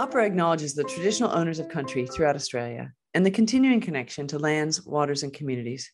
AHPRA 0.00 0.24
acknowledges 0.24 0.72
the 0.72 0.84
traditional 0.84 1.30
owners 1.30 1.58
of 1.58 1.68
country 1.68 2.06
throughout 2.06 2.34
Australia 2.34 2.90
and 3.12 3.24
the 3.24 3.30
continuing 3.30 3.82
connection 3.82 4.26
to 4.28 4.38
lands, 4.38 4.82
waters, 4.86 5.24
and 5.24 5.30
communities. 5.34 5.92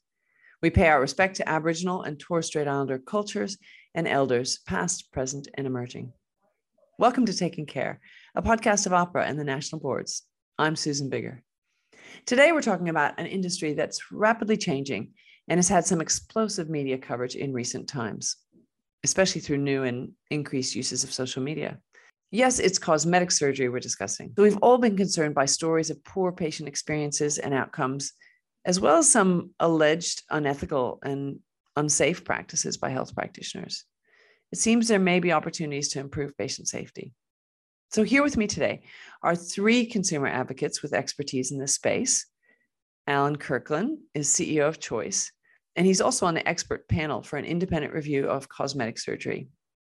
We 0.62 0.70
pay 0.70 0.86
our 0.86 1.00
respect 1.00 1.34
to 1.36 1.48
Aboriginal 1.48 2.02
and 2.02 2.16
Torres 2.16 2.46
Strait 2.46 2.68
Islander 2.68 3.00
cultures 3.00 3.58
and 3.96 4.06
elders, 4.06 4.60
past, 4.64 5.10
present, 5.10 5.48
and 5.54 5.66
emerging. 5.66 6.12
Welcome 7.00 7.26
to 7.26 7.36
Taking 7.36 7.66
Care, 7.66 7.98
a 8.36 8.42
podcast 8.42 8.86
of 8.86 8.92
AHPRA 8.92 9.26
and 9.26 9.40
the 9.40 9.44
national 9.44 9.80
boards. 9.80 10.22
I'm 10.56 10.76
Susan 10.76 11.10
Biggar. 11.10 11.40
Today, 12.26 12.52
we're 12.52 12.62
talking 12.62 12.88
about 12.88 13.18
an 13.18 13.26
industry 13.26 13.74
that's 13.74 14.12
rapidly 14.12 14.56
changing 14.56 15.14
and 15.48 15.58
has 15.58 15.68
had 15.68 15.84
some 15.84 16.00
explosive 16.00 16.70
media 16.70 16.96
coverage 16.96 17.34
in 17.34 17.52
recent 17.52 17.88
times, 17.88 18.36
especially 19.02 19.40
through 19.40 19.58
new 19.58 19.82
and 19.82 20.12
increased 20.30 20.76
uses 20.76 21.02
of 21.02 21.12
social 21.12 21.42
media. 21.42 21.80
Yes, 22.30 22.58
it's 22.58 22.78
cosmetic 22.78 23.30
surgery 23.30 23.68
we're 23.68 23.80
discussing. 23.80 24.32
So 24.36 24.42
we've 24.42 24.58
all 24.58 24.78
been 24.78 24.96
concerned 24.96 25.34
by 25.34 25.46
stories 25.46 25.90
of 25.90 26.02
poor 26.04 26.32
patient 26.32 26.68
experiences 26.68 27.38
and 27.38 27.54
outcomes, 27.54 28.12
as 28.64 28.80
well 28.80 28.98
as 28.98 29.08
some 29.08 29.50
alleged 29.60 30.22
unethical 30.30 30.98
and 31.02 31.38
unsafe 31.76 32.24
practices 32.24 32.76
by 32.76 32.90
health 32.90 33.14
practitioners. 33.14 33.84
It 34.50 34.58
seems 34.58 34.88
there 34.88 34.98
may 34.98 35.20
be 35.20 35.32
opportunities 35.32 35.90
to 35.90 36.00
improve 36.00 36.36
patient 36.36 36.68
safety. 36.68 37.12
So, 37.92 38.02
here 38.02 38.22
with 38.22 38.36
me 38.36 38.48
today 38.48 38.82
are 39.22 39.36
three 39.36 39.86
consumer 39.86 40.26
advocates 40.26 40.82
with 40.82 40.92
expertise 40.92 41.52
in 41.52 41.58
this 41.58 41.74
space. 41.74 42.26
Alan 43.06 43.36
Kirkland 43.36 43.98
is 44.14 44.28
CEO 44.28 44.66
of 44.66 44.80
Choice, 44.80 45.30
and 45.76 45.86
he's 45.86 46.00
also 46.00 46.26
on 46.26 46.34
the 46.34 46.46
expert 46.48 46.88
panel 46.88 47.22
for 47.22 47.36
an 47.36 47.44
independent 47.44 47.94
review 47.94 48.28
of 48.28 48.48
cosmetic 48.48 48.98
surgery, 48.98 49.48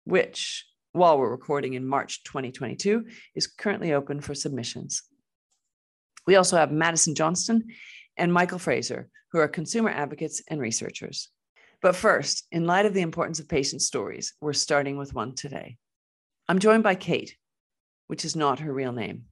which 0.03 0.65
while 0.91 1.17
we're 1.17 1.29
recording 1.29 1.73
in 1.73 1.87
March 1.87 2.23
2022, 2.23 3.05
is 3.35 3.47
currently 3.47 3.93
open 3.93 4.21
for 4.21 4.33
submissions. 4.33 5.03
We 6.25 6.35
also 6.35 6.57
have 6.57 6.71
Madison 6.71 7.15
Johnston 7.15 7.67
and 8.17 8.33
Michael 8.33 8.59
Fraser, 8.59 9.09
who 9.31 9.39
are 9.39 9.47
consumer 9.47 9.89
advocates 9.89 10.41
and 10.49 10.59
researchers. 10.59 11.29
But 11.81 11.95
first, 11.95 12.47
in 12.51 12.65
light 12.65 12.85
of 12.85 12.93
the 12.93 13.01
importance 13.01 13.39
of 13.39 13.47
patient 13.47 13.81
stories, 13.81 14.33
we're 14.41 14.53
starting 14.53 14.97
with 14.97 15.13
one 15.13 15.35
today. 15.35 15.77
I'm 16.49 16.59
joined 16.59 16.83
by 16.83 16.95
Kate, 16.95 17.37
which 18.07 18.25
is 18.25 18.35
not 18.35 18.59
her 18.59 18.73
real 18.73 18.91
name. 18.91 19.25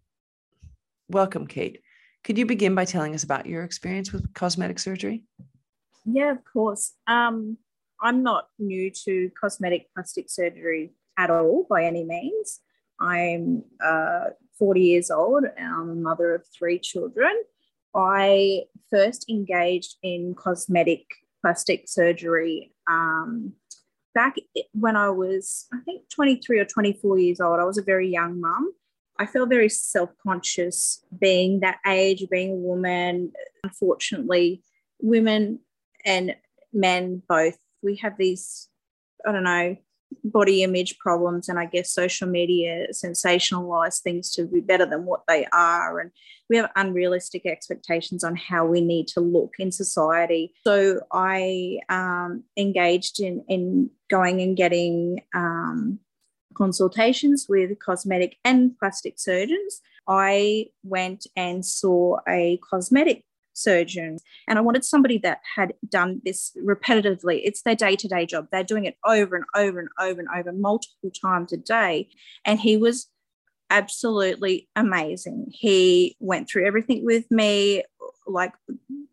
Welcome, 1.09 1.47
Kate. 1.47 1.81
Could 2.23 2.37
you 2.37 2.45
begin 2.45 2.75
by 2.75 2.85
telling 2.85 3.13
us 3.13 3.23
about 3.23 3.45
your 3.45 3.63
experience 3.63 4.11
with 4.11 4.33
cosmetic 4.33 4.79
surgery? 4.79 5.23
Yeah, 6.05 6.31
of 6.31 6.39
course. 6.43 6.93
Um, 7.07 7.57
I'm 8.01 8.23
not 8.23 8.47
new 8.59 8.91
to 9.05 9.31
cosmetic 9.39 9.87
plastic 9.93 10.29
surgery 10.29 10.93
at 11.17 11.29
all 11.29 11.65
by 11.69 11.83
any 11.85 12.03
means. 12.03 12.61
I'm 12.99 13.63
uh, 13.83 14.29
40 14.57 14.81
years 14.81 15.11
old. 15.11 15.45
I'm 15.59 15.89
a 15.89 15.95
mother 15.95 16.33
of 16.33 16.45
three 16.47 16.79
children. 16.79 17.31
I 17.95 18.63
first 18.89 19.29
engaged 19.29 19.95
in 20.03 20.35
cosmetic 20.35 21.05
plastic 21.41 21.87
surgery 21.87 22.73
um, 22.89 23.53
back 24.13 24.35
when 24.73 24.95
I 24.95 25.09
was, 25.09 25.67
I 25.73 25.77
think, 25.85 26.09
23 26.09 26.59
or 26.59 26.65
24 26.65 27.19
years 27.19 27.39
old. 27.39 27.59
I 27.59 27.65
was 27.65 27.77
a 27.77 27.83
very 27.83 28.09
young 28.09 28.41
mum. 28.41 28.73
I 29.17 29.25
felt 29.25 29.49
very 29.49 29.69
self 29.69 30.09
conscious 30.21 31.03
being 31.17 31.61
that 31.61 31.79
age, 31.87 32.25
being 32.29 32.51
a 32.51 32.55
woman. 32.55 33.31
Unfortunately, 33.63 34.63
women 35.01 35.59
and 36.05 36.35
men 36.73 37.21
both, 37.27 37.57
we 37.81 37.97
have 37.97 38.17
these, 38.17 38.67
I 39.25 39.31
don't 39.31 39.43
know, 39.43 39.77
body 40.23 40.63
image 40.63 40.97
problems 40.97 41.49
and 41.49 41.59
I 41.59 41.65
guess 41.65 41.91
social 41.91 42.27
media 42.27 42.87
sensationalize 42.93 44.01
things 44.01 44.31
to 44.33 44.45
be 44.45 44.59
better 44.59 44.85
than 44.85 45.05
what 45.05 45.21
they 45.27 45.45
are. 45.53 45.99
And 45.99 46.11
we 46.49 46.57
have 46.57 46.71
unrealistic 46.75 47.45
expectations 47.45 48.23
on 48.23 48.35
how 48.35 48.65
we 48.65 48.81
need 48.81 49.07
to 49.09 49.19
look 49.19 49.55
in 49.59 49.71
society. 49.71 50.53
So 50.65 51.01
I 51.11 51.79
um, 51.89 52.43
engaged 52.57 53.19
in, 53.19 53.43
in 53.47 53.89
going 54.09 54.41
and 54.41 54.55
getting 54.55 55.21
um, 55.33 55.99
consultations 56.55 57.45
with 57.49 57.77
cosmetic 57.79 58.37
and 58.43 58.77
plastic 58.77 59.19
surgeons. 59.19 59.81
I 60.07 60.67
went 60.83 61.25
and 61.35 61.65
saw 61.65 62.17
a 62.27 62.59
cosmetic 62.69 63.25
surgeon. 63.55 64.19
And 64.47 64.59
I 64.59 64.61
wanted 64.61 64.85
somebody 64.85 65.17
that 65.19 65.39
had 65.55 65.73
done 65.89 66.21
this 66.23 66.55
repetitively. 66.63 67.41
It's 67.43 67.63
their 67.63 67.75
day 67.75 67.95
to 67.95 68.07
day 68.07 68.25
job. 68.25 68.47
They're 68.51 68.63
doing 68.63 68.85
it 68.85 68.97
over 69.03 69.35
and 69.35 69.45
over 69.55 69.79
and 69.79 69.89
over 69.99 70.19
and 70.19 70.29
over 70.35 70.51
multiple 70.51 71.11
times 71.11 71.51
a 71.51 71.57
day. 71.57 72.09
And 72.45 72.59
he 72.59 72.77
was 72.77 73.07
absolutely 73.69 74.69
amazing. 74.75 75.47
He 75.49 76.15
went 76.19 76.49
through 76.49 76.67
everything 76.67 77.03
with 77.03 77.29
me, 77.31 77.83
like 78.27 78.53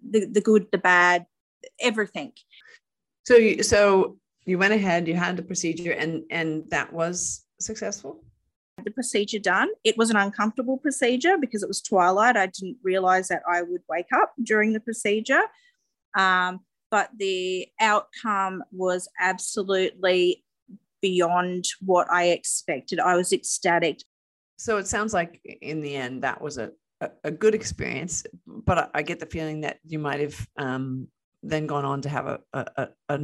the, 0.08 0.26
the 0.26 0.40
good, 0.40 0.66
the 0.72 0.78
bad, 0.78 1.26
everything. 1.80 2.32
So, 3.24 3.36
you, 3.36 3.62
so 3.62 4.18
you 4.44 4.58
went 4.58 4.74
ahead, 4.74 5.08
you 5.08 5.14
had 5.14 5.36
the 5.36 5.42
procedure, 5.42 5.92
and 5.92 6.24
and 6.30 6.64
that 6.70 6.92
was 6.92 7.46
successful 7.60 8.24
the 8.84 8.90
procedure 8.90 9.38
done. 9.38 9.68
It 9.84 9.96
was 9.96 10.10
an 10.10 10.16
uncomfortable 10.16 10.78
procedure 10.78 11.36
because 11.38 11.62
it 11.62 11.68
was 11.68 11.80
twilight. 11.80 12.36
I 12.36 12.46
didn't 12.46 12.78
realize 12.82 13.28
that 13.28 13.42
I 13.50 13.62
would 13.62 13.82
wake 13.88 14.12
up 14.14 14.32
during 14.42 14.72
the 14.72 14.80
procedure. 14.80 15.42
Um, 16.16 16.60
but 16.90 17.10
the 17.16 17.66
outcome 17.80 18.62
was 18.70 19.08
absolutely 19.18 20.44
beyond 21.00 21.66
what 21.80 22.06
I 22.10 22.28
expected. 22.28 23.00
I 23.00 23.16
was 23.16 23.32
ecstatic. 23.32 24.02
So 24.58 24.76
it 24.76 24.86
sounds 24.86 25.14
like 25.14 25.40
in 25.62 25.80
the 25.80 25.96
end 25.96 26.22
that 26.22 26.40
was 26.40 26.58
a, 26.58 26.70
a, 27.00 27.10
a 27.24 27.30
good 27.30 27.54
experience, 27.54 28.24
but 28.46 28.78
I, 28.78 28.88
I, 28.94 29.02
get 29.02 29.18
the 29.18 29.26
feeling 29.26 29.62
that 29.62 29.78
you 29.84 29.98
might 29.98 30.20
have 30.20 30.46
um, 30.56 31.08
then 31.42 31.66
gone 31.66 31.84
on 31.84 32.02
to 32.02 32.08
have 32.08 32.26
a, 32.26 32.40
a, 32.52 32.88
a 33.08 33.18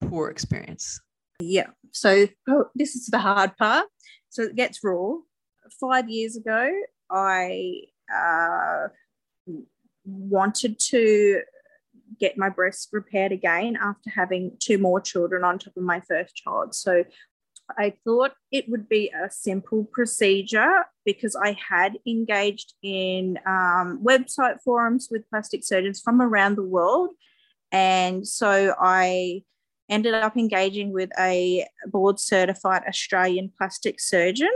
poor 0.00 0.30
experience. 0.30 1.00
Yeah. 1.40 1.68
So 1.92 2.26
oh, 2.48 2.64
this 2.74 2.94
is 2.94 3.06
the 3.06 3.18
hard 3.18 3.56
part. 3.56 3.86
So 4.30 4.42
it 4.42 4.56
gets 4.56 4.82
raw. 4.82 5.16
Five 5.80 6.08
years 6.08 6.36
ago, 6.36 6.70
I 7.10 7.82
uh, 8.14 8.88
wanted 10.04 10.78
to 10.78 11.42
get 12.18 12.38
my 12.38 12.48
breasts 12.48 12.88
repaired 12.92 13.32
again 13.32 13.76
after 13.80 14.10
having 14.10 14.56
two 14.58 14.78
more 14.78 15.00
children 15.00 15.44
on 15.44 15.58
top 15.58 15.76
of 15.76 15.82
my 15.82 16.00
first 16.00 16.34
child. 16.34 16.74
So 16.74 17.04
I 17.76 17.94
thought 18.04 18.32
it 18.50 18.68
would 18.68 18.88
be 18.88 19.10
a 19.10 19.30
simple 19.30 19.84
procedure 19.92 20.86
because 21.04 21.36
I 21.36 21.56
had 21.68 21.98
engaged 22.06 22.74
in 22.82 23.38
um, 23.46 24.00
website 24.02 24.60
forums 24.64 25.08
with 25.10 25.28
plastic 25.28 25.64
surgeons 25.64 26.00
from 26.00 26.22
around 26.22 26.56
the 26.56 26.64
world. 26.64 27.10
And 27.70 28.26
so 28.26 28.74
I 28.80 29.42
ended 29.88 30.14
up 30.14 30.36
engaging 30.36 30.92
with 30.92 31.10
a 31.18 31.66
board 31.86 32.20
certified 32.20 32.82
Australian 32.86 33.52
plastic 33.56 34.00
surgeon. 34.00 34.50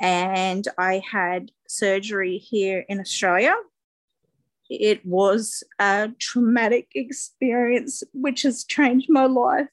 And 0.00 0.66
I 0.78 1.02
had 1.10 1.50
surgery 1.66 2.38
here 2.38 2.84
in 2.88 3.00
Australia. 3.00 3.54
It 4.70 5.04
was 5.04 5.64
a 5.78 6.10
traumatic 6.18 6.88
experience, 6.94 8.02
which 8.12 8.42
has 8.42 8.64
changed 8.64 9.08
my 9.08 9.24
life. 9.24 9.68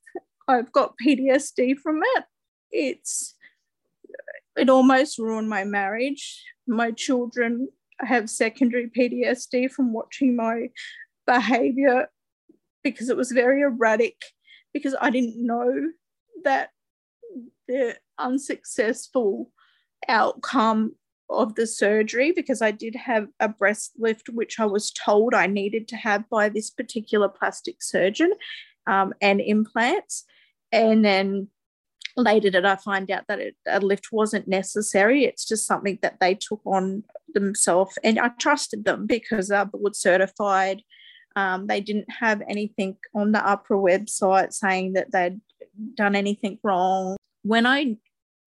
I've 0.47 0.71
got 0.71 0.95
PTSD 1.03 1.77
from 1.77 2.01
it. 2.15 2.23
It's 2.71 3.35
it 4.55 4.69
almost 4.69 5.19
ruined 5.19 5.49
my 5.49 5.65
marriage. 5.65 6.43
My 6.65 6.91
children 6.91 7.67
have 7.99 8.29
secondary 8.29 8.89
PTSD 8.89 9.69
from 9.71 9.91
watching 9.93 10.35
my 10.35 10.69
behavior 11.25 12.09
because 12.83 13.09
it 13.09 13.17
was 13.17 13.31
very 13.31 13.61
erratic 13.61 14.15
because 14.75 14.93
I 14.99 15.09
didn't 15.09 15.37
know 15.37 15.71
that 16.43 16.71
the 17.65 17.95
unsuccessful 18.19 19.53
outcome 20.09 20.95
of 21.29 21.55
the 21.55 21.65
surgery 21.65 22.33
because 22.33 22.61
I 22.61 22.71
did 22.71 22.93
have 22.97 23.29
a 23.39 23.47
breast 23.47 23.93
lift, 23.97 24.27
which 24.27 24.59
I 24.59 24.65
was 24.65 24.91
told 24.91 25.33
I 25.33 25.47
needed 25.47 25.87
to 25.87 25.95
have 25.95 26.29
by 26.29 26.49
this 26.49 26.69
particular 26.69 27.29
plastic 27.29 27.81
surgeon 27.81 28.33
um, 28.85 29.13
and 29.21 29.39
implants. 29.39 30.25
And 30.73 31.05
then 31.05 31.47
later 32.17 32.49
did 32.49 32.65
I 32.65 32.75
find 32.75 33.09
out 33.09 33.23
that 33.29 33.39
it, 33.39 33.55
a 33.65 33.79
lift 33.79 34.09
wasn't 34.11 34.45
necessary. 34.45 35.23
It's 35.23 35.45
just 35.45 35.65
something 35.65 35.99
that 36.01 36.19
they 36.19 36.35
took 36.35 36.59
on 36.65 37.05
themselves. 37.33 37.97
And 38.03 38.19
I 38.19 38.27
trusted 38.27 38.83
them 38.83 39.07
because 39.07 39.47
they're 39.47 39.63
board 39.63 39.95
certified 39.95 40.83
um, 41.35 41.67
they 41.67 41.81
didn't 41.81 42.09
have 42.09 42.41
anything 42.47 42.97
on 43.13 43.31
the 43.31 43.39
AHPRA 43.39 43.81
website 43.81 44.53
saying 44.53 44.93
that 44.93 45.11
they'd 45.11 45.39
done 45.95 46.15
anything 46.15 46.59
wrong. 46.63 47.17
When 47.43 47.65
I 47.65 47.97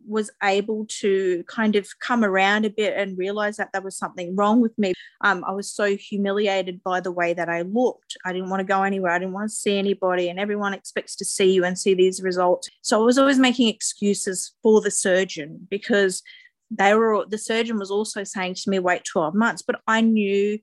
was 0.07 0.31
able 0.43 0.87
to 0.89 1.45
kind 1.49 1.77
of 1.77 1.87
come 2.01 2.25
around 2.25 2.65
a 2.65 2.71
bit 2.71 2.95
and 2.97 3.19
realize 3.19 3.59
that 3.59 3.71
there 3.73 3.83
was 3.83 3.97
something 3.97 4.35
wrong 4.35 4.61
with 4.61 4.77
me. 4.79 4.95
Um, 5.23 5.45
I 5.47 5.53
was 5.53 5.71
so 5.71 5.97
humiliated 5.97 6.83
by 6.83 7.01
the 7.01 7.13
way 7.13 7.35
that 7.35 7.49
I 7.49 7.63
looked. 7.63 8.17
I 8.25 8.33
didn't 8.33 8.49
want 8.49 8.61
to 8.61 8.65
go 8.65 8.85
anywhere. 8.85 9.13
I 9.13 9.19
didn't 9.19 9.35
want 9.35 9.51
to 9.51 9.55
see 9.55 9.79
anybody, 9.79 10.31
and 10.31 10.39
everyone 10.39 10.73
expects 10.73 11.15
to 11.17 11.25
see 11.25 11.53
you 11.53 11.65
and 11.65 11.79
see 11.79 11.95
these 11.95 12.23
results. 12.23 12.69
So 12.81 13.01
I 13.01 13.05
was 13.05 13.19
always 13.19 13.39
making 13.39 13.69
excuses 13.69 14.55
for 14.63 14.81
the 14.81 14.91
surgeon 14.91 15.67
because 15.69 16.23
they 16.71 16.95
were 16.95 17.25
the 17.29 17.39
surgeon 17.39 17.79
was 17.79 17.91
also 17.91 18.25
saying 18.25 18.55
to 18.55 18.71
me 18.71 18.79
wait 18.79 19.03
12 19.05 19.35
months 19.35 19.63
but 19.63 19.81
i 19.87 20.01
knew 20.01 20.59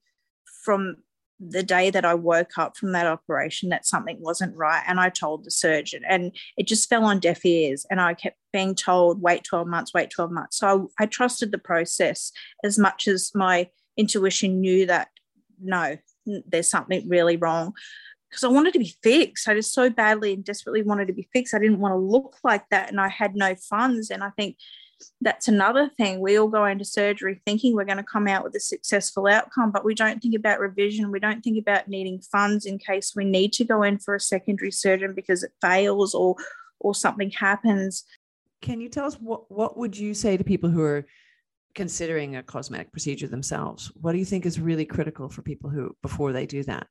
from 0.64 0.96
the 1.40 1.64
day 1.64 1.90
that 1.90 2.06
i 2.06 2.14
woke 2.14 2.58
up 2.58 2.78
from 2.78 2.94
that 2.94 3.06
operation 3.06 3.70
that 3.70 3.86
something 3.86 4.18
wasn't 4.20 4.56
right 4.56 4.84
and 4.88 5.00
i 5.00 5.10
told 5.10 5.44
the 5.44 5.52
surgeon 5.52 6.02
and 6.08 6.36
it 6.58 6.68
just 6.68 6.90
fell 6.90 7.04
on 7.04 7.20
deaf 7.20 7.46
ears 7.46 7.86
and 7.90 8.00
i 8.00 8.14
kept 8.14 8.38
being 8.54 8.74
told 8.74 9.22
wait 9.22 9.44
12 9.44 9.68
months 9.68 9.94
wait 9.94 10.10
12 10.10 10.32
months 10.32 10.58
so 10.60 10.90
i, 11.00 11.04
I 11.04 11.06
trusted 11.08 11.52
the 11.52 11.58
process 11.58 12.32
as 12.64 12.80
much 12.80 13.08
as 13.08 13.32
my 13.36 13.70
intuition 13.98 14.62
knew 14.62 14.86
that 14.86 15.10
no 15.62 15.98
there's 16.26 16.70
something 16.70 17.08
really 17.08 17.38
wrong 17.38 17.74
because 18.30 18.44
I 18.44 18.50
wanted 18.50 18.74
to 18.74 18.80
be 18.80 18.94
fixed. 19.02 19.48
I 19.48 19.54
just 19.54 19.74
so 19.74 19.90
badly 19.90 20.34
and 20.34 20.44
desperately 20.44 20.82
wanted 20.82 21.08
to 21.08 21.14
be 21.14 21.30
fixed. 21.32 21.54
I 21.54 21.60
didn't 21.60 21.80
want 21.80 21.94
to 21.94 21.98
look 21.98 22.36
like 22.44 22.68
that, 22.70 22.90
and 22.90 23.00
I 23.00 23.08
had 23.08 23.34
no 23.34 23.56
funds. 23.56 24.10
And 24.10 24.24
I 24.24 24.30
think 24.32 24.58
that's 25.22 25.48
another 25.48 25.90
thing. 25.98 26.20
We 26.20 26.38
all 26.38 26.48
go 26.48 26.66
into 26.66 26.86
surgery 26.86 27.42
thinking 27.46 27.76
we're 27.76 27.86
going 27.86 27.98
to 27.98 28.04
come 28.04 28.28
out 28.28 28.44
with 28.44 28.56
a 28.56 28.60
successful 28.60 29.28
outcome, 29.28 29.72
but 29.72 29.86
we 29.86 29.94
don't 29.94 30.22
think 30.22 30.36
about 30.36 30.60
revision. 30.60 31.12
We 31.12 31.20
don't 31.20 31.42
think 31.42 31.60
about 31.60 31.88
needing 31.88 32.22
funds 32.22 32.66
in 32.66 32.78
case 32.78 33.14
we 33.16 33.26
need 33.26 33.54
to 33.54 33.66
go 33.66 33.84
in 33.84 34.00
for 34.00 34.16
a 34.16 34.20
secondary 34.20 34.72
surgeon 34.72 35.14
because 35.14 35.44
it 35.44 35.52
fails 35.62 36.14
or 36.14 36.36
or 36.80 36.94
something 36.94 37.32
happens. 37.32 38.04
Can 38.62 38.82
you 38.82 38.90
tell 38.90 39.06
us 39.06 39.16
what 39.16 39.52
what 39.52 39.78
would 39.78 39.98
you 39.98 40.14
say 40.14 40.38
to 40.38 40.44
people 40.44 40.70
who 40.70 40.82
are 40.82 41.06
considering 41.74 42.36
a 42.38 42.44
cosmetic 42.44 42.92
procedure 42.92 43.28
themselves? 43.28 43.92
What 43.96 44.14
do 44.14 44.18
you 44.18 44.26
think 44.26 44.46
is 44.46 44.60
really 44.60 44.86
critical 44.86 45.30
for 45.30 45.42
people 45.42 45.70
who 45.70 45.96
before 46.02 46.32
they 46.32 46.46
do 46.46 46.64
that? 46.64 46.88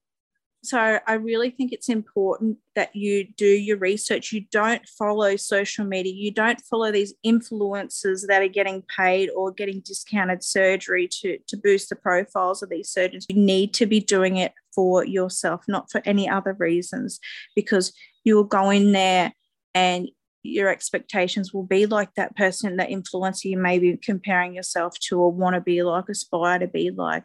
So 0.64 0.98
I 1.06 1.14
really 1.14 1.50
think 1.50 1.72
it's 1.72 1.88
important 1.88 2.58
that 2.74 2.94
you 2.96 3.26
do 3.36 3.46
your 3.46 3.76
research. 3.76 4.32
You 4.32 4.46
don't 4.50 4.86
follow 4.88 5.36
social 5.36 5.84
media. 5.84 6.12
You 6.12 6.30
don't 6.30 6.60
follow 6.60 6.90
these 6.90 7.14
influencers 7.24 8.26
that 8.28 8.42
are 8.42 8.48
getting 8.48 8.82
paid 8.96 9.30
or 9.36 9.52
getting 9.52 9.80
discounted 9.80 10.42
surgery 10.42 11.08
to, 11.20 11.38
to 11.48 11.56
boost 11.56 11.90
the 11.90 11.96
profiles 11.96 12.62
of 12.62 12.70
these 12.70 12.88
surgeons. 12.88 13.26
You 13.28 13.36
need 13.36 13.74
to 13.74 13.86
be 13.86 14.00
doing 14.00 14.36
it 14.36 14.52
for 14.74 15.04
yourself, 15.04 15.64
not 15.68 15.90
for 15.90 16.00
any 16.04 16.28
other 16.28 16.54
reasons, 16.58 17.20
because 17.54 17.92
you'll 18.24 18.44
go 18.44 18.70
in 18.70 18.92
there 18.92 19.32
and 19.74 20.08
your 20.42 20.68
expectations 20.68 21.52
will 21.52 21.64
be 21.64 21.86
like 21.86 22.14
that 22.14 22.36
person, 22.36 22.76
that 22.76 22.90
influencer 22.90 23.44
you 23.44 23.58
may 23.58 23.78
be 23.78 23.96
comparing 23.96 24.54
yourself 24.54 24.98
to 25.00 25.18
or 25.18 25.32
want 25.32 25.54
to 25.54 25.60
be 25.60 25.82
like, 25.82 26.08
aspire 26.08 26.58
to 26.58 26.66
be 26.66 26.90
like, 26.90 27.24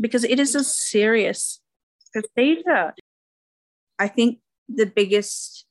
because 0.00 0.24
it 0.24 0.40
is 0.40 0.54
a 0.54 0.64
serious 0.64 1.60
procedure. 2.14 2.94
I 3.98 4.08
think 4.08 4.38
the 4.68 4.86
biggest 4.86 5.66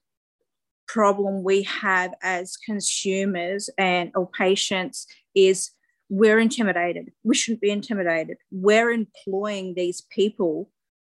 problem 0.87 1.43
we 1.43 1.63
have 1.63 2.13
as 2.21 2.57
consumers 2.57 3.69
and 3.77 4.11
or 4.15 4.29
patients 4.29 5.07
is 5.33 5.71
we're 6.09 6.39
intimidated. 6.39 7.11
We 7.23 7.35
shouldn't 7.35 7.61
be 7.61 7.71
intimidated. 7.71 8.37
We're 8.51 8.91
employing 8.91 9.73
these 9.75 10.01
people 10.01 10.69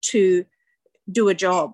to 0.04 0.46
do 1.12 1.28
a 1.30 1.34
job. 1.34 1.74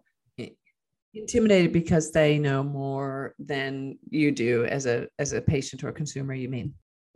Intimidated 1.14 1.74
because 1.74 2.14
they 2.14 2.40
know 2.40 2.64
more 2.64 3.36
than 3.38 4.00
you 4.10 4.32
do 4.32 4.64
as 4.64 4.86
a 4.86 5.10
as 5.20 5.34
a 5.34 5.42
patient 5.42 5.84
or 5.84 5.90
a 5.90 5.94
consumer, 5.94 6.34
you 6.34 6.48
mean? 6.48 6.74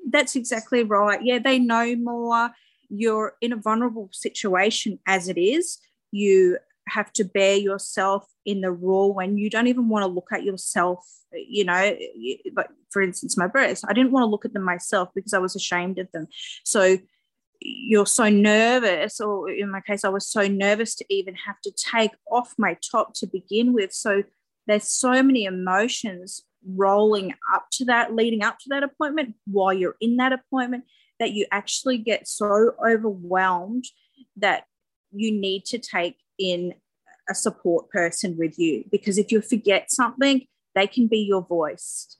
That's 0.10 0.36
exactly 0.36 0.84
right. 0.84 1.22
Yeah, 1.24 1.40
they 1.40 1.60
know 1.60 1.96
more. 1.96 2.52
You're 2.90 3.36
in 3.40 3.54
a 3.54 3.56
vulnerable 3.56 4.10
situation 4.12 5.00
as 5.08 5.30
it 5.30 5.40
is 5.40 5.80
you 6.16 6.58
have 6.88 7.12
to 7.14 7.24
bare 7.24 7.58
yourself 7.58 8.28
in 8.46 8.62
the 8.62 8.72
raw 8.72 9.06
when 9.06 9.38
you 9.38 9.50
don't 9.50 9.68
even 9.68 9.90
want 9.90 10.04
to 10.04 10.08
look 10.08 10.30
at 10.32 10.44
yourself 10.44 11.04
you 11.34 11.64
know 11.64 11.98
like 12.56 12.70
for 12.92 13.02
instance 13.02 13.36
my 13.38 13.48
breasts 13.48 13.84
i 13.90 13.94
didn't 13.94 14.12
want 14.12 14.24
to 14.24 14.28
look 14.28 14.46
at 14.46 14.54
them 14.54 14.64
myself 14.64 15.10
because 15.16 15.34
i 15.34 15.40
was 15.40 15.56
ashamed 15.56 15.98
of 16.00 16.12
them. 16.12 16.28
So 16.64 16.98
you're 17.62 18.06
so 18.06 18.30
nervous 18.30 19.20
or 19.20 19.50
in 19.50 19.72
my 19.72 19.82
case 19.82 20.04
i 20.04 20.10
was 20.10 20.28
so 20.28 20.48
nervous 20.48 20.96
to 20.96 21.06
even 21.10 21.36
have 21.36 21.60
to 21.62 21.72
take 21.72 22.12
off 22.30 22.54
my 22.58 22.78
top 22.92 23.14
to 23.16 23.28
begin 23.28 23.74
with. 23.74 23.92
So 23.94 24.24
there's 24.68 24.88
so 24.88 25.24
many 25.24 25.46
emotions 25.46 26.44
rolling 26.68 27.34
up 27.54 27.68
to 27.72 27.86
that 27.86 28.14
leading 28.16 28.44
up 28.44 28.58
to 28.60 28.70
that 28.70 28.84
appointment 28.84 29.36
while 29.46 29.74
you're 29.74 29.96
in 30.02 30.18
that 30.18 30.34
appointment 30.34 30.84
that 31.20 31.32
you 31.32 31.46
actually 31.52 31.98
get 31.98 32.28
so 32.28 32.72
overwhelmed 32.86 33.86
that 34.38 34.66
you 35.16 35.32
need 35.32 35.66
to 35.66 35.78
take 35.78 36.18
in 36.38 36.74
a 37.30 37.36
support 37.36 37.90
person 37.90 38.36
with 38.38 38.60
you 38.60 38.84
because 38.92 39.18
if 39.18 39.32
you 39.32 39.42
forget 39.42 39.92
something, 39.92 40.46
they 40.76 40.88
can 40.88 41.08
be 41.08 41.20
your 41.20 41.42
voice. 41.42 42.18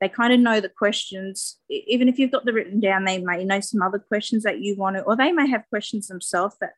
They 0.00 0.08
kind 0.08 0.32
of 0.32 0.40
know 0.40 0.60
the 0.60 0.68
questions, 0.68 1.58
even 1.68 2.08
if 2.08 2.18
you've 2.18 2.32
got 2.32 2.44
them 2.44 2.56
written 2.56 2.80
down, 2.80 3.04
they 3.04 3.18
may 3.18 3.44
know 3.44 3.60
some 3.60 3.82
other 3.82 4.00
questions 4.00 4.42
that 4.42 4.60
you 4.60 4.76
want 4.76 4.96
to, 4.96 5.02
or 5.02 5.16
they 5.16 5.30
may 5.32 5.48
have 5.48 5.64
questions 5.70 6.08
themselves 6.08 6.56
that 6.60 6.72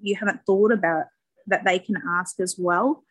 you 0.00 0.14
haven't 0.14 0.40
thought 0.46 0.72
about 0.72 1.06
that 1.48 1.64
they 1.64 1.78
can 1.78 1.96
ask 2.08 2.38
as 2.38 2.56
well. 2.56 3.02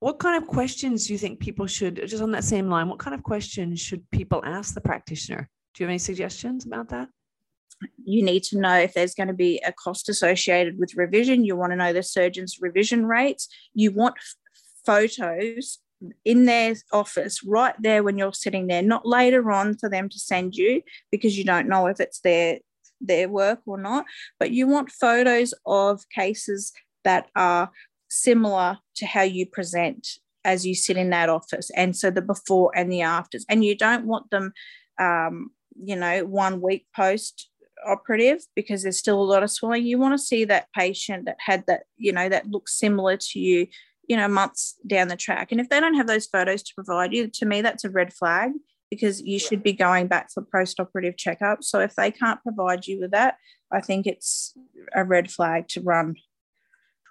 What 0.00 0.18
kind 0.18 0.42
of 0.42 0.48
questions 0.48 1.06
do 1.06 1.12
you 1.12 1.18
think 1.18 1.38
people 1.38 1.66
should, 1.66 2.06
just 2.06 2.22
on 2.22 2.32
that 2.32 2.44
same 2.44 2.68
line, 2.68 2.88
what 2.88 2.98
kind 2.98 3.14
of 3.14 3.22
questions 3.22 3.80
should 3.80 4.08
people 4.10 4.42
ask 4.44 4.74
the 4.74 4.80
practitioner? 4.80 5.48
Do 5.72 5.82
you 5.82 5.86
have 5.86 5.92
any 5.92 5.98
suggestions 5.98 6.66
about 6.66 6.88
that? 6.88 7.08
You 8.04 8.22
need 8.22 8.42
to 8.44 8.58
know 8.58 8.76
if 8.76 8.94
there's 8.94 9.14
going 9.14 9.28
to 9.28 9.34
be 9.34 9.60
a 9.66 9.72
cost 9.72 10.08
associated 10.08 10.78
with 10.78 10.96
revision. 10.96 11.44
You 11.44 11.56
want 11.56 11.72
to 11.72 11.76
know 11.76 11.92
the 11.92 12.02
surgeon's 12.02 12.58
revision 12.60 13.06
rates. 13.06 13.48
You 13.74 13.92
want 13.92 14.16
photos 14.84 15.78
in 16.24 16.44
their 16.44 16.74
office 16.92 17.42
right 17.44 17.74
there 17.80 18.02
when 18.02 18.18
you're 18.18 18.32
sitting 18.32 18.66
there, 18.66 18.82
not 18.82 19.06
later 19.06 19.50
on 19.50 19.76
for 19.76 19.88
them 19.88 20.08
to 20.08 20.18
send 20.18 20.54
you 20.54 20.82
because 21.10 21.38
you 21.38 21.44
don't 21.44 21.68
know 21.68 21.86
if 21.86 22.00
it's 22.00 22.20
their 22.20 22.58
their 23.00 23.28
work 23.28 23.60
or 23.66 23.78
not. 23.78 24.04
But 24.38 24.50
you 24.50 24.66
want 24.66 24.90
photos 24.90 25.54
of 25.66 26.08
cases 26.10 26.72
that 27.04 27.28
are 27.36 27.70
similar 28.08 28.78
to 28.96 29.06
how 29.06 29.22
you 29.22 29.46
present 29.46 30.06
as 30.44 30.66
you 30.66 30.74
sit 30.74 30.96
in 30.96 31.10
that 31.10 31.28
office, 31.30 31.70
and 31.74 31.96
so 31.96 32.10
the 32.10 32.22
before 32.22 32.70
and 32.76 32.92
the 32.92 33.02
afters. 33.02 33.46
And 33.48 33.64
you 33.64 33.76
don't 33.76 34.06
want 34.06 34.30
them, 34.30 34.52
um, 35.00 35.50
you 35.74 35.96
know, 35.96 36.24
one 36.24 36.60
week 36.60 36.86
post 36.94 37.48
operative 37.86 38.40
because 38.54 38.82
there's 38.82 38.98
still 38.98 39.20
a 39.20 39.22
lot 39.22 39.42
of 39.42 39.50
swelling. 39.50 39.86
You 39.86 39.98
want 39.98 40.14
to 40.14 40.24
see 40.24 40.44
that 40.44 40.72
patient 40.72 41.26
that 41.26 41.36
had 41.38 41.64
that, 41.66 41.84
you 41.96 42.12
know, 42.12 42.28
that 42.28 42.50
looks 42.50 42.78
similar 42.78 43.16
to 43.16 43.38
you, 43.38 43.66
you 44.08 44.16
know, 44.16 44.28
months 44.28 44.76
down 44.86 45.08
the 45.08 45.16
track. 45.16 45.52
And 45.52 45.60
if 45.60 45.68
they 45.68 45.80
don't 45.80 45.94
have 45.94 46.06
those 46.06 46.26
photos 46.26 46.62
to 46.62 46.74
provide 46.74 47.12
you, 47.12 47.28
to 47.28 47.46
me, 47.46 47.62
that's 47.62 47.84
a 47.84 47.90
red 47.90 48.12
flag 48.12 48.52
because 48.90 49.20
you 49.22 49.38
should 49.38 49.62
be 49.62 49.72
going 49.72 50.06
back 50.06 50.30
for 50.32 50.42
post 50.42 50.78
operative 50.78 51.16
checkup. 51.16 51.64
So 51.64 51.80
if 51.80 51.94
they 51.96 52.10
can't 52.10 52.42
provide 52.42 52.86
you 52.86 53.00
with 53.00 53.10
that, 53.10 53.36
I 53.72 53.80
think 53.80 54.06
it's 54.06 54.54
a 54.94 55.04
red 55.04 55.30
flag 55.30 55.68
to 55.68 55.80
run. 55.80 56.16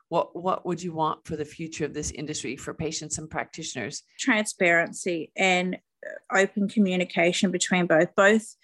What, 0.09 0.35
what 0.35 0.65
would 0.65 0.81
you 0.81 0.93
want 0.93 1.25
for 1.25 1.35
the 1.35 1.45
future 1.45 1.85
of 1.85 1.93
this 1.93 2.11
industry 2.11 2.55
for 2.55 2.73
patients 2.73 3.17
and 3.17 3.29
practitioners? 3.29 4.03
Transparency 4.19 5.31
and 5.35 5.77
uh, 6.05 6.37
open 6.37 6.69
communication 6.69 7.51
between 7.51 7.87
both 7.87 8.15
both 8.15 8.55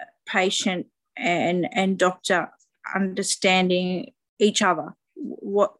uh, 0.00 0.04
patient 0.26 0.86
and 1.16 1.68
and 1.72 1.98
doctor 1.98 2.50
understanding 2.94 4.12
each 4.38 4.62
other 4.62 4.94
what 5.14 5.74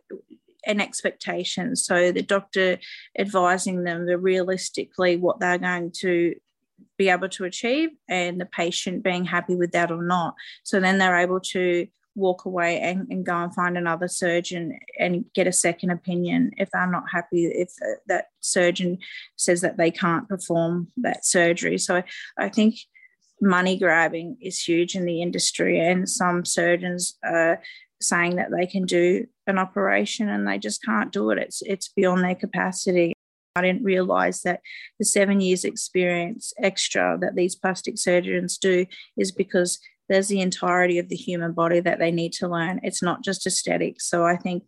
and 0.67 0.81
expectations. 0.81 1.85
So 1.85 2.11
the 2.13 2.23
doctor 2.23 2.79
advising 3.19 3.85
them 3.85 4.07
the 4.07 4.19
realistically 4.19 5.17
what 5.17 5.41
they're 5.41 5.59
going 5.59 5.93
to 6.01 6.35
be 6.97 7.09
able 7.09 7.29
to 7.29 7.45
achieve 7.45 7.91
and 8.09 8.41
the 8.41 8.47
patient 8.47 9.03
being 9.03 9.25
happy 9.25 9.57
with 9.57 9.73
that 9.73 9.91
or 9.91 10.03
not. 10.03 10.35
So 10.63 10.81
then 10.81 10.99
they're 10.99 11.19
able 11.19 11.41
to 11.41 11.87
walk 12.15 12.45
away 12.45 12.79
and, 12.79 13.09
and 13.11 13.27
go 13.27 13.37
and 13.37 13.55
find 13.55 13.77
another 13.77 14.07
surgeon 14.07 14.79
and 14.99 15.25
get 15.35 15.49
a 15.49 15.53
second 15.53 15.91
opinion 15.91 16.53
if 16.57 16.71
they're 16.71 16.91
not 16.91 17.05
happy 17.13 17.47
if 17.47 17.73
that 18.07 18.27
surgeon 18.41 18.99
says 19.37 19.61
that 19.63 19.77
they 19.77 19.91
can't 19.91 20.29
perform 20.29 20.89
that 20.97 21.25
surgery. 21.25 21.79
So 21.79 22.03
i 22.39 22.49
think 22.49 22.77
money 23.41 23.79
grabbing 23.79 24.37
is 24.41 24.59
huge 24.59 24.95
in 24.95 25.05
the 25.05 25.23
industry, 25.23 25.79
and 25.79 26.09
some 26.09 26.45
surgeons 26.45 27.19
are 27.25 27.61
saying 28.01 28.37
that 28.37 28.51
they 28.51 28.67
can 28.67 28.85
do 28.85 29.27
an 29.47 29.59
operation 29.59 30.29
and 30.29 30.47
they 30.47 30.59
just 30.59 30.83
can't 30.83 31.13
do 31.13 31.31
it. 31.31 31.39
It's 31.39 31.63
it's 31.63 31.89
beyond 31.89 32.23
their 32.23 32.35
capacity. 32.35 33.13
I 33.57 33.63
didn't 33.63 33.85
realize 33.85 34.43
that 34.43 34.61
the 34.99 35.05
seven 35.05 35.41
years 35.41 35.65
experience 35.65 36.53
extra 36.59 37.17
that 37.21 37.37
these 37.37 37.55
plastic 37.55 37.99
surgeons 37.99 38.59
do 38.59 38.87
is 39.17 39.31
because 39.31 39.79
there's 40.09 40.29
the 40.29 40.41
entirety 40.41 40.99
of 40.99 41.09
the 41.09 41.17
human 41.17 41.53
body 41.53 41.81
that 41.81 41.99
they 41.99 42.11
need 42.11 42.33
to 42.35 42.49
learn. 42.49 42.81
It's 42.83 43.03
not 43.03 43.23
just 43.23 43.47
aesthetics. 43.47 44.09
So 44.09 44.27
I 44.27 44.37
think, 44.37 44.65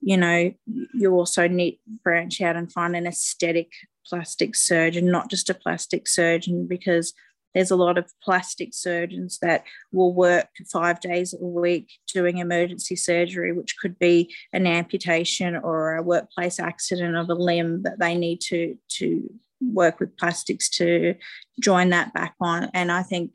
you 0.00 0.16
know, 0.16 0.52
you 0.94 1.12
also 1.12 1.48
need 1.48 1.80
branch 2.04 2.40
out 2.40 2.56
and 2.56 2.72
find 2.72 2.94
an 2.94 3.06
aesthetic 3.06 3.72
plastic 4.06 4.54
surgeon, 4.54 5.10
not 5.10 5.28
just 5.28 5.50
a 5.50 5.54
plastic 5.54 6.08
surgeon, 6.08 6.66
because 6.66 7.12
there's 7.54 7.70
a 7.70 7.76
lot 7.76 7.98
of 7.98 8.10
plastic 8.22 8.70
surgeons 8.72 9.38
that 9.42 9.64
will 9.92 10.14
work 10.14 10.48
five 10.72 11.00
days 11.00 11.34
a 11.34 11.44
week 11.44 11.90
doing 12.12 12.38
emergency 12.38 12.96
surgery, 12.96 13.52
which 13.52 13.76
could 13.80 13.98
be 13.98 14.34
an 14.52 14.66
amputation 14.66 15.56
or 15.56 15.96
a 15.96 16.02
workplace 16.02 16.60
accident 16.60 17.16
of 17.16 17.28
a 17.28 17.34
limb 17.34 17.82
that 17.82 17.98
they 17.98 18.16
need 18.16 18.40
to, 18.40 18.76
to 18.88 19.28
work 19.60 20.00
with 20.00 20.16
plastics 20.16 20.68
to 20.70 21.14
join 21.60 21.90
that 21.90 22.12
back 22.14 22.34
on. 22.40 22.70
And 22.72 22.90
I 22.90 23.02
think 23.02 23.32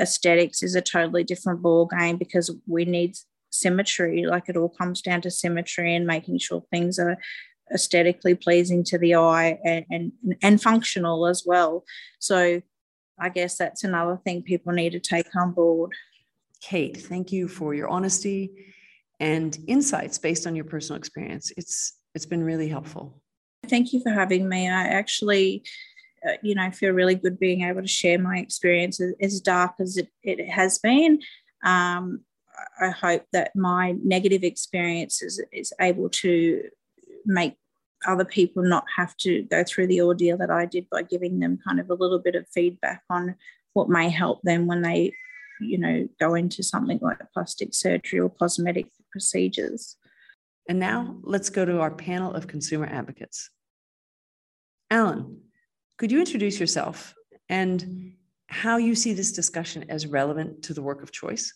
aesthetics 0.00 0.62
is 0.62 0.74
a 0.74 0.80
totally 0.80 1.24
different 1.24 1.62
ball 1.62 1.86
game 1.86 2.16
because 2.16 2.50
we 2.66 2.84
need 2.84 3.16
symmetry. 3.50 4.24
Like 4.26 4.48
it 4.48 4.56
all 4.56 4.68
comes 4.70 5.02
down 5.02 5.20
to 5.22 5.30
symmetry 5.30 5.94
and 5.94 6.06
making 6.06 6.38
sure 6.38 6.64
things 6.70 6.98
are 6.98 7.16
aesthetically 7.72 8.34
pleasing 8.34 8.82
to 8.82 8.98
the 8.98 9.14
eye 9.14 9.58
and, 9.64 9.84
and, 9.90 10.12
and 10.42 10.62
functional 10.62 11.26
as 11.26 11.44
well. 11.46 11.84
So 12.18 12.62
I 13.20 13.28
guess 13.28 13.56
that's 13.56 13.84
another 13.84 14.20
thing 14.24 14.42
people 14.42 14.72
need 14.72 14.90
to 14.90 15.00
take 15.00 15.34
on 15.36 15.52
board. 15.52 15.92
Kate, 16.60 16.96
thank 16.96 17.32
you 17.32 17.48
for 17.48 17.74
your 17.74 17.88
honesty 17.88 18.50
and 19.20 19.56
insights 19.66 20.18
based 20.18 20.46
on 20.46 20.54
your 20.54 20.64
personal 20.64 20.98
experience. 20.98 21.52
It's 21.56 21.94
it's 22.14 22.26
been 22.26 22.42
really 22.42 22.68
helpful. 22.68 23.20
Thank 23.66 23.92
you 23.92 24.00
for 24.02 24.10
having 24.10 24.48
me. 24.48 24.68
I 24.68 24.86
actually, 24.86 25.62
uh, 26.26 26.32
you 26.42 26.54
know, 26.54 26.70
feel 26.70 26.92
really 26.92 27.14
good 27.14 27.38
being 27.38 27.62
able 27.62 27.82
to 27.82 27.88
share 27.88 28.18
my 28.18 28.38
experience 28.38 29.00
as 29.20 29.40
dark 29.40 29.74
as 29.78 29.96
it, 29.96 30.08
it 30.22 30.48
has 30.48 30.78
been. 30.78 31.20
Um, 31.64 32.20
I 32.80 32.90
hope 32.90 33.24
that 33.32 33.54
my 33.54 33.92
negative 34.02 34.42
experience 34.42 35.22
is, 35.22 35.40
is 35.52 35.72
able 35.80 36.08
to 36.08 36.62
make 37.24 37.56
other 38.06 38.24
people 38.24 38.62
not 38.62 38.84
have 38.96 39.16
to 39.18 39.42
go 39.44 39.64
through 39.64 39.86
the 39.88 40.00
ordeal 40.00 40.36
that 40.38 40.50
I 40.50 40.66
did 40.66 40.88
by 40.90 41.02
giving 41.02 41.40
them 41.40 41.58
kind 41.66 41.80
of 41.80 41.90
a 41.90 41.94
little 41.94 42.18
bit 42.18 42.34
of 42.34 42.48
feedback 42.48 43.02
on 43.10 43.34
what 43.72 43.88
may 43.88 44.08
help 44.08 44.42
them 44.42 44.66
when 44.66 44.82
they, 44.82 45.12
you 45.60 45.78
know, 45.78 46.08
go 46.20 46.34
into 46.34 46.62
something 46.62 46.98
like 47.02 47.18
plastic 47.32 47.74
surgery 47.74 48.20
or 48.20 48.28
cosmetic 48.28 48.86
procedures. 49.10 49.96
And 50.68 50.78
now 50.78 51.16
let's 51.22 51.50
go 51.50 51.64
to 51.64 51.80
our 51.80 51.90
panel 51.90 52.34
of 52.34 52.46
consumer 52.46 52.86
advocates. 52.86 53.50
Alan, 54.90 55.40
could 55.96 56.12
you 56.12 56.20
introduce 56.20 56.60
yourself 56.60 57.14
and 57.48 58.14
how 58.46 58.76
you 58.76 58.94
see 58.94 59.12
this 59.12 59.32
discussion 59.32 59.86
as 59.90 60.06
relevant 60.06 60.62
to 60.64 60.74
the 60.74 60.82
work 60.82 61.02
of 61.02 61.12
choice? 61.12 61.52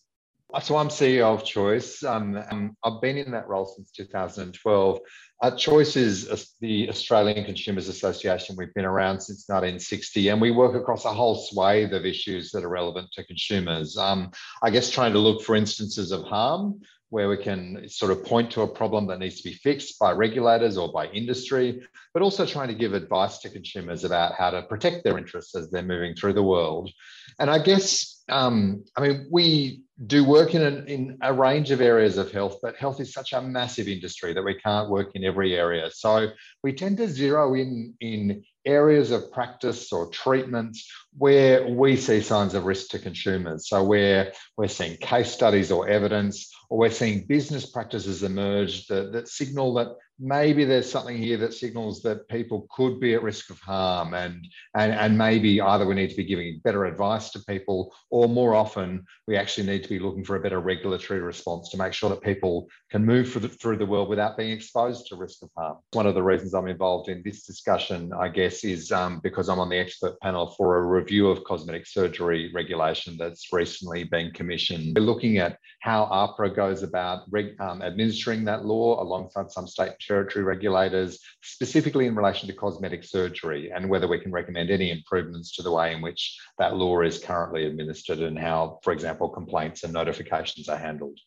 So 0.61 0.76
I'm 0.76 0.88
CEO 0.88 1.32
of 1.32 1.44
Choice. 1.44 2.04
Um, 2.04 2.37
um, 2.50 2.76
I've 2.85 3.00
been 3.00 3.16
in 3.16 3.30
that 3.30 3.49
role 3.49 3.64
since 3.64 3.90
2012. 3.92 5.00
Uh, 5.40 5.50
Choice 5.56 5.97
is 5.97 6.54
the 6.61 6.90
Australian 6.90 7.47
Consumers 7.47 7.88
Association. 7.88 8.56
We've 8.56 8.75
been 8.75 8.85
around 8.85 9.21
since 9.21 9.49
1960, 9.49 10.28
and 10.28 10.40
we 10.40 10.50
work 10.50 10.75
across 10.75 11.06
a 11.06 11.12
whole 11.12 11.37
swathe 11.37 11.94
of 11.94 12.04
issues 12.04 12.50
that 12.50 12.64
are 12.64 12.68
relevant 12.68 13.09
to 13.12 13.25
consumers. 13.25 13.97
Um, 13.97 14.30
I 14.62 14.68
guess 14.68 14.90
trying 14.90 15.14
to 15.14 15.18
look 15.18 15.42
for 15.42 15.56
instances 15.56 16.12
of 16.12 16.25
harm 16.25 16.82
where 17.12 17.28
we 17.28 17.37
can 17.37 17.87
sort 17.90 18.11
of 18.11 18.25
point 18.25 18.50
to 18.50 18.62
a 18.62 18.66
problem 18.66 19.06
that 19.06 19.18
needs 19.18 19.37
to 19.37 19.47
be 19.47 19.54
fixed 19.54 19.99
by 19.99 20.12
regulators 20.12 20.78
or 20.78 20.90
by 20.90 21.06
industry, 21.09 21.82
but 22.14 22.23
also 22.23 22.47
trying 22.47 22.68
to 22.68 22.75
give 22.75 22.94
advice 22.94 23.37
to 23.38 23.50
consumers 23.50 24.02
about 24.02 24.32
how 24.32 24.50
to 24.50 24.62
protect 24.62 25.04
their 25.04 25.18
interests 25.18 25.54
as 25.54 25.71
they're 25.71 25.82
moving 25.82 26.14
through 26.14 26.32
the 26.32 26.42
world. 26.42 26.90
And 27.38 27.50
I 27.50 27.59
guess, 27.59 28.22
um, 28.33 28.85
I 28.97 29.03
mean, 29.03 29.29
we 29.31 29.83
do 30.07 30.25
work 30.25 30.55
in 30.55 30.62
in 30.89 31.19
a 31.23 31.33
range 31.33 31.71
of 31.71 31.81
areas 31.81 32.19
of 32.19 32.33
health, 32.33 32.59
but 32.62 32.77
health 32.77 33.01
is 33.01 33.12
such 33.12 33.33
a 33.33 33.43
massive 33.43 33.89
industry 33.89 34.33
that 34.33 34.43
we 34.43 34.55
can't 34.55 34.91
work 34.91 35.11
in 35.15 35.25
every 35.25 35.55
area. 35.55 35.91
So 35.91 36.29
we 36.65 36.73
tend 36.73 36.97
to 36.97 37.09
zero 37.09 37.55
in 37.55 37.95
in 38.01 38.43
areas 38.65 39.11
of 39.11 39.31
practice 39.33 39.93
or 39.93 40.09
treatments 40.11 40.89
where 41.16 41.69
we 41.69 41.97
see 41.97 42.21
signs 42.21 42.54
of 42.54 42.64
risk 42.64 42.88
to 42.90 42.99
consumers. 42.99 43.69
So 43.69 43.85
where 43.85 44.33
we're 44.57 44.69
seeing 44.69 44.97
case 44.97 45.31
studies 45.31 45.71
or 45.71 45.88
evidence, 45.88 46.50
or 46.71 46.78
we're 46.78 46.90
seeing 46.90 47.26
business 47.26 47.66
practices 47.66 48.23
emerge 48.23 48.87
that, 48.87 49.12
that 49.12 49.28
signal 49.28 49.75
that 49.75 49.88
maybe 50.19 50.64
there's 50.64 50.90
something 50.90 51.19
here 51.19 51.37
that 51.37 51.52
signals 51.52 52.00
that 52.02 52.28
people 52.28 52.69
could 52.71 53.00
be 53.00 53.14
at 53.14 53.23
risk 53.23 53.50
of 53.50 53.59
harm 53.59 54.14
and, 54.14 54.47
and, 54.76 54.92
and 54.92 55.19
maybe 55.19 55.61
either 55.61 55.85
we 55.85 55.95
need 55.95 56.11
to 56.11 56.16
be 56.16 56.25
giving 56.25 56.61
better 56.62 56.85
advice 56.85 57.31
to 57.31 57.40
people 57.40 57.92
or 58.11 58.28
more 58.28 58.54
often 58.54 59.04
we 59.26 59.37
actually 59.37 59.66
need 59.66 59.83
to 59.83 59.88
be 59.88 59.99
looking 59.99 60.25
for 60.25 60.37
a 60.37 60.40
better 60.40 60.61
regulatory 60.61 61.21
response 61.21 61.71
to 61.71 61.76
make 61.76 61.92
sure 61.92 62.09
that 62.09 62.21
people 62.23 62.69
can 62.90 63.04
move 63.04 63.31
through 63.31 63.40
the, 63.40 63.49
through 63.49 63.76
the 63.76 63.87
world 63.87 64.09
without 64.09 64.37
being 64.37 64.52
exposed 64.52 65.07
to 65.07 65.16
risk 65.16 65.42
of 65.42 65.50
harm. 65.57 65.78
One 65.92 66.07
of 66.07 66.14
the 66.14 66.23
reasons 66.23 66.54
I'm 66.54 66.69
involved 66.69 67.09
in 67.09 67.23
this 67.25 67.45
discussion, 67.45 68.12
I 68.12 68.28
guess, 68.28 68.64
is 68.64 68.92
um, 68.92 69.21
because 69.23 69.49
I'm 69.49 69.59
on 69.59 69.71
the 69.71 69.78
expert 69.78 70.21
panel 70.21 70.54
for 70.57 70.78
a 70.78 70.87
review 71.02 71.28
of 71.28 71.42
cosmetic 71.44 71.87
surgery 71.87 72.50
regulation 72.54 73.16
that's 73.18 73.52
recently 73.52 74.04
been 74.04 74.30
commissioned. 74.30 74.97
We're 74.97 75.02
looking 75.02 75.38
at 75.38 75.59
how 75.80 76.06
AHPRA 76.06 76.54
goes 76.54 76.82
about 76.85 77.23
um, 77.59 77.82
administering 77.82 78.44
that 78.44 78.64
law 78.64 79.02
alongside 79.02 79.50
some 79.50 79.66
state 79.66 79.88
and 79.88 80.00
territory 80.00 80.44
regulators, 80.44 81.18
specifically 81.42 82.06
in 82.06 82.14
relation 82.14 82.49
to 82.49 82.54
cosmetic 82.54 83.02
surgery, 83.02 83.73
and 83.75 83.88
whether 83.88 84.06
we 84.06 84.21
can 84.21 84.30
recommend 84.30 84.71
any 84.71 84.90
improvements 84.92 85.56
to 85.56 85.62
the 85.62 85.73
way 85.73 85.92
in 85.92 86.00
which 86.00 86.38
that 86.59 86.76
law 86.76 87.00
is 87.00 87.18
currently 87.18 87.66
administered 87.66 88.21
and 88.21 88.38
how, 88.38 88.78
for 88.85 88.92
example, 88.92 89.28
complaints 89.28 89.82
and 89.82 89.92
notifications 89.92 90.68
are 90.68 90.78
handled. 90.78 91.18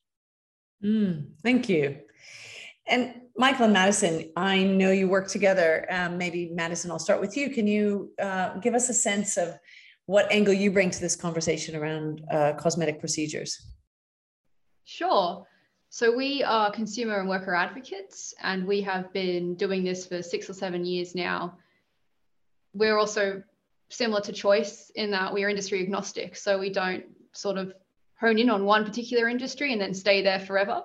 Mm, 0.84 1.27
thank 1.44 1.67
you. 1.67 2.00
And 2.88 3.22
Michael 3.36 3.65
and 3.65 3.74
Madison, 3.74 4.32
I 4.36 4.63
know 4.63 4.92
you 4.92 5.08
work 5.08 5.27
together. 5.27 5.86
Um, 5.89 6.18
maybe 6.18 6.51
Madison, 6.54 6.92
I'll 6.92 7.00
start 7.00 7.20
with 7.20 7.36
you. 7.36 7.50
Can 7.50 7.68
you 7.68 8.12
uh, 8.22 8.58
give 8.60 8.74
us 8.74 8.89
a 8.89 8.94
sense 8.94 9.38
of 9.38 9.58
what 10.06 10.32
angle 10.32 10.54
you 10.54 10.72
bring 10.72 10.92
to 10.92 11.01
this 11.01 11.15
conversation 11.15 11.75
around 11.75 12.24
uh, 12.32 12.54
cosmetic 12.54 13.00
procedures? 13.00 13.65
Sure. 14.84 15.48
So 15.89 16.15
we 16.15 16.44
are 16.44 16.72
consumer 16.72 17.20
and 17.20 17.27
worker 17.27 17.56
advocates, 17.56 18.34
and 18.42 18.68
we 18.68 18.82
have 18.82 19.12
been 19.13 19.56
doing 19.56 19.84
this 19.84 20.06
for 20.06 20.22
six 20.22 20.50
or 20.50 20.54
seven 20.54 20.86
years 20.86 21.15
now. 21.15 21.58
We're 22.74 22.98
also 22.98 23.42
similar 23.89 24.22
to 24.22 24.34
Choice 24.34 24.92
in 24.96 25.12
that 25.12 25.34
we 25.34 25.44
are 25.44 25.50
industry 25.50 25.82
agnostic, 25.82 26.36
so 26.36 26.60
we 26.60 26.70
don't 26.70 27.06
sort 27.32 27.58
of 27.58 27.74
hone 28.20 28.38
in 28.38 28.50
on 28.50 28.65
one 28.65 28.86
particular 28.86 29.27
industry 29.27 29.72
and 29.72 29.82
then 29.82 29.94
stay 29.94 30.22
there 30.22 30.39
forever. 30.39 30.84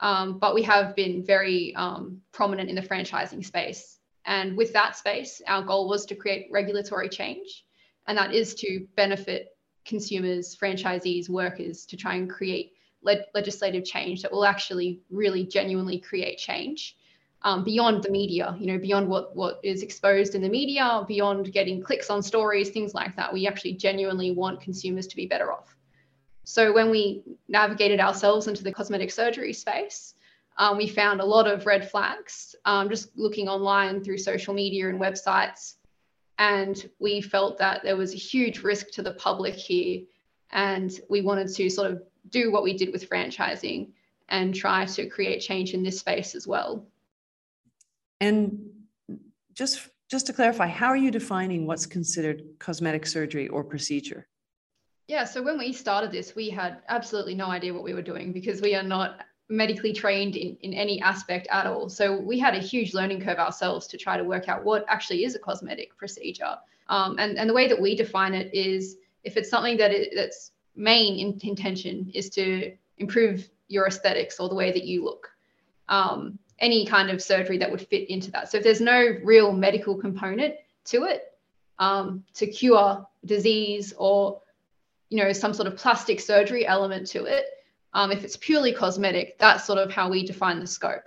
Um, 0.00 0.38
but 0.38 0.54
we 0.54 0.62
have 0.62 0.94
been 0.96 1.24
very 1.24 1.74
um, 1.76 2.20
prominent 2.32 2.68
in 2.68 2.74
the 2.74 2.82
franchising 2.82 3.44
space. 3.44 3.98
And 4.26 4.56
with 4.56 4.72
that 4.72 4.96
space, 4.96 5.40
our 5.46 5.62
goal 5.62 5.88
was 5.88 6.06
to 6.06 6.14
create 6.14 6.48
regulatory 6.50 7.08
change, 7.08 7.64
and 8.06 8.16
that 8.16 8.34
is 8.34 8.54
to 8.56 8.86
benefit 8.96 9.56
consumers, 9.84 10.56
franchisees, 10.56 11.28
workers 11.28 11.84
to 11.86 11.96
try 11.96 12.14
and 12.14 12.28
create 12.28 12.72
le- 13.02 13.24
legislative 13.34 13.84
change 13.84 14.22
that 14.22 14.32
will 14.32 14.44
actually 14.44 15.00
really 15.10 15.44
genuinely 15.44 15.98
create 15.98 16.38
change 16.38 16.96
um, 17.42 17.62
beyond 17.62 18.02
the 18.02 18.10
media, 18.10 18.56
you 18.58 18.66
know, 18.66 18.78
beyond 18.78 19.06
what, 19.06 19.36
what 19.36 19.60
is 19.62 19.82
exposed 19.82 20.34
in 20.34 20.40
the 20.40 20.48
media, 20.48 21.04
beyond 21.06 21.52
getting 21.52 21.82
clicks 21.82 22.08
on 22.08 22.22
stories, 22.22 22.70
things 22.70 22.94
like 22.94 23.14
that. 23.16 23.32
We 23.32 23.46
actually 23.46 23.74
genuinely 23.74 24.30
want 24.30 24.62
consumers 24.62 25.06
to 25.08 25.16
be 25.16 25.26
better 25.26 25.52
off. 25.52 25.73
So 26.44 26.72
when 26.72 26.90
we 26.90 27.22
navigated 27.48 28.00
ourselves 28.00 28.46
into 28.46 28.62
the 28.62 28.72
cosmetic 28.72 29.10
surgery 29.10 29.52
space, 29.52 30.14
um, 30.56 30.76
we 30.76 30.86
found 30.86 31.20
a 31.20 31.24
lot 31.24 31.48
of 31.48 31.66
red 31.66 31.90
flags 31.90 32.54
um, 32.64 32.88
just 32.88 33.16
looking 33.16 33.48
online 33.48 34.04
through 34.04 34.18
social 34.18 34.54
media 34.54 34.88
and 34.88 35.00
websites. 35.00 35.74
And 36.38 36.88
we 36.98 37.20
felt 37.20 37.58
that 37.58 37.82
there 37.82 37.96
was 37.96 38.12
a 38.12 38.18
huge 38.18 38.60
risk 38.60 38.90
to 38.92 39.02
the 39.02 39.14
public 39.14 39.54
here. 39.54 40.02
And 40.52 40.92
we 41.08 41.22
wanted 41.22 41.48
to 41.54 41.70
sort 41.70 41.90
of 41.90 42.02
do 42.28 42.52
what 42.52 42.62
we 42.62 42.76
did 42.76 42.92
with 42.92 43.08
franchising 43.08 43.88
and 44.28 44.54
try 44.54 44.84
to 44.84 45.08
create 45.08 45.40
change 45.40 45.74
in 45.74 45.82
this 45.82 45.98
space 45.98 46.34
as 46.34 46.46
well. 46.46 46.86
And 48.20 48.70
just 49.54 49.88
just 50.10 50.26
to 50.26 50.32
clarify, 50.32 50.66
how 50.66 50.86
are 50.86 50.96
you 50.96 51.10
defining 51.10 51.66
what's 51.66 51.86
considered 51.86 52.42
cosmetic 52.58 53.06
surgery 53.06 53.48
or 53.48 53.64
procedure? 53.64 54.28
Yeah, 55.06 55.24
so 55.24 55.42
when 55.42 55.58
we 55.58 55.72
started 55.72 56.12
this, 56.12 56.34
we 56.34 56.48
had 56.48 56.78
absolutely 56.88 57.34
no 57.34 57.46
idea 57.46 57.74
what 57.74 57.82
we 57.82 57.92
were 57.92 58.02
doing 58.02 58.32
because 58.32 58.62
we 58.62 58.74
are 58.74 58.82
not 58.82 59.20
medically 59.50 59.92
trained 59.92 60.36
in, 60.36 60.56
in 60.62 60.72
any 60.72 61.00
aspect 61.02 61.46
at 61.50 61.66
all. 61.66 61.90
So 61.90 62.18
we 62.18 62.38
had 62.38 62.54
a 62.54 62.58
huge 62.58 62.94
learning 62.94 63.20
curve 63.20 63.38
ourselves 63.38 63.86
to 63.88 63.98
try 63.98 64.16
to 64.16 64.24
work 64.24 64.48
out 64.48 64.64
what 64.64 64.86
actually 64.88 65.24
is 65.24 65.34
a 65.34 65.38
cosmetic 65.38 65.96
procedure. 65.96 66.56
Um, 66.88 67.16
and, 67.18 67.38
and 67.38 67.48
the 67.48 67.54
way 67.54 67.68
that 67.68 67.80
we 67.80 67.94
define 67.94 68.32
it 68.34 68.54
is 68.54 68.96
if 69.22 69.36
it's 69.36 69.50
something 69.50 69.76
that 69.76 69.90
it, 69.90 70.12
that's 70.16 70.52
main 70.74 71.18
in, 71.18 71.38
intention 71.42 72.10
is 72.14 72.30
to 72.30 72.74
improve 72.96 73.48
your 73.68 73.86
aesthetics 73.86 74.40
or 74.40 74.48
the 74.48 74.54
way 74.54 74.72
that 74.72 74.84
you 74.84 75.04
look. 75.04 75.30
Um, 75.88 76.38
any 76.60 76.86
kind 76.86 77.10
of 77.10 77.20
surgery 77.20 77.58
that 77.58 77.70
would 77.70 77.80
fit 77.80 78.08
into 78.08 78.30
that. 78.30 78.50
So 78.50 78.58
if 78.58 78.64
there's 78.64 78.80
no 78.80 79.18
real 79.22 79.52
medical 79.52 79.96
component 79.96 80.54
to 80.86 81.04
it, 81.04 81.24
um, 81.78 82.24
to 82.34 82.46
cure 82.46 83.06
disease 83.24 83.92
or 83.98 84.40
you 85.14 85.22
know 85.22 85.32
some 85.32 85.54
sort 85.54 85.68
of 85.68 85.76
plastic 85.76 86.18
surgery 86.18 86.66
element 86.66 87.06
to 87.06 87.24
it, 87.24 87.44
um, 87.92 88.10
if 88.10 88.24
it's 88.24 88.36
purely 88.36 88.72
cosmetic, 88.72 89.38
that's 89.38 89.64
sort 89.64 89.78
of 89.78 89.92
how 89.92 90.10
we 90.10 90.26
define 90.26 90.58
the 90.58 90.66
scope. 90.66 91.04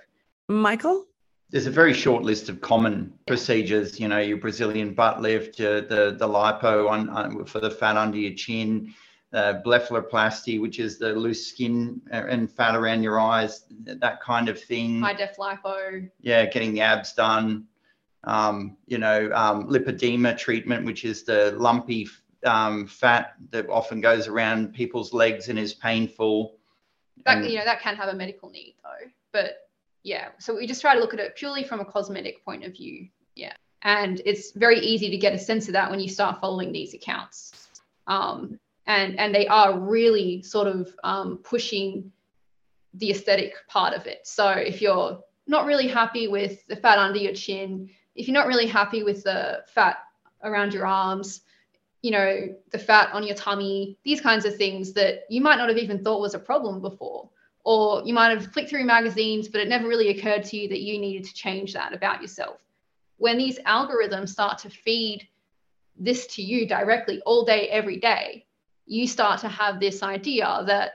Michael? 0.47 1.05
There's 1.49 1.67
a 1.67 1.71
very 1.71 1.93
short 1.93 2.23
list 2.23 2.47
of 2.47 2.61
common 2.61 3.13
procedures. 3.25 3.99
You 3.99 4.07
know, 4.07 4.19
your 4.19 4.37
Brazilian 4.37 4.93
butt 4.93 5.21
lift, 5.21 5.59
your, 5.59 5.81
the 5.81 6.15
the 6.17 6.25
lipo 6.25 6.89
on, 6.89 7.09
on 7.09 7.43
for 7.43 7.59
the 7.59 7.69
fat 7.69 7.97
under 7.97 8.17
your 8.17 8.33
chin, 8.33 8.93
uh, 9.33 9.55
blepharoplasty, 9.65 10.61
which 10.61 10.79
is 10.79 10.97
the 10.97 11.11
loose 11.11 11.45
skin 11.47 12.01
and 12.09 12.49
fat 12.49 12.75
around 12.77 13.03
your 13.03 13.19
eyes, 13.19 13.65
that 14.05 14.21
kind 14.21 14.47
of 14.47 14.57
thing. 14.57 15.01
High 15.01 15.15
def 15.15 15.35
lipo. 15.35 16.09
Yeah, 16.21 16.45
getting 16.45 16.73
the 16.73 16.79
abs 16.79 17.11
done. 17.11 17.67
um, 18.23 18.77
you 18.87 18.97
know, 18.97 19.29
um, 19.33 19.67
lipedema 19.69 20.37
treatment, 20.37 20.85
which 20.85 21.05
is 21.05 21.23
the 21.23 21.55
lumpy 21.57 22.07
um, 22.47 22.87
fat 22.87 23.35
that 23.51 23.69
often 23.69 24.01
goes 24.01 24.27
around 24.27 24.73
people's 24.73 25.13
legs 25.13 25.49
and 25.49 25.59
is 25.59 25.73
painful. 25.73 26.55
That, 27.25 27.37
and, 27.37 27.49
you 27.49 27.57
know, 27.57 27.65
that 27.65 27.81
can 27.81 27.95
have 27.95 28.09
a 28.09 28.15
medical 28.15 28.49
need 28.49 28.75
though. 28.83 29.09
But 29.31 29.69
yeah, 30.03 30.29
so 30.39 30.55
we 30.55 30.65
just 30.65 30.81
try 30.81 30.95
to 30.95 30.99
look 30.99 31.13
at 31.13 31.19
it 31.19 31.35
purely 31.35 31.63
from 31.63 31.79
a 31.79 31.85
cosmetic 31.85 32.43
point 32.43 32.63
of 32.63 32.73
view. 32.73 33.09
Yeah. 33.35 33.53
And 33.83 34.21
it's 34.25 34.51
very 34.51 34.79
easy 34.79 35.09
to 35.09 35.17
get 35.17 35.33
a 35.33 35.39
sense 35.39 35.67
of 35.67 35.73
that 35.73 35.91
when 35.91 35.99
you 35.99 36.09
start 36.09 36.41
following 36.41 36.71
these 36.71 36.93
accounts. 36.93 37.69
Um, 38.07 38.59
and, 38.85 39.19
and 39.19 39.35
they 39.35 39.47
are 39.47 39.77
really 39.77 40.41
sort 40.41 40.67
of 40.67 40.95
um, 41.03 41.39
pushing 41.43 42.11
the 42.93 43.11
aesthetic 43.11 43.53
part 43.67 43.93
of 43.93 44.07
it. 44.07 44.21
So 44.23 44.49
if 44.49 44.81
you're 44.81 45.19
not 45.45 45.65
really 45.65 45.87
happy 45.87 46.27
with 46.27 46.65
the 46.67 46.75
fat 46.75 46.97
under 46.97 47.19
your 47.19 47.33
chin, 47.33 47.89
if 48.15 48.27
you're 48.27 48.33
not 48.33 48.47
really 48.47 48.65
happy 48.65 49.03
with 49.03 49.23
the 49.23 49.63
fat 49.67 49.97
around 50.43 50.73
your 50.73 50.87
arms, 50.87 51.41
you 52.07 52.11
know, 52.11 52.55
the 52.71 52.79
fat 52.79 53.09
on 53.11 53.27
your 53.27 53.35
tummy, 53.35 53.97
these 54.05 54.21
kinds 54.21 54.45
of 54.45 54.55
things 54.55 54.93
that 54.93 55.23
you 55.29 55.41
might 55.41 55.57
not 55.57 55.67
have 55.67 55.77
even 55.77 56.01
thought 56.01 56.21
was 56.21 56.35
a 56.35 56.39
problem 56.39 56.79
before. 56.79 57.29
Or 57.65 58.01
you 58.05 58.13
might 58.13 58.29
have 58.29 58.53
flicked 58.53 58.69
through 58.69 58.85
magazines, 58.85 59.49
but 59.49 59.59
it 59.59 59.67
never 59.67 59.89
really 59.89 60.07
occurred 60.07 60.45
to 60.45 60.55
you 60.55 60.69
that 60.69 60.79
you 60.79 60.99
needed 60.99 61.25
to 61.25 61.33
change 61.33 61.73
that 61.73 61.93
about 61.93 62.21
yourself. 62.21 62.61
When 63.17 63.37
these 63.37 63.59
algorithms 63.59 64.29
start 64.29 64.57
to 64.59 64.69
feed 64.69 65.27
this 65.99 66.27
to 66.27 66.41
you 66.41 66.65
directly 66.65 67.19
all 67.25 67.43
day, 67.43 67.67
every 67.67 67.97
day, 67.97 68.45
you 68.85 69.05
start 69.05 69.41
to 69.41 69.49
have 69.49 69.81
this 69.81 70.01
idea 70.01 70.63
that, 70.65 70.91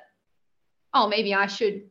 oh, 0.94 1.08
maybe 1.08 1.34
I 1.34 1.46
should, 1.46 1.90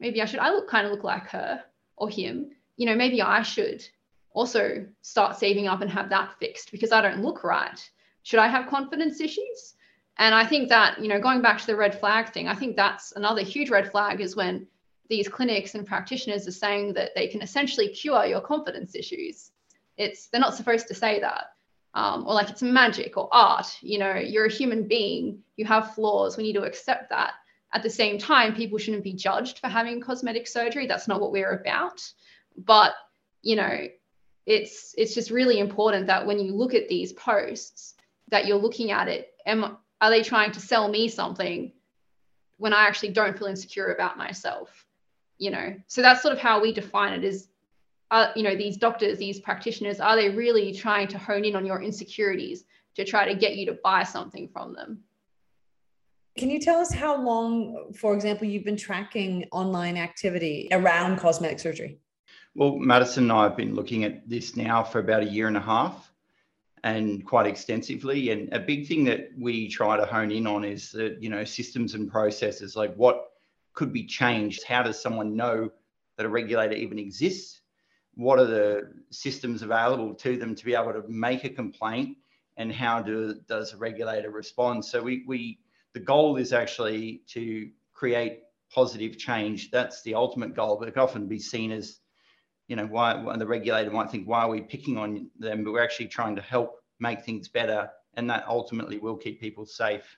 maybe 0.00 0.22
I 0.22 0.24
should, 0.24 0.40
I 0.40 0.52
look 0.52 0.70
kind 0.70 0.86
of 0.86 0.92
look 0.92 1.04
like 1.04 1.26
her 1.26 1.62
or 1.98 2.08
him. 2.08 2.52
You 2.78 2.86
know, 2.86 2.96
maybe 2.96 3.20
I 3.20 3.42
should 3.42 3.86
also 4.30 4.86
start 5.02 5.36
saving 5.36 5.68
up 5.68 5.82
and 5.82 5.90
have 5.90 6.08
that 6.08 6.38
fixed 6.40 6.72
because 6.72 6.92
I 6.92 7.02
don't 7.02 7.20
look 7.20 7.44
right. 7.44 7.90
Should 8.24 8.40
I 8.40 8.48
have 8.48 8.66
confidence 8.66 9.20
issues? 9.20 9.74
And 10.18 10.34
I 10.34 10.46
think 10.46 10.68
that, 10.68 11.00
you 11.00 11.08
know, 11.08 11.20
going 11.20 11.42
back 11.42 11.58
to 11.60 11.66
the 11.66 11.76
red 11.76 11.98
flag 11.98 12.32
thing, 12.32 12.48
I 12.48 12.54
think 12.54 12.74
that's 12.74 13.12
another 13.12 13.42
huge 13.42 13.70
red 13.70 13.90
flag 13.90 14.20
is 14.20 14.34
when 14.34 14.66
these 15.08 15.28
clinics 15.28 15.74
and 15.74 15.86
practitioners 15.86 16.48
are 16.48 16.52
saying 16.52 16.94
that 16.94 17.10
they 17.14 17.28
can 17.28 17.42
essentially 17.42 17.88
cure 17.88 18.24
your 18.24 18.40
confidence 18.40 18.94
issues. 18.94 19.50
It's 19.96 20.28
they're 20.28 20.40
not 20.40 20.54
supposed 20.54 20.88
to 20.88 20.94
say 20.94 21.20
that. 21.20 21.46
Um, 21.92 22.26
or 22.26 22.34
like 22.34 22.50
it's 22.50 22.62
magic 22.62 23.16
or 23.16 23.28
art. 23.30 23.76
You 23.80 23.98
know, 23.98 24.14
you're 24.14 24.46
a 24.46 24.50
human 24.50 24.88
being, 24.88 25.42
you 25.56 25.64
have 25.66 25.94
flaws. 25.94 26.36
We 26.36 26.44
need 26.44 26.54
to 26.54 26.64
accept 26.64 27.10
that. 27.10 27.34
At 27.72 27.82
the 27.82 27.90
same 27.90 28.18
time, 28.18 28.54
people 28.54 28.78
shouldn't 28.78 29.04
be 29.04 29.12
judged 29.12 29.58
for 29.58 29.68
having 29.68 30.00
cosmetic 30.00 30.46
surgery. 30.46 30.86
That's 30.86 31.08
not 31.08 31.20
what 31.20 31.32
we're 31.32 31.58
about. 31.60 32.00
But, 32.56 32.94
you 33.42 33.56
know, 33.56 33.88
it's 34.46 34.94
it's 34.96 35.14
just 35.14 35.30
really 35.30 35.58
important 35.58 36.06
that 36.06 36.26
when 36.26 36.38
you 36.38 36.54
look 36.54 36.74
at 36.74 36.88
these 36.88 37.12
posts 37.12 37.93
that 38.28 38.46
you're 38.46 38.58
looking 38.58 38.90
at 38.90 39.08
it 39.08 39.32
am 39.46 39.76
are 40.00 40.10
they 40.10 40.22
trying 40.22 40.52
to 40.52 40.60
sell 40.60 40.88
me 40.88 41.08
something 41.08 41.72
when 42.58 42.72
i 42.72 42.86
actually 42.86 43.10
don't 43.10 43.38
feel 43.38 43.48
insecure 43.48 43.92
about 43.92 44.18
myself 44.18 44.86
you 45.38 45.50
know? 45.50 45.74
So 45.86 46.02
that's 46.02 46.22
sort 46.22 46.34
of 46.34 46.40
how 46.40 46.60
we 46.60 46.72
define 46.72 47.12
it 47.12 47.24
is 47.24 47.48
uh, 48.10 48.28
you 48.36 48.42
know 48.42 48.54
these 48.54 48.76
doctors 48.76 49.18
these 49.18 49.40
practitioners 49.40 49.98
are 49.98 50.14
they 50.14 50.28
really 50.28 50.72
trying 50.72 51.08
to 51.08 51.18
hone 51.18 51.44
in 51.44 51.56
on 51.56 51.64
your 51.64 51.82
insecurities 51.82 52.64
to 52.94 53.04
try 53.04 53.26
to 53.26 53.34
get 53.34 53.56
you 53.56 53.66
to 53.66 53.78
buy 53.82 54.02
something 54.02 54.48
from 54.48 54.74
them? 54.74 55.00
Can 56.38 56.50
you 56.50 56.60
tell 56.60 56.80
us 56.80 56.92
how 56.92 57.20
long 57.20 57.92
for 57.96 58.14
example 58.14 58.46
you've 58.46 58.64
been 58.64 58.76
tracking 58.76 59.46
online 59.52 59.96
activity 59.96 60.68
around 60.70 61.18
cosmetic 61.18 61.58
surgery? 61.58 61.98
Well, 62.54 62.76
Madison 62.76 63.24
and 63.24 63.32
I 63.32 63.44
have 63.44 63.56
been 63.56 63.74
looking 63.74 64.04
at 64.04 64.28
this 64.28 64.54
now 64.54 64.84
for 64.84 65.00
about 65.00 65.22
a 65.22 65.26
year 65.26 65.48
and 65.48 65.56
a 65.56 65.60
half 65.60 66.12
and 66.84 67.24
quite 67.24 67.46
extensively. 67.46 68.30
And 68.30 68.52
a 68.52 68.60
big 68.60 68.86
thing 68.86 69.04
that 69.04 69.30
we 69.38 69.68
try 69.68 69.96
to 69.96 70.04
hone 70.04 70.30
in 70.30 70.46
on 70.46 70.64
is 70.64 70.92
that, 70.92 71.20
you 71.20 71.30
know, 71.30 71.42
systems 71.42 71.94
and 71.94 72.10
processes 72.10 72.76
like 72.76 72.94
what 72.94 73.30
could 73.72 73.90
be 73.90 74.04
changed? 74.04 74.64
How 74.64 74.82
does 74.82 75.00
someone 75.00 75.34
know 75.34 75.70
that 76.16 76.26
a 76.26 76.28
regulator 76.28 76.74
even 76.74 76.98
exists? 76.98 77.62
What 78.16 78.38
are 78.38 78.44
the 78.44 78.92
systems 79.10 79.62
available 79.62 80.14
to 80.14 80.36
them 80.36 80.54
to 80.54 80.64
be 80.64 80.74
able 80.74 80.92
to 80.92 81.02
make 81.08 81.44
a 81.44 81.48
complaint? 81.48 82.18
And 82.58 82.70
how 82.70 83.00
do, 83.00 83.34
does 83.48 83.72
a 83.72 83.78
regulator 83.78 84.30
respond? 84.30 84.84
So 84.84 85.02
we, 85.02 85.24
we 85.26 85.58
the 85.94 86.00
goal 86.00 86.36
is 86.36 86.52
actually 86.52 87.22
to 87.28 87.70
create 87.94 88.40
positive 88.70 89.16
change. 89.16 89.70
That's 89.70 90.02
the 90.02 90.14
ultimate 90.14 90.54
goal, 90.54 90.76
but 90.78 90.88
it 90.88 90.92
can 90.92 91.02
often 91.02 91.28
be 91.28 91.38
seen 91.38 91.72
as 91.72 92.00
you 92.68 92.76
know, 92.76 92.86
why 92.86 93.36
the 93.36 93.46
regulator 93.46 93.90
might 93.90 94.10
think, 94.10 94.26
why 94.26 94.40
are 94.40 94.48
we 94.48 94.60
picking 94.60 94.96
on 94.98 95.30
them? 95.38 95.64
But 95.64 95.72
we're 95.72 95.84
actually 95.84 96.08
trying 96.08 96.36
to 96.36 96.42
help 96.42 96.76
make 97.00 97.24
things 97.24 97.48
better. 97.48 97.90
And 98.16 98.30
that 98.30 98.44
ultimately 98.48 98.98
will 98.98 99.16
keep 99.16 99.40
people 99.40 99.66
safe. 99.66 100.16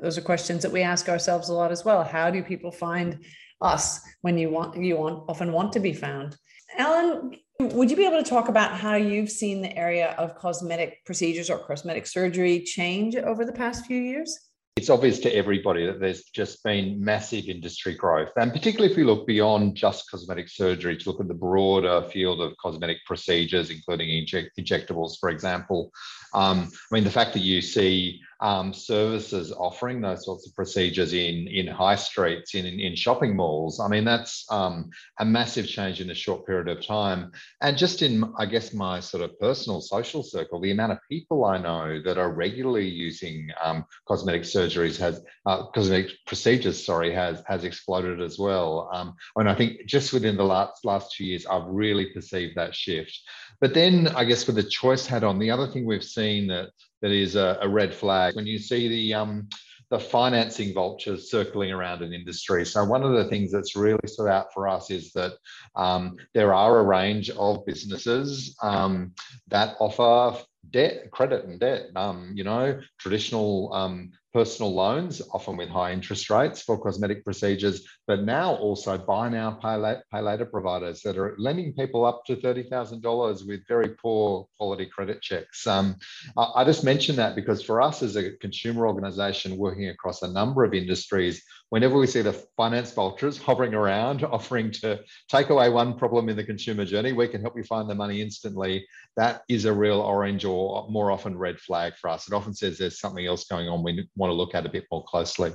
Those 0.00 0.16
are 0.16 0.22
questions 0.22 0.62
that 0.62 0.72
we 0.72 0.82
ask 0.82 1.08
ourselves 1.08 1.48
a 1.48 1.54
lot 1.54 1.72
as 1.72 1.84
well. 1.84 2.04
How 2.04 2.30
do 2.30 2.42
people 2.42 2.70
find 2.70 3.24
us 3.60 4.00
when 4.22 4.36
you 4.38 4.50
want 4.50 4.76
you 4.76 4.96
want 4.96 5.24
often 5.28 5.52
want 5.52 5.72
to 5.72 5.80
be 5.80 5.92
found? 5.92 6.36
Alan, 6.78 7.36
would 7.60 7.90
you 7.90 7.96
be 7.96 8.06
able 8.06 8.22
to 8.22 8.28
talk 8.28 8.48
about 8.48 8.72
how 8.72 8.96
you've 8.96 9.30
seen 9.30 9.62
the 9.62 9.76
area 9.76 10.14
of 10.18 10.34
cosmetic 10.34 11.04
procedures 11.04 11.50
or 11.50 11.58
cosmetic 11.58 12.06
surgery 12.06 12.60
change 12.60 13.14
over 13.16 13.44
the 13.44 13.52
past 13.52 13.86
few 13.86 14.00
years? 14.00 14.50
It's 14.76 14.90
obvious 14.90 15.20
to 15.20 15.32
everybody 15.32 15.86
that 15.86 16.00
there's 16.00 16.24
just 16.24 16.62
been 16.64 17.02
massive 17.02 17.44
industry 17.44 17.94
growth. 17.94 18.30
And 18.36 18.52
particularly 18.52 18.90
if 18.90 18.96
we 18.96 19.04
look 19.04 19.24
beyond 19.24 19.76
just 19.76 20.10
cosmetic 20.10 20.48
surgery 20.48 20.96
to 20.96 21.08
look 21.08 21.20
at 21.20 21.28
the 21.28 21.34
broader 21.34 22.02
field 22.02 22.40
of 22.40 22.56
cosmetic 22.56 22.98
procedures, 23.06 23.70
including 23.70 24.10
inject- 24.10 24.58
injectables, 24.58 25.18
for 25.20 25.30
example. 25.30 25.92
Um, 26.32 26.72
I 26.90 26.94
mean, 26.94 27.04
the 27.04 27.10
fact 27.10 27.34
that 27.34 27.42
you 27.42 27.62
see 27.62 28.20
um, 28.40 28.72
services 28.72 29.52
offering 29.52 30.00
those 30.00 30.24
sorts 30.24 30.46
of 30.46 30.54
procedures 30.54 31.12
in 31.12 31.48
in 31.48 31.66
high 31.66 31.96
streets, 31.96 32.54
in 32.54 32.66
in, 32.66 32.94
shopping 32.96 33.36
malls. 33.36 33.80
I 33.80 33.88
mean, 33.88 34.04
that's 34.04 34.46
um, 34.50 34.90
a 35.18 35.24
massive 35.24 35.66
change 35.66 36.00
in 36.00 36.10
a 36.10 36.14
short 36.14 36.46
period 36.46 36.68
of 36.68 36.84
time. 36.84 37.32
And 37.60 37.76
just 37.76 38.02
in, 38.02 38.32
I 38.38 38.46
guess, 38.46 38.72
my 38.72 39.00
sort 39.00 39.22
of 39.22 39.38
personal 39.38 39.80
social 39.80 40.22
circle, 40.22 40.60
the 40.60 40.70
amount 40.70 40.92
of 40.92 40.98
people 41.10 41.44
I 41.44 41.58
know 41.58 42.00
that 42.02 42.18
are 42.18 42.32
regularly 42.32 42.88
using 42.88 43.48
um, 43.62 43.84
cosmetic 44.06 44.42
surgeries 44.42 44.98
has 44.98 45.22
uh, 45.46 45.66
cosmetic 45.74 46.12
procedures, 46.26 46.84
sorry, 46.84 47.12
has 47.12 47.42
has 47.46 47.64
exploded 47.64 48.20
as 48.20 48.38
well. 48.38 48.90
Um, 48.92 49.14
and 49.36 49.48
I 49.48 49.54
think 49.54 49.86
just 49.86 50.12
within 50.12 50.36
the 50.36 50.44
last 50.44 50.84
last 50.84 51.14
two 51.14 51.24
years, 51.24 51.46
I've 51.46 51.66
really 51.66 52.06
perceived 52.06 52.56
that 52.56 52.74
shift. 52.74 53.18
But 53.60 53.74
then, 53.74 54.08
I 54.08 54.24
guess, 54.24 54.46
with 54.46 54.56
the 54.56 54.62
choice 54.62 55.06
hat 55.06 55.24
on, 55.24 55.38
the 55.38 55.50
other 55.50 55.66
thing 55.66 55.86
we've 55.86 56.04
seen 56.04 56.48
that 56.48 56.70
that 57.04 57.12
is 57.12 57.36
a, 57.36 57.58
a 57.60 57.68
red 57.68 57.92
flag 57.92 58.34
when 58.34 58.46
you 58.46 58.58
see 58.58 58.88
the 58.88 59.12
um, 59.12 59.46
the 59.90 59.98
financing 59.98 60.72
vultures 60.72 61.30
circling 61.30 61.70
around 61.70 62.00
an 62.00 62.14
industry. 62.14 62.64
So 62.64 62.82
one 62.82 63.02
of 63.02 63.12
the 63.12 63.26
things 63.26 63.52
that's 63.52 63.76
really 63.76 64.06
stood 64.06 64.28
out 64.28 64.46
for 64.54 64.66
us 64.66 64.90
is 64.90 65.12
that 65.12 65.34
um, 65.76 66.16
there 66.32 66.54
are 66.54 66.78
a 66.78 66.82
range 66.82 67.28
of 67.28 67.66
businesses 67.66 68.56
um, 68.62 69.12
that 69.48 69.76
offer 69.80 70.42
debt, 70.70 71.10
credit 71.10 71.44
and 71.44 71.60
debt. 71.60 71.90
Um, 71.94 72.32
you 72.34 72.42
know, 72.42 72.80
traditional 72.98 73.70
um, 73.74 74.12
personal 74.34 74.74
loans, 74.74 75.22
often 75.32 75.56
with 75.56 75.68
high 75.68 75.92
interest 75.92 76.28
rates 76.28 76.60
for 76.60 76.76
cosmetic 76.76 77.24
procedures, 77.24 77.86
but 78.08 78.24
now 78.24 78.56
also 78.56 78.98
buy 78.98 79.28
now, 79.28 79.52
pay, 79.52 79.76
late, 79.76 79.98
pay 80.12 80.20
later 80.20 80.44
providers 80.44 81.00
that 81.02 81.16
are 81.16 81.36
lending 81.38 81.72
people 81.72 82.04
up 82.04 82.24
to 82.26 82.34
$30,000 82.34 83.46
with 83.46 83.66
very 83.68 83.90
poor 83.90 84.48
quality 84.58 84.86
credit 84.86 85.22
checks. 85.22 85.66
Um, 85.68 85.96
I 86.36 86.64
just 86.64 86.82
mention 86.82 87.14
that 87.16 87.36
because 87.36 87.62
for 87.62 87.80
us 87.80 88.02
as 88.02 88.16
a 88.16 88.32
consumer 88.38 88.88
organization 88.88 89.56
working 89.56 89.88
across 89.88 90.22
a 90.22 90.32
number 90.32 90.64
of 90.64 90.74
industries, 90.74 91.40
whenever 91.70 91.98
we 91.98 92.06
see 92.06 92.22
the 92.22 92.32
finance 92.56 92.92
vultures 92.92 93.38
hovering 93.38 93.74
around, 93.74 94.24
offering 94.32 94.70
to 94.70 95.00
take 95.28 95.50
away 95.50 95.68
one 95.68 95.96
problem 95.96 96.28
in 96.28 96.36
the 96.36 96.44
consumer 96.44 96.84
journey, 96.84 97.12
we 97.12 97.28
can 97.28 97.40
help 97.40 97.56
you 97.56 97.64
find 97.64 97.88
the 97.88 97.94
money 97.94 98.20
instantly. 98.20 98.86
That 99.16 99.42
is 99.48 99.64
a 99.64 99.72
real 99.72 100.00
orange 100.00 100.44
or 100.44 100.88
more 100.90 101.10
often 101.10 101.38
red 101.38 101.60
flag 101.60 101.94
for 101.96 102.10
us. 102.10 102.26
It 102.26 102.34
often 102.34 102.54
says 102.54 102.78
there's 102.78 103.00
something 103.00 103.26
else 103.26 103.44
going 103.44 103.68
on. 103.68 103.82
We 103.82 104.06
want 104.24 104.32
to 104.32 104.36
look 104.36 104.54
at 104.54 104.64
a 104.64 104.70
bit 104.70 104.86
more 104.90 105.04
closely. 105.04 105.52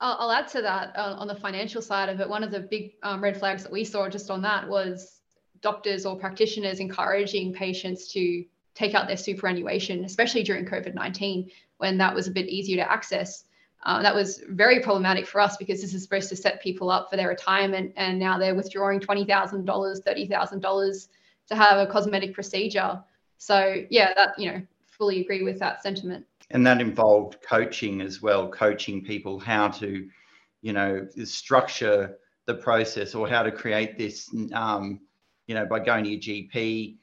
I'll, 0.00 0.30
add 0.30 0.48
to 0.48 0.62
that 0.62 0.94
uh, 0.96 1.16
on 1.18 1.28
the 1.28 1.34
financial 1.34 1.80
side 1.80 2.08
of 2.08 2.20
it. 2.20 2.28
One 2.28 2.44
of 2.44 2.50
the 2.50 2.60
big 2.60 2.92
um, 3.02 3.22
red 3.22 3.38
flags 3.38 3.62
that 3.62 3.72
we 3.72 3.84
saw 3.84 4.08
just 4.08 4.30
on 4.30 4.42
that 4.42 4.68
was 4.68 5.20
doctors 5.60 6.04
or 6.04 6.18
practitioners 6.18 6.78
encouraging 6.78 7.54
patients 7.54 8.12
to 8.12 8.44
take 8.74 8.94
out 8.94 9.06
their 9.06 9.16
superannuation, 9.16 10.04
especially 10.04 10.42
during 10.42 10.66
COVID 10.66 10.94
19, 10.94 11.50
when 11.78 11.96
that 11.98 12.14
was 12.14 12.28
a 12.28 12.30
bit 12.30 12.48
easier 12.48 12.76
to 12.76 12.90
access. 12.90 13.44
Uh, 13.84 14.02
that 14.02 14.14
was 14.14 14.42
very 14.48 14.80
problematic 14.80 15.26
for 15.26 15.40
us 15.40 15.56
because 15.56 15.80
this 15.80 15.94
is 15.94 16.02
supposed 16.02 16.28
to 16.28 16.36
set 16.36 16.62
people 16.62 16.90
up 16.90 17.08
for 17.10 17.16
their 17.16 17.28
retirement, 17.28 17.92
and 17.96 18.18
now 18.18 18.38
they're 18.38 18.54
withdrawing 18.54 19.00
$20,000, 19.00 19.64
$30,000 19.64 21.08
to 21.48 21.54
have 21.54 21.78
a 21.78 21.90
cosmetic 21.90 22.34
procedure. 22.34 23.02
So, 23.38 23.84
yeah, 23.90 24.12
that, 24.14 24.38
you 24.38 24.50
know, 24.50 24.62
fully 24.86 25.20
agree 25.20 25.42
with 25.42 25.58
that 25.60 25.82
sentiment 25.82 26.26
and 26.54 26.66
that 26.66 26.80
involved 26.80 27.36
coaching 27.46 28.00
as 28.00 28.22
well 28.22 28.48
coaching 28.48 29.04
people 29.04 29.38
how 29.38 29.68
to 29.68 30.08
you 30.62 30.72
know 30.72 31.06
structure 31.24 32.16
the 32.46 32.54
process 32.54 33.14
or 33.14 33.28
how 33.28 33.42
to 33.42 33.52
create 33.52 33.98
this 33.98 34.34
um, 34.54 35.00
you 35.46 35.54
know 35.54 35.66
by 35.66 35.78
going 35.78 36.04
to 36.04 36.10
your 36.10 36.20
gp 36.20 36.96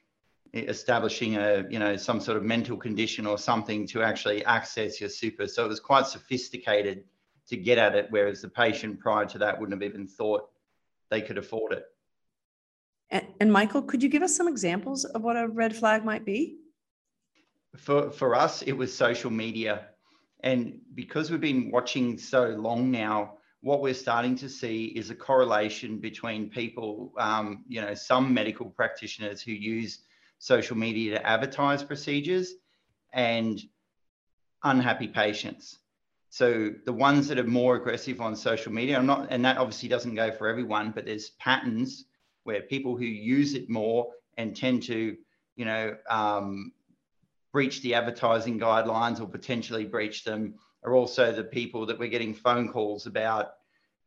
establishing 0.53 1.37
a 1.37 1.65
you 1.69 1.79
know 1.79 1.95
some 1.95 2.19
sort 2.19 2.37
of 2.37 2.43
mental 2.43 2.75
condition 2.75 3.25
or 3.25 3.37
something 3.37 3.87
to 3.87 4.03
actually 4.03 4.43
access 4.45 4.99
your 4.99 5.09
super. 5.09 5.47
So 5.47 5.63
it 5.63 5.69
was 5.69 5.79
quite 5.79 6.07
sophisticated 6.07 7.05
to 7.47 7.57
get 7.57 7.77
at 7.77 7.95
it 7.95 8.07
whereas 8.09 8.41
the 8.41 8.49
patient 8.49 8.99
prior 8.99 9.25
to 9.25 9.37
that 9.37 9.59
wouldn't 9.59 9.81
have 9.81 9.89
even 9.89 10.07
thought 10.07 10.49
they 11.09 11.21
could 11.21 11.37
afford 11.37 11.73
it. 11.73 11.85
And, 13.09 13.25
and 13.39 13.51
michael 13.51 13.81
could 13.81 14.03
you 14.03 14.09
give 14.09 14.23
us 14.23 14.35
some 14.35 14.47
examples 14.47 15.05
of 15.05 15.21
what 15.21 15.37
a 15.37 15.47
red 15.47 15.75
flag 15.75 16.03
might 16.05 16.25
be 16.25 16.57
for 17.77 18.11
for 18.11 18.35
us 18.35 18.61
it 18.63 18.73
was 18.73 18.95
social 18.95 19.31
media 19.31 19.87
and 20.43 20.79
because 20.95 21.31
we've 21.31 21.41
been 21.41 21.71
watching 21.71 22.17
so 22.17 22.47
long 22.49 22.91
now 22.91 23.33
what 23.61 23.81
we're 23.81 23.93
starting 23.93 24.35
to 24.35 24.49
see 24.49 24.85
is 24.85 25.09
a 25.09 25.15
correlation 25.15 25.99
between 25.99 26.49
people 26.49 27.13
um, 27.17 27.63
you 27.67 27.81
know 27.81 27.93
some 27.93 28.33
medical 28.33 28.69
practitioners 28.69 29.41
who 29.41 29.51
use 29.51 29.99
social 30.41 30.75
media 30.75 31.19
to 31.19 31.25
advertise 31.25 31.83
procedures 31.83 32.55
and 33.13 33.61
unhappy 34.63 35.07
patients. 35.07 35.79
So 36.29 36.71
the 36.85 36.93
ones 36.93 37.27
that 37.27 37.37
are 37.37 37.43
more 37.43 37.75
aggressive 37.75 38.21
on 38.21 38.35
social 38.35 38.71
media, 38.71 38.97
I'm 38.97 39.05
not, 39.05 39.27
and 39.29 39.43
that 39.45 39.57
obviously 39.57 39.89
doesn't 39.89 40.15
go 40.15 40.31
for 40.31 40.47
everyone, 40.47 40.91
but 40.91 41.05
there's 41.05 41.31
patterns 41.31 42.05
where 42.43 42.61
people 42.61 42.97
who 42.97 43.05
use 43.05 43.53
it 43.53 43.69
more 43.69 44.07
and 44.37 44.55
tend 44.55 44.81
to, 44.83 45.15
you 45.55 45.65
know, 45.65 45.95
um, 46.09 46.71
breach 47.51 47.81
the 47.81 47.93
advertising 47.93 48.59
guidelines 48.59 49.19
or 49.19 49.27
potentially 49.27 49.85
breach 49.85 50.23
them 50.23 50.55
are 50.83 50.95
also 50.95 51.31
the 51.31 51.43
people 51.43 51.85
that 51.85 51.99
we're 51.99 52.09
getting 52.09 52.33
phone 52.33 52.71
calls 52.71 53.05
about 53.05 53.53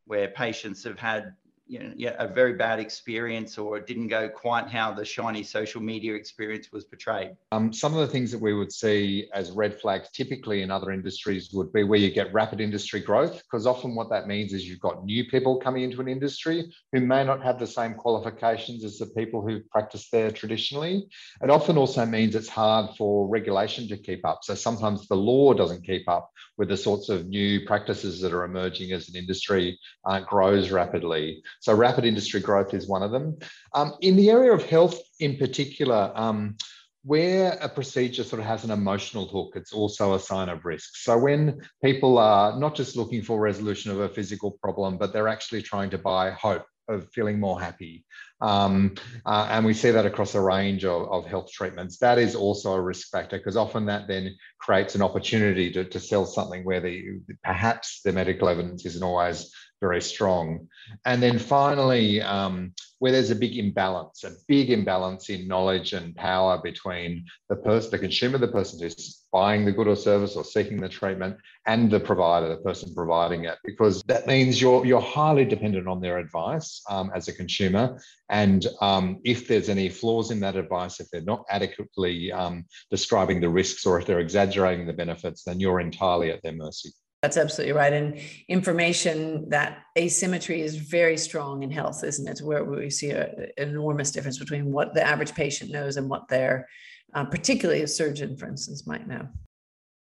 where 0.07 0.28
patients 0.28 0.85
have 0.85 0.98
had 0.98 1.35
you 1.66 1.79
know, 1.79 1.92
yeah, 1.96 2.14
a 2.18 2.29
very 2.29 2.55
bad 2.55 2.79
experience 2.79 3.57
or 3.57 3.79
it 3.79 3.87
didn't 3.87 4.09
go 4.09 4.29
quite 4.29 4.68
how 4.68 4.92
the 4.92 5.05
shiny 5.05 5.42
social 5.42 5.81
media 5.81 6.14
experience 6.14 6.70
was 6.70 6.85
portrayed? 6.85 7.37
Um, 7.53 7.72
some 7.72 7.94
of 7.94 8.00
the 8.00 8.07
things 8.07 8.31
that 8.33 8.40
we 8.40 8.53
would 8.53 8.72
see 8.72 9.29
as 9.33 9.50
red 9.50 9.81
flags 9.81 10.11
typically 10.11 10.62
in 10.62 10.70
other 10.70 10.90
industries 10.90 11.50
would 11.53 11.72
be 11.72 11.83
where 11.83 11.98
you 11.98 12.11
get 12.11 12.33
rapid 12.33 12.61
industry 12.61 13.00
growth, 13.00 13.42
because 13.44 13.66
often 13.66 13.94
what 13.94 14.11
that 14.11 14.27
means 14.27 14.53
is 14.53 14.68
you've 14.68 14.81
got 14.81 15.05
new 15.05 15.24
people 15.24 15.59
coming 15.59 15.85
into 15.85 16.00
an 16.00 16.09
industry 16.09 16.70
who 16.92 17.00
may 17.00 17.24
not 17.24 17.42
have 17.42 17.59
the 17.59 17.66
same 17.66 17.94
qualifications 17.94 18.85
as 18.85 18.98
the 18.98 19.07
people 19.07 19.40
who 19.40 19.61
practice 19.70 20.11
there 20.11 20.31
traditionally. 20.31 21.07
It 21.42 21.50
often 21.50 21.79
also 21.79 22.05
means 22.05 22.35
it's 22.35 22.48
hard 22.48 22.94
for 22.96 23.29
regulation 23.29 23.88
to 23.88 23.96
keep 23.96 24.27
up. 24.27 24.40
So 24.42 24.55
sometimes 24.55 25.09
the 25.09 25.16
law 25.16 25.55
doesn't 25.55 25.87
keep 25.87 26.09
up 26.09 26.31
with 26.57 26.68
the 26.68 26.77
sorts 26.77 27.09
of 27.09 27.27
new 27.27 27.66
practices 27.66 28.20
that 28.20 28.33
are 28.33 28.44
emerging 28.44 28.92
as 28.92 29.09
an 29.09 29.16
industry 29.16 29.79
uh, 30.05 30.20
grows 30.20 30.70
rapidly. 30.70 31.42
So 31.60 31.74
rapid 31.74 32.04
industry 32.04 32.40
growth 32.40 32.74
is 32.74 32.88
one 32.88 33.02
of 33.02 33.10
them. 33.10 33.38
Um, 33.72 33.94
in 34.00 34.16
the 34.16 34.30
area 34.30 34.52
of 34.52 34.64
health 34.64 34.98
in 35.20 35.36
particular, 35.36 36.12
um, 36.14 36.56
where 37.04 37.58
a 37.60 37.68
procedure 37.68 38.24
sort 38.24 38.40
of 38.40 38.46
has 38.46 38.64
an 38.64 38.70
emotional 38.70 39.26
hook, 39.26 39.52
it's 39.56 39.72
also 39.72 40.14
a 40.14 40.20
sign 40.20 40.48
of 40.48 40.64
risk. 40.64 40.96
So 40.96 41.18
when 41.18 41.60
people 41.82 42.16
are 42.18 42.58
not 42.58 42.74
just 42.74 42.96
looking 42.96 43.22
for 43.22 43.38
resolution 43.38 43.90
of 43.90 44.00
a 44.00 44.08
physical 44.08 44.52
problem, 44.62 44.96
but 44.96 45.12
they're 45.12 45.28
actually 45.28 45.62
trying 45.62 45.90
to 45.90 45.98
buy 45.98 46.30
hope 46.30 46.64
of 46.88 47.08
feeling 47.12 47.40
more 47.40 47.60
happy. 47.60 48.04
Um, 48.40 48.94
uh, 49.24 49.48
and 49.50 49.64
we 49.64 49.74
see 49.74 49.90
that 49.90 50.06
across 50.06 50.34
a 50.34 50.40
range 50.40 50.84
of, 50.84 51.10
of 51.10 51.26
health 51.26 51.50
treatments. 51.50 51.98
That 51.98 52.18
is 52.18 52.34
also 52.34 52.74
a 52.74 52.80
risk 52.80 53.10
factor 53.10 53.38
because 53.38 53.56
often 53.56 53.86
that 53.86 54.08
then 54.08 54.36
creates 54.58 54.94
an 54.94 55.02
opportunity 55.02 55.70
to, 55.72 55.84
to 55.84 56.00
sell 56.00 56.26
something 56.26 56.64
where 56.64 56.80
the 56.80 57.20
perhaps 57.42 58.00
the 58.04 58.12
medical 58.12 58.48
evidence 58.48 58.84
isn't 58.84 59.02
always 59.02 59.50
very 59.88 60.01
strong. 60.01 60.66
And 61.05 61.23
then 61.23 61.38
finally, 61.38 62.23
um, 62.23 62.73
where 63.01 63.12
there's 63.12 63.31
a 63.31 63.42
big 63.44 63.59
imbalance, 63.59 64.25
a 64.25 64.33
big 64.49 64.70
imbalance 64.70 65.29
in 65.29 65.47
knowledge 65.47 65.92
and 65.92 66.16
power 66.16 66.59
between 66.62 67.27
the 67.51 67.57
person, 67.57 67.90
the 67.90 67.99
consumer, 67.99 68.38
the 68.38 68.49
person 68.49 68.81
who's 68.81 69.25
buying 69.31 69.64
the 69.64 69.73
good 69.73 69.88
or 69.88 69.97
service 69.97 70.37
or 70.37 70.44
seeking 70.44 70.79
the 70.81 70.88
treatment, 70.88 71.37
and 71.66 71.90
the 71.90 72.01
provider, 72.01 72.49
the 72.49 72.62
person 72.68 72.94
providing 72.94 73.44
it, 73.44 73.59
because 73.62 74.03
that 74.12 74.27
means 74.27 74.59
you're 74.62 74.87
you're 74.87 75.11
highly 75.18 75.44
dependent 75.44 75.87
on 75.87 76.01
their 76.01 76.18
advice 76.18 76.83
um, 76.88 77.11
as 77.14 77.29
a 77.29 77.38
consumer. 77.42 77.85
And 78.31 78.66
um, 78.81 79.20
if 79.35 79.49
there's 79.49 79.68
any 79.68 79.90
flaws 79.90 80.31
in 80.31 80.40
that 80.40 80.57
advice, 80.57 80.99
if 80.99 81.09
they're 81.11 81.33
not 81.35 81.44
adequately 81.51 82.33
um, 82.33 82.64
describing 82.90 83.40
the 83.40 83.55
risks 83.61 83.85
or 83.85 83.99
if 83.99 84.07
they're 84.07 84.27
exaggerating 84.29 84.87
the 84.87 85.01
benefits, 85.05 85.44
then 85.44 85.61
you're 85.61 85.81
entirely 85.81 86.31
at 86.31 86.42
their 86.42 86.57
mercy. 86.66 86.90
That's 87.24 87.38
absolutely 87.38 87.72
right. 87.72 87.90
And 87.94 88.20
information 88.48 89.48
that 89.48 89.78
asymmetry 89.96 90.60
is 90.60 90.76
very 90.76 91.16
strong 91.16 91.62
in 91.62 91.70
health, 91.70 92.04
isn't 92.04 92.28
it? 92.28 92.44
Where 92.44 92.64
we 92.64 92.90
see 92.90 93.12
an 93.12 93.46
enormous 93.56 94.10
difference 94.10 94.38
between 94.38 94.70
what 94.70 94.92
the 94.92 95.02
average 95.02 95.34
patient 95.34 95.70
knows 95.70 95.96
and 95.96 96.10
what 96.10 96.28
their, 96.28 96.68
uh, 97.14 97.24
particularly 97.24 97.80
a 97.80 97.88
surgeon, 97.88 98.37
for 98.37 98.46
instance, 98.46 98.87
might 98.87 99.08
know. 99.08 99.26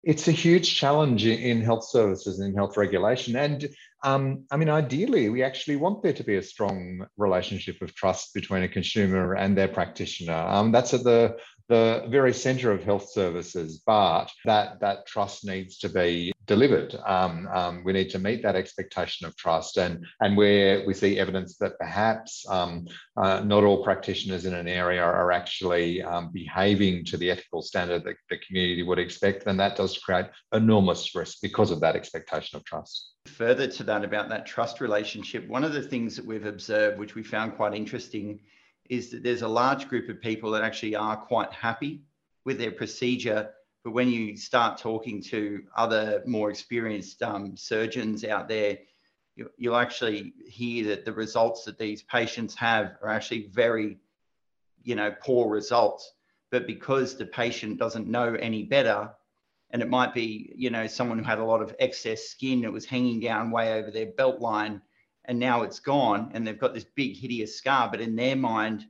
It's 0.02 0.26
a 0.26 0.32
huge 0.32 0.74
challenge 0.74 1.24
in 1.24 1.62
health 1.62 1.88
services 1.88 2.40
and 2.40 2.48
in 2.48 2.56
health 2.56 2.76
regulation. 2.76 3.36
And 3.36 3.68
um, 4.02 4.44
I 4.50 4.56
mean, 4.56 4.68
ideally, 4.68 5.28
we 5.28 5.44
actually 5.44 5.76
want 5.76 6.02
there 6.02 6.12
to 6.14 6.24
be 6.24 6.34
a 6.38 6.42
strong 6.42 7.06
relationship 7.16 7.80
of 7.80 7.94
trust 7.94 8.34
between 8.34 8.64
a 8.64 8.68
consumer 8.68 9.34
and 9.34 9.56
their 9.56 9.68
practitioner. 9.68 10.34
Um, 10.34 10.72
that's 10.72 10.92
at 10.94 11.04
the 11.04 11.36
the 11.68 12.04
very 12.08 12.32
center 12.32 12.70
of 12.70 12.82
health 12.82 13.10
services, 13.10 13.82
but 13.86 14.30
that, 14.44 14.80
that 14.80 15.06
trust 15.06 15.44
needs 15.44 15.78
to 15.78 15.88
be 15.88 16.32
delivered. 16.46 16.94
Um, 17.06 17.48
um, 17.52 17.82
we 17.84 17.92
need 17.92 18.10
to 18.10 18.18
meet 18.18 18.42
that 18.42 18.56
expectation 18.56 19.26
of 19.26 19.36
trust. 19.36 19.78
And, 19.78 20.04
and 20.20 20.36
where 20.36 20.84
we 20.86 20.92
see 20.92 21.18
evidence 21.18 21.56
that 21.58 21.78
perhaps 21.78 22.44
um, 22.48 22.86
uh, 23.16 23.40
not 23.40 23.64
all 23.64 23.82
practitioners 23.82 24.44
in 24.44 24.52
an 24.54 24.68
area 24.68 25.02
are 25.02 25.32
actually 25.32 26.02
um, 26.02 26.30
behaving 26.32 27.04
to 27.06 27.16
the 27.16 27.30
ethical 27.30 27.62
standard 27.62 28.04
that 28.04 28.16
the 28.28 28.38
community 28.46 28.82
would 28.82 28.98
expect, 28.98 29.44
then 29.44 29.56
that 29.56 29.76
does 29.76 29.96
create 29.98 30.26
enormous 30.52 31.14
risk 31.14 31.38
because 31.40 31.70
of 31.70 31.80
that 31.80 31.96
expectation 31.96 32.56
of 32.56 32.64
trust. 32.64 33.12
Further 33.26 33.66
to 33.66 33.84
that, 33.84 34.04
about 34.04 34.28
that 34.28 34.44
trust 34.44 34.82
relationship, 34.82 35.48
one 35.48 35.64
of 35.64 35.72
the 35.72 35.82
things 35.82 36.14
that 36.16 36.26
we've 36.26 36.44
observed, 36.44 36.98
which 36.98 37.14
we 37.14 37.22
found 37.22 37.56
quite 37.56 37.74
interesting, 37.74 38.38
is 38.88 39.10
that 39.10 39.22
there's 39.22 39.42
a 39.42 39.48
large 39.48 39.88
group 39.88 40.08
of 40.08 40.20
people 40.20 40.50
that 40.52 40.62
actually 40.62 40.94
are 40.94 41.16
quite 41.16 41.52
happy 41.52 42.02
with 42.44 42.58
their 42.58 42.70
procedure. 42.70 43.50
But 43.82 43.92
when 43.92 44.08
you 44.08 44.36
start 44.36 44.78
talking 44.78 45.22
to 45.24 45.62
other 45.76 46.22
more 46.26 46.50
experienced 46.50 47.22
um, 47.22 47.56
surgeons 47.56 48.24
out 48.24 48.48
there, 48.48 48.78
you, 49.36 49.50
you'll 49.56 49.76
actually 49.76 50.34
hear 50.46 50.86
that 50.88 51.04
the 51.04 51.12
results 51.12 51.64
that 51.64 51.78
these 51.78 52.02
patients 52.02 52.54
have 52.54 52.96
are 53.02 53.10
actually 53.10 53.48
very, 53.52 53.98
you 54.82 54.94
know, 54.94 55.14
poor 55.22 55.48
results. 55.48 56.12
But 56.50 56.66
because 56.66 57.16
the 57.16 57.26
patient 57.26 57.78
doesn't 57.78 58.06
know 58.06 58.34
any 58.34 58.62
better, 58.62 59.10
and 59.70 59.82
it 59.82 59.90
might 59.90 60.14
be, 60.14 60.52
you 60.54 60.70
know, 60.70 60.86
someone 60.86 61.18
who 61.18 61.24
had 61.24 61.40
a 61.40 61.44
lot 61.44 61.60
of 61.60 61.74
excess 61.80 62.28
skin 62.28 62.60
that 62.62 62.72
was 62.72 62.84
hanging 62.84 63.18
down 63.18 63.50
way 63.50 63.72
over 63.72 63.90
their 63.90 64.06
belt 64.06 64.40
line, 64.40 64.80
and 65.26 65.38
now 65.38 65.62
it's 65.62 65.80
gone 65.80 66.30
and 66.34 66.46
they've 66.46 66.58
got 66.58 66.74
this 66.74 66.84
big 66.84 67.16
hideous 67.16 67.56
scar 67.56 67.88
but 67.90 68.00
in 68.00 68.16
their 68.16 68.36
mind 68.36 68.86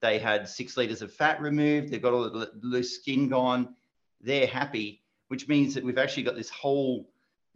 they 0.00 0.18
had 0.18 0.48
six 0.48 0.76
liters 0.76 1.02
of 1.02 1.12
fat 1.12 1.40
removed 1.40 1.90
they've 1.90 2.02
got 2.02 2.12
all 2.12 2.28
the 2.30 2.50
loose 2.62 2.96
skin 2.96 3.28
gone 3.28 3.74
they're 4.20 4.46
happy 4.46 5.02
which 5.28 5.48
means 5.48 5.74
that 5.74 5.84
we've 5.84 5.98
actually 5.98 6.22
got 6.22 6.36
this 6.36 6.50
whole 6.50 7.08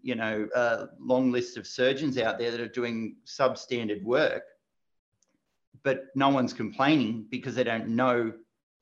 you 0.02 0.14
know 0.14 0.48
uh, 0.54 0.86
long 0.98 1.30
list 1.30 1.56
of 1.56 1.66
surgeons 1.66 2.18
out 2.18 2.38
there 2.38 2.50
that 2.50 2.60
are 2.60 2.68
doing 2.68 3.16
substandard 3.26 4.02
work 4.02 4.44
but 5.82 6.06
no 6.14 6.28
one's 6.28 6.52
complaining 6.52 7.26
because 7.30 7.54
they 7.54 7.64
don't 7.64 7.88
know 7.88 8.32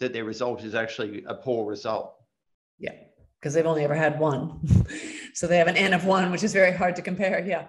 that 0.00 0.12
their 0.12 0.24
result 0.24 0.64
is 0.64 0.74
actually 0.74 1.24
a 1.26 1.34
poor 1.34 1.64
result. 1.68 2.14
Yeah 2.78 2.92
because 3.38 3.54
they've 3.54 3.66
only 3.66 3.84
ever 3.84 3.94
had 3.94 4.18
one. 4.18 4.60
So 5.34 5.46
they 5.46 5.58
have 5.58 5.68
an 5.68 5.76
n 5.76 5.94
of 5.94 6.04
one 6.04 6.32
which 6.32 6.42
is 6.42 6.52
very 6.52 6.72
hard 6.72 6.96
to 6.96 7.02
compare 7.02 7.38
yeah 7.46 7.66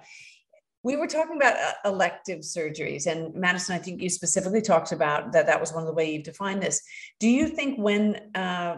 we 0.84 0.96
were 0.96 1.08
talking 1.08 1.36
about 1.36 1.56
uh, 1.56 1.90
elective 1.90 2.40
surgeries, 2.40 3.06
and 3.06 3.34
Madison, 3.36 3.76
I 3.76 3.80
think 3.80 4.02
you 4.02 4.10
specifically 4.10 4.62
talked 4.62 4.92
about 4.92 5.34
that. 5.34 5.46
That 5.46 5.60
was 5.60 5.74
one 5.74 5.84
of 5.84 5.88
the 5.88 5.94
way 5.94 6.14
you've 6.14 6.24
defined 6.24 6.62
this. 6.62 6.82
Do 7.20 7.28
you 7.28 7.48
think 7.48 7.78
when 7.78 8.32
uh, 8.36 8.78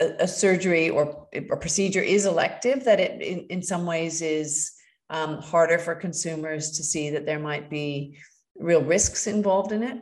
a, 0.00 0.06
a, 0.20 0.28
surgery 0.28 0.90
or 0.90 1.26
a 1.34 1.56
procedure 1.56 2.02
is 2.02 2.26
elective, 2.26 2.84
that 2.84 3.00
it 3.00 3.20
in, 3.20 3.40
in 3.46 3.62
some 3.62 3.86
ways 3.86 4.22
is 4.22 4.72
um, 5.10 5.38
harder 5.38 5.78
for 5.78 5.94
consumers 5.94 6.70
to 6.72 6.84
see 6.84 7.10
that 7.10 7.26
there 7.26 7.40
might 7.40 7.68
be 7.68 8.18
real 8.58 8.82
risks 8.82 9.26
involved 9.26 9.72
in 9.72 9.82
it? 9.82 9.98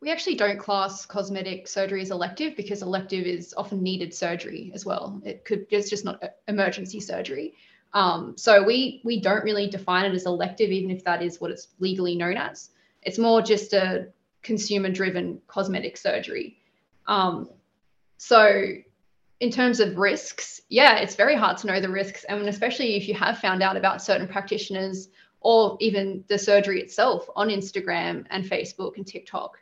We 0.00 0.12
actually 0.12 0.36
don't 0.36 0.60
class 0.60 1.04
cosmetic 1.06 1.66
surgery 1.66 2.02
as 2.02 2.12
elective 2.12 2.54
because 2.56 2.82
elective 2.82 3.26
is 3.26 3.52
often 3.56 3.82
needed 3.82 4.14
surgery 4.14 4.70
as 4.74 4.84
well. 4.84 5.20
It 5.24 5.44
could 5.44 5.66
it's 5.70 5.90
just 5.90 6.04
not 6.04 6.22
emergency 6.46 7.00
surgery. 7.00 7.54
Um, 7.94 8.36
so 8.36 8.62
we 8.62 9.00
we 9.04 9.20
don't 9.20 9.44
really 9.44 9.68
define 9.68 10.04
it 10.04 10.14
as 10.14 10.26
elective, 10.26 10.70
even 10.70 10.90
if 10.90 11.04
that 11.04 11.22
is 11.22 11.40
what 11.40 11.50
it's 11.50 11.68
legally 11.78 12.16
known 12.16 12.36
as. 12.36 12.70
It's 13.02 13.18
more 13.18 13.40
just 13.42 13.72
a 13.72 14.08
consumer-driven 14.42 15.40
cosmetic 15.46 15.96
surgery. 15.96 16.58
Um, 17.06 17.48
so 18.18 18.62
in 19.40 19.50
terms 19.50 19.80
of 19.80 19.96
risks, 19.96 20.60
yeah, 20.68 20.98
it's 20.98 21.14
very 21.14 21.36
hard 21.36 21.56
to 21.58 21.66
know 21.66 21.80
the 21.80 21.88
risks, 21.88 22.24
and 22.24 22.46
especially 22.48 22.96
if 22.96 23.08
you 23.08 23.14
have 23.14 23.38
found 23.38 23.62
out 23.62 23.76
about 23.76 24.02
certain 24.02 24.28
practitioners 24.28 25.08
or 25.40 25.76
even 25.80 26.24
the 26.28 26.38
surgery 26.38 26.80
itself 26.80 27.28
on 27.36 27.48
Instagram 27.48 28.26
and 28.30 28.44
Facebook 28.44 28.96
and 28.96 29.06
TikTok. 29.06 29.58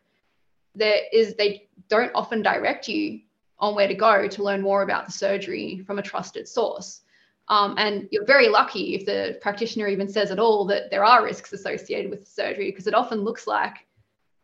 there 0.76 1.00
is 1.12 1.34
they 1.34 1.68
don't 1.88 2.12
often 2.14 2.42
direct 2.42 2.88
you 2.88 3.20
on 3.58 3.74
where 3.74 3.88
to 3.88 3.94
go 3.94 4.28
to 4.28 4.42
learn 4.42 4.60
more 4.60 4.82
about 4.82 5.06
the 5.06 5.12
surgery 5.12 5.82
from 5.86 5.98
a 5.98 6.02
trusted 6.02 6.46
source. 6.46 7.00
Um, 7.48 7.74
and 7.78 8.08
you're 8.10 8.24
very 8.24 8.48
lucky 8.48 8.94
if 8.94 9.06
the 9.06 9.38
practitioner 9.40 9.86
even 9.86 10.08
says 10.08 10.30
at 10.30 10.40
all 10.40 10.64
that 10.66 10.90
there 10.90 11.04
are 11.04 11.24
risks 11.24 11.52
associated 11.52 12.10
with 12.10 12.20
the 12.20 12.30
surgery, 12.30 12.70
because 12.70 12.86
it 12.86 12.94
often 12.94 13.20
looks 13.20 13.46
like 13.46 13.86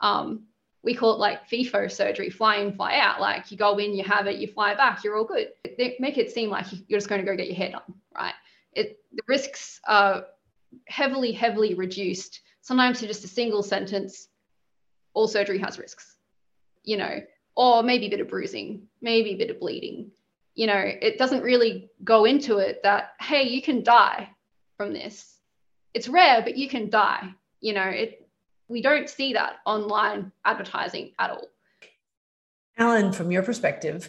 um, 0.01 0.45
we 0.85 0.95
call 0.95 1.15
it 1.15 1.19
like 1.19 1.49
FIFO 1.49 1.91
surgery, 1.91 2.31
fly 2.31 2.57
in, 2.57 2.73
fly 2.73 2.99
out. 2.99 3.21
Like 3.21 3.51
you 3.51 3.57
go 3.57 3.77
in, 3.79 3.95
you 3.95 4.05
have 4.05 4.27
it, 4.27 4.39
you 4.39 4.47
fly 4.47 4.75
back, 4.75 5.03
you're 5.03 5.17
all 5.17 5.25
good. 5.25 5.49
They 5.79 5.97
make 5.99 6.19
it 6.19 6.31
seem 6.31 6.51
like 6.51 6.67
you're 6.89 6.99
just 6.99 7.09
going 7.09 7.21
to 7.21 7.27
go 7.27 7.37
get 7.37 7.47
your 7.47 7.57
head 7.57 7.73
done, 7.73 7.95
right? 8.15 8.35
It, 8.73 9.01
the 9.13 9.23
risks 9.27 9.81
are 9.87 10.27
heavily, 10.87 11.33
heavily 11.33 11.75
reduced, 11.75 12.41
sometimes 12.61 13.01
to 13.01 13.07
just 13.07 13.25
a 13.25 13.29
single 13.29 13.63
sentence, 13.63 14.29
all 15.15 15.29
surgery 15.29 15.59
has 15.59 15.79
risks, 15.79 16.17
you 16.85 16.97
know, 16.97 17.21
or 17.55 17.83
maybe 17.83 18.07
a 18.07 18.11
bit 18.11 18.21
of 18.21 18.29
bruising, 18.29 18.89
maybe 19.01 19.31
a 19.33 19.37
bit 19.37 19.51
of 19.51 19.61
bleeding. 19.61 20.11
You 20.55 20.67
know, 20.67 20.79
it 20.79 21.19
doesn't 21.19 21.43
really 21.43 21.91
go 22.05 22.25
into 22.25 22.59
it 22.59 22.83
that, 22.83 23.13
hey, 23.21 23.45
you 23.49 23.63
can 23.63 23.83
die 23.83 24.29
from 24.77 24.93
this. 24.93 25.39
It's 25.95 26.09
rare, 26.09 26.43
but 26.43 26.57
you 26.57 26.69
can 26.69 26.91
die. 26.91 27.31
You 27.61 27.75
know, 27.75 27.89
it 27.89 28.29
we 28.69 28.81
don't 28.83 29.09
see 29.09 29.35
that 29.35 29.57
online 29.67 30.33
advertising 30.45 31.13
at 31.19 31.31
all. 31.31 31.49
Alan, 32.79 33.13
from 33.13 33.31
your 33.31 33.43
perspective, 33.43 34.09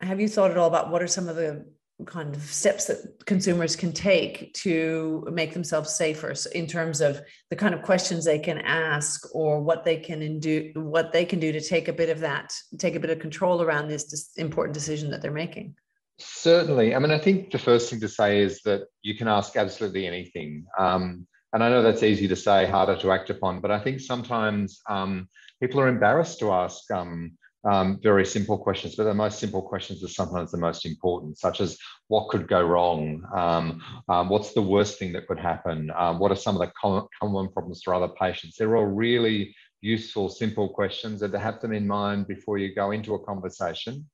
have 0.00 0.20
you 0.20 0.28
thought 0.28 0.50
at 0.50 0.56
all 0.56 0.66
about 0.66 0.90
what 0.90 1.02
are 1.02 1.06
some 1.06 1.28
of 1.28 1.36
the 1.36 1.64
kind 2.04 2.34
of 2.34 2.42
steps 2.42 2.86
that 2.86 3.24
consumers 3.26 3.76
can 3.76 3.92
take 3.92 4.52
to 4.54 5.26
make 5.32 5.52
themselves 5.52 5.94
safer. 5.94 6.34
In 6.54 6.66
terms 6.66 7.00
of 7.00 7.20
the 7.50 7.56
kind 7.56 7.74
of 7.74 7.82
questions 7.82 8.24
they 8.24 8.38
can 8.38 8.58
ask 8.58 9.34
or 9.34 9.60
what 9.60 9.84
they 9.84 9.96
can 9.96 10.38
do 10.40 10.72
what 10.74 11.12
they 11.12 11.24
can 11.24 11.38
do 11.38 11.52
to 11.52 11.60
take 11.60 11.88
a 11.88 11.92
bit 11.92 12.08
of 12.08 12.20
that 12.20 12.52
take 12.78 12.94
a 12.94 13.00
bit 13.00 13.10
of 13.10 13.18
control 13.18 13.62
around 13.62 13.88
this 13.88 14.32
important 14.36 14.74
decision 14.74 15.10
that 15.10 15.22
they're 15.22 15.30
making. 15.30 15.74
Certainly. 16.18 16.94
I 16.94 16.98
mean 16.98 17.10
i 17.10 17.18
think 17.18 17.50
the 17.50 17.58
first 17.58 17.90
thing 17.90 18.00
to 18.00 18.08
say 18.08 18.40
is 18.40 18.60
that 18.62 18.82
you 19.02 19.16
can 19.16 19.28
ask 19.28 19.56
absolutely 19.56 20.06
anything. 20.06 20.66
Um, 20.78 21.26
and 21.52 21.62
i 21.62 21.68
know 21.68 21.82
that's 21.82 22.02
easy 22.02 22.28
to 22.28 22.36
say 22.36 22.66
harder 22.66 22.96
to 22.96 23.12
act 23.12 23.28
upon 23.28 23.60
but 23.60 23.70
i 23.70 23.78
think 23.78 24.00
sometimes 24.00 24.80
um, 24.88 25.28
people 25.60 25.80
are 25.80 25.88
embarrassed 25.88 26.38
to 26.38 26.50
ask 26.50 26.90
um, 26.90 27.32
um, 27.64 27.98
very 28.02 28.26
simple 28.26 28.58
questions, 28.58 28.96
but 28.96 29.04
the 29.04 29.14
most 29.14 29.38
simple 29.38 29.62
questions 29.62 30.02
are 30.02 30.08
sometimes 30.08 30.50
the 30.50 30.58
most 30.58 30.84
important, 30.84 31.38
such 31.38 31.60
as 31.60 31.78
what 32.08 32.28
could 32.28 32.48
go 32.48 32.62
wrong? 32.62 33.22
Um, 33.34 33.82
um, 34.08 34.28
what's 34.28 34.52
the 34.52 34.62
worst 34.62 34.98
thing 34.98 35.12
that 35.12 35.28
could 35.28 35.38
happen? 35.38 35.90
Um, 35.96 36.18
what 36.18 36.32
are 36.32 36.36
some 36.36 36.56
of 36.56 36.60
the 36.60 36.72
common, 36.80 37.06
common 37.20 37.52
problems 37.52 37.82
for 37.84 37.94
other 37.94 38.08
patients? 38.08 38.56
They're 38.56 38.76
all 38.76 38.86
really 38.86 39.54
useful, 39.80 40.28
simple 40.28 40.68
questions 40.68 41.22
and 41.22 41.32
to 41.32 41.38
have 41.38 41.60
them 41.60 41.72
in 41.72 41.86
mind 41.86 42.26
before 42.26 42.58
you 42.58 42.74
go 42.74 42.90
into 42.90 43.14
a 43.14 43.24
conversation. 43.24 44.08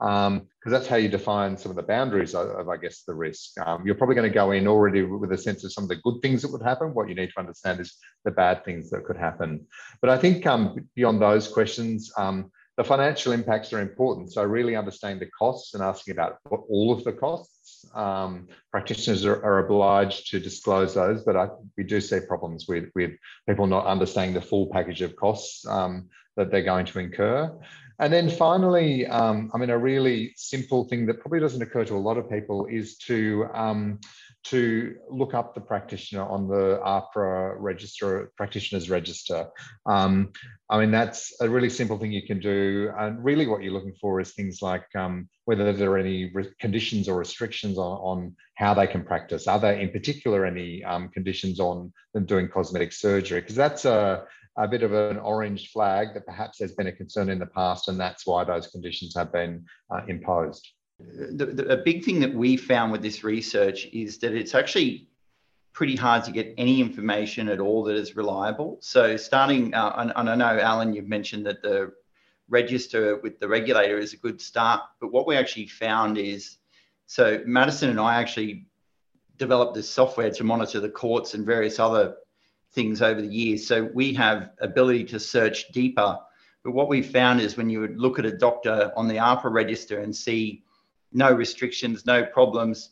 Because 0.00 0.26
um, 0.26 0.48
that's 0.66 0.88
how 0.88 0.96
you 0.96 1.08
define 1.08 1.56
some 1.56 1.70
of 1.70 1.76
the 1.76 1.82
boundaries 1.82 2.34
of, 2.34 2.48
of 2.48 2.68
I 2.68 2.76
guess, 2.76 3.04
the 3.06 3.14
risk. 3.14 3.58
Um, 3.64 3.86
you're 3.86 3.94
probably 3.94 4.16
going 4.16 4.28
to 4.28 4.34
go 4.34 4.50
in 4.50 4.66
already 4.66 5.02
with 5.02 5.32
a 5.32 5.38
sense 5.38 5.62
of 5.64 5.72
some 5.72 5.84
of 5.84 5.88
the 5.88 5.96
good 5.96 6.20
things 6.20 6.42
that 6.42 6.50
would 6.50 6.62
happen. 6.62 6.94
What 6.94 7.08
you 7.08 7.14
need 7.14 7.30
to 7.30 7.40
understand 7.40 7.80
is 7.80 7.96
the 8.24 8.32
bad 8.32 8.64
things 8.64 8.90
that 8.90 9.04
could 9.04 9.16
happen. 9.16 9.66
But 10.00 10.10
I 10.10 10.18
think 10.18 10.44
beyond 10.94 11.22
those 11.22 11.48
questions, 11.48 12.10
the 12.76 12.84
financial 12.84 13.32
impacts 13.32 13.72
are 13.72 13.80
important. 13.80 14.32
So 14.32 14.42
really 14.42 14.74
understanding 14.74 15.20
the 15.20 15.30
costs 15.30 15.74
and 15.74 15.82
asking 15.82 16.12
about 16.12 16.38
all 16.50 16.92
of 16.92 17.04
the 17.04 17.12
costs. 17.12 17.86
Um, 17.94 18.48
practitioners 18.70 19.24
are, 19.24 19.42
are, 19.44 19.64
obliged 19.64 20.30
to 20.30 20.40
disclose 20.40 20.94
those, 20.94 21.22
but 21.22 21.36
I, 21.36 21.48
we 21.76 21.84
do 21.84 22.00
see 22.00 22.18
problems 22.20 22.66
with, 22.66 22.90
with 22.94 23.12
people 23.48 23.66
not 23.66 23.86
understanding 23.86 24.34
the 24.34 24.40
full 24.40 24.68
package 24.72 25.02
of 25.02 25.14
costs 25.14 25.66
um, 25.66 26.08
that 26.36 26.50
they're 26.50 26.62
going 26.62 26.86
to 26.86 26.98
incur. 26.98 27.56
And 28.00 28.12
then 28.12 28.28
finally, 28.28 29.06
um, 29.06 29.52
I 29.54 29.58
mean, 29.58 29.70
a 29.70 29.78
really 29.78 30.32
simple 30.36 30.84
thing 30.88 31.06
that 31.06 31.20
probably 31.20 31.38
doesn't 31.40 31.62
occur 31.62 31.84
to 31.84 31.94
a 31.94 31.96
lot 31.96 32.18
of 32.18 32.28
people 32.28 32.66
is 32.66 32.96
to 32.98 33.46
um, 33.54 34.00
to 34.44 34.94
look 35.10 35.32
up 35.32 35.54
the 35.54 35.60
practitioner 35.60 36.22
on 36.22 36.46
the 36.46 36.78
AHPRA 36.84 37.56
register, 37.58 38.30
practitioners 38.36 38.90
register. 38.90 39.48
Um, 39.86 40.32
I 40.68 40.78
mean, 40.78 40.90
that's 40.90 41.34
a 41.40 41.48
really 41.48 41.70
simple 41.70 41.98
thing 41.98 42.12
you 42.12 42.26
can 42.26 42.40
do. 42.40 42.90
And 42.98 43.24
really 43.24 43.46
what 43.46 43.62
you're 43.62 43.72
looking 43.72 43.96
for 44.00 44.20
is 44.20 44.32
things 44.32 44.60
like 44.60 44.84
um, 44.94 45.28
whether 45.46 45.72
there 45.72 45.90
are 45.92 45.98
any 45.98 46.30
conditions 46.60 47.08
or 47.08 47.18
restrictions 47.18 47.78
on, 47.78 47.98
on, 47.98 48.36
how 48.56 48.72
they 48.72 48.86
can 48.86 49.02
practice. 49.02 49.48
Are 49.48 49.58
there 49.58 49.80
in 49.80 49.90
particular 49.90 50.44
any 50.44 50.84
um, 50.84 51.08
conditions 51.08 51.58
on 51.58 51.92
them 52.12 52.24
doing 52.24 52.48
cosmetic 52.48 52.92
surgery? 52.92 53.40
Because 53.40 53.56
that's 53.56 53.84
a, 53.84 54.26
a 54.56 54.68
bit 54.68 54.84
of 54.84 54.92
an 54.92 55.18
orange 55.18 55.70
flag 55.72 56.14
that 56.14 56.24
perhaps 56.24 56.58
there's 56.58 56.74
been 56.74 56.86
a 56.86 56.92
concern 56.92 57.30
in 57.30 57.40
the 57.40 57.46
past 57.46 57.88
and 57.88 57.98
that's 57.98 58.24
why 58.26 58.44
those 58.44 58.68
conditions 58.68 59.12
have 59.16 59.32
been 59.32 59.64
uh, 59.92 60.02
imposed 60.06 60.73
the, 60.98 61.46
the, 61.46 61.68
a 61.72 61.76
big 61.76 62.04
thing 62.04 62.20
that 62.20 62.32
we 62.32 62.56
found 62.56 62.92
with 62.92 63.02
this 63.02 63.24
research 63.24 63.86
is 63.92 64.18
that 64.18 64.34
it's 64.34 64.54
actually 64.54 65.08
pretty 65.72 65.96
hard 65.96 66.22
to 66.24 66.30
get 66.30 66.54
any 66.56 66.80
information 66.80 67.48
at 67.48 67.60
all 67.60 67.82
that 67.84 67.96
is 67.96 68.14
reliable. 68.14 68.78
So 68.80 69.16
starting, 69.16 69.74
uh, 69.74 69.94
and, 69.96 70.12
and 70.14 70.30
I 70.30 70.34
know 70.36 70.60
Alan, 70.60 70.94
you've 70.94 71.08
mentioned 71.08 71.46
that 71.46 71.62
the 71.62 71.92
register 72.48 73.16
with 73.16 73.40
the 73.40 73.48
regulator 73.48 73.98
is 73.98 74.12
a 74.12 74.16
good 74.16 74.40
start, 74.40 74.82
but 75.00 75.10
what 75.12 75.26
we 75.26 75.36
actually 75.36 75.66
found 75.66 76.16
is, 76.16 76.58
so 77.06 77.42
Madison 77.44 77.90
and 77.90 77.98
I 78.00 78.20
actually 78.20 78.66
developed 79.36 79.74
this 79.74 79.90
software 79.90 80.30
to 80.30 80.44
monitor 80.44 80.78
the 80.78 80.88
courts 80.88 81.34
and 81.34 81.44
various 81.44 81.80
other 81.80 82.16
things 82.72 83.02
over 83.02 83.20
the 83.20 83.28
years. 83.28 83.66
So 83.66 83.90
we 83.94 84.14
have 84.14 84.50
ability 84.60 85.04
to 85.04 85.18
search 85.18 85.68
deeper. 85.72 86.18
But 86.62 86.72
what 86.72 86.88
we 86.88 87.02
found 87.02 87.40
is 87.40 87.56
when 87.56 87.68
you 87.68 87.80
would 87.80 87.98
look 87.98 88.18
at 88.18 88.24
a 88.24 88.36
doctor 88.36 88.92
on 88.96 89.08
the 89.08 89.16
AHPRA 89.16 89.52
register 89.52 90.00
and 90.00 90.14
see 90.14 90.62
no 91.14 91.32
restrictions, 91.32 92.04
no 92.06 92.24
problems. 92.24 92.90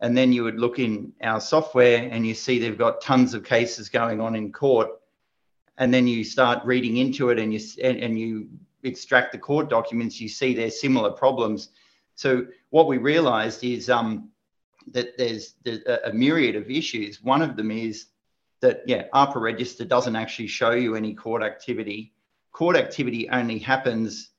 And 0.00 0.16
then 0.16 0.32
you 0.32 0.44
would 0.44 0.58
look 0.58 0.78
in 0.78 1.12
our 1.22 1.40
software 1.40 2.08
and 2.10 2.26
you 2.26 2.34
see 2.34 2.58
they've 2.58 2.76
got 2.76 3.00
tons 3.00 3.34
of 3.34 3.44
cases 3.44 3.88
going 3.88 4.20
on 4.20 4.34
in 4.34 4.52
court. 4.52 4.88
And 5.78 5.92
then 5.92 6.06
you 6.06 6.24
start 6.24 6.64
reading 6.64 6.98
into 6.98 7.30
it 7.30 7.38
and 7.38 7.52
you 7.54 7.60
and, 7.82 7.98
and 7.98 8.18
you 8.18 8.48
extract 8.82 9.32
the 9.32 9.38
court 9.38 9.68
documents, 9.68 10.20
you 10.20 10.28
see 10.28 10.54
there's 10.54 10.80
similar 10.80 11.10
problems. 11.10 11.68
So 12.14 12.46
what 12.70 12.86
we 12.86 12.98
realized 12.98 13.62
is 13.62 13.90
um, 13.90 14.30
that 14.92 15.16
there's, 15.18 15.54
there's 15.64 15.80
a 16.04 16.12
myriad 16.12 16.56
of 16.56 16.70
issues. 16.70 17.22
One 17.22 17.42
of 17.42 17.56
them 17.56 17.70
is 17.70 18.06
that, 18.60 18.82
yeah, 18.86 19.04
AHPRA 19.14 19.40
register 19.40 19.84
doesn't 19.84 20.16
actually 20.16 20.48
show 20.48 20.72
you 20.72 20.94
any 20.94 21.14
court 21.14 21.42
activity. 21.42 22.12
Court 22.52 22.76
activity 22.76 23.28
only 23.30 23.58
happens 23.58 24.30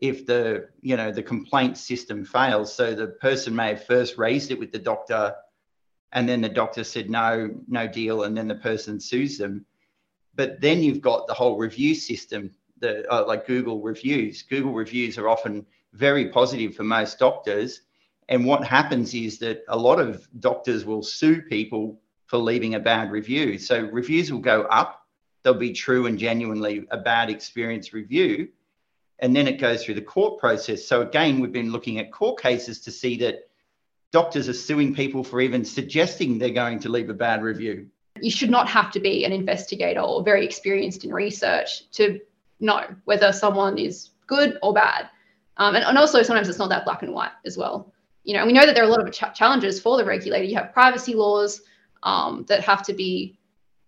if 0.00 0.26
the 0.26 0.68
you 0.80 0.96
know 0.96 1.10
the 1.10 1.22
complaint 1.22 1.76
system 1.76 2.24
fails. 2.24 2.74
So 2.74 2.94
the 2.94 3.08
person 3.08 3.54
may 3.54 3.70
have 3.70 3.84
first 3.84 4.18
raised 4.18 4.50
it 4.50 4.58
with 4.58 4.72
the 4.72 4.78
doctor 4.78 5.34
and 6.12 6.28
then 6.28 6.40
the 6.40 6.48
doctor 6.48 6.84
said 6.84 7.10
no 7.10 7.50
no 7.66 7.86
deal 7.86 8.24
and 8.24 8.36
then 8.36 8.48
the 8.48 8.54
person 8.54 9.00
sues 9.00 9.38
them. 9.38 9.64
But 10.34 10.60
then 10.60 10.82
you've 10.82 11.00
got 11.00 11.26
the 11.26 11.34
whole 11.34 11.56
review 11.58 11.94
system 11.94 12.54
the 12.80 13.12
uh, 13.12 13.24
like 13.26 13.46
google 13.46 13.80
reviews. 13.82 14.42
Google 14.42 14.72
reviews 14.72 15.18
are 15.18 15.28
often 15.28 15.66
very 15.92 16.28
positive 16.28 16.74
for 16.74 16.84
most 16.84 17.18
doctors 17.18 17.82
and 18.28 18.44
what 18.44 18.64
happens 18.64 19.14
is 19.14 19.38
that 19.38 19.64
a 19.68 19.76
lot 19.76 19.98
of 19.98 20.28
doctors 20.40 20.84
will 20.84 21.02
sue 21.02 21.42
people 21.42 21.98
for 22.26 22.36
leaving 22.36 22.74
a 22.74 22.80
bad 22.80 23.10
review. 23.10 23.58
So 23.58 23.80
reviews 23.80 24.30
will 24.30 24.40
go 24.40 24.62
up. 24.64 25.02
They'll 25.42 25.54
be 25.54 25.72
true 25.72 26.06
and 26.06 26.18
genuinely 26.18 26.86
a 26.90 26.98
bad 26.98 27.30
experience 27.30 27.94
review 27.94 28.48
and 29.20 29.34
then 29.34 29.48
it 29.48 29.60
goes 29.60 29.84
through 29.84 29.94
the 29.94 30.02
court 30.02 30.38
process. 30.38 30.84
So 30.84 31.02
again, 31.02 31.40
we've 31.40 31.52
been 31.52 31.72
looking 31.72 31.98
at 31.98 32.12
court 32.12 32.40
cases 32.40 32.80
to 32.80 32.90
see 32.90 33.16
that 33.18 33.48
doctors 34.12 34.48
are 34.48 34.54
suing 34.54 34.94
people 34.94 35.24
for 35.24 35.40
even 35.40 35.64
suggesting 35.64 36.38
they're 36.38 36.50
going 36.50 36.78
to 36.80 36.88
leave 36.88 37.10
a 37.10 37.14
bad 37.14 37.42
review. 37.42 37.88
You 38.20 38.30
should 38.30 38.50
not 38.50 38.68
have 38.68 38.90
to 38.92 39.00
be 39.00 39.24
an 39.24 39.32
investigator 39.32 40.00
or 40.00 40.22
very 40.22 40.44
experienced 40.44 41.04
in 41.04 41.12
research 41.12 41.90
to 41.92 42.20
know 42.60 42.84
whether 43.04 43.32
someone 43.32 43.78
is 43.78 44.10
good 44.26 44.58
or 44.62 44.72
bad. 44.72 45.08
Um, 45.56 45.74
and, 45.74 45.84
and, 45.84 45.98
also 45.98 46.22
sometimes 46.22 46.48
it's 46.48 46.58
not 46.58 46.68
that 46.68 46.84
black 46.84 47.02
and 47.02 47.12
white 47.12 47.32
as 47.44 47.56
well. 47.56 47.92
You 48.22 48.34
know, 48.34 48.46
we 48.46 48.52
know 48.52 48.64
that 48.64 48.74
there 48.74 48.84
are 48.84 48.88
a 48.88 48.90
lot 48.90 49.06
of 49.06 49.12
ch- 49.12 49.36
challenges 49.36 49.80
for 49.80 49.96
the 49.96 50.04
regulator. 50.04 50.44
You 50.44 50.56
have 50.56 50.72
privacy 50.72 51.14
laws 51.14 51.60
um, 52.02 52.44
that 52.48 52.60
have 52.60 52.84
to 52.84 52.92
be, 52.92 53.38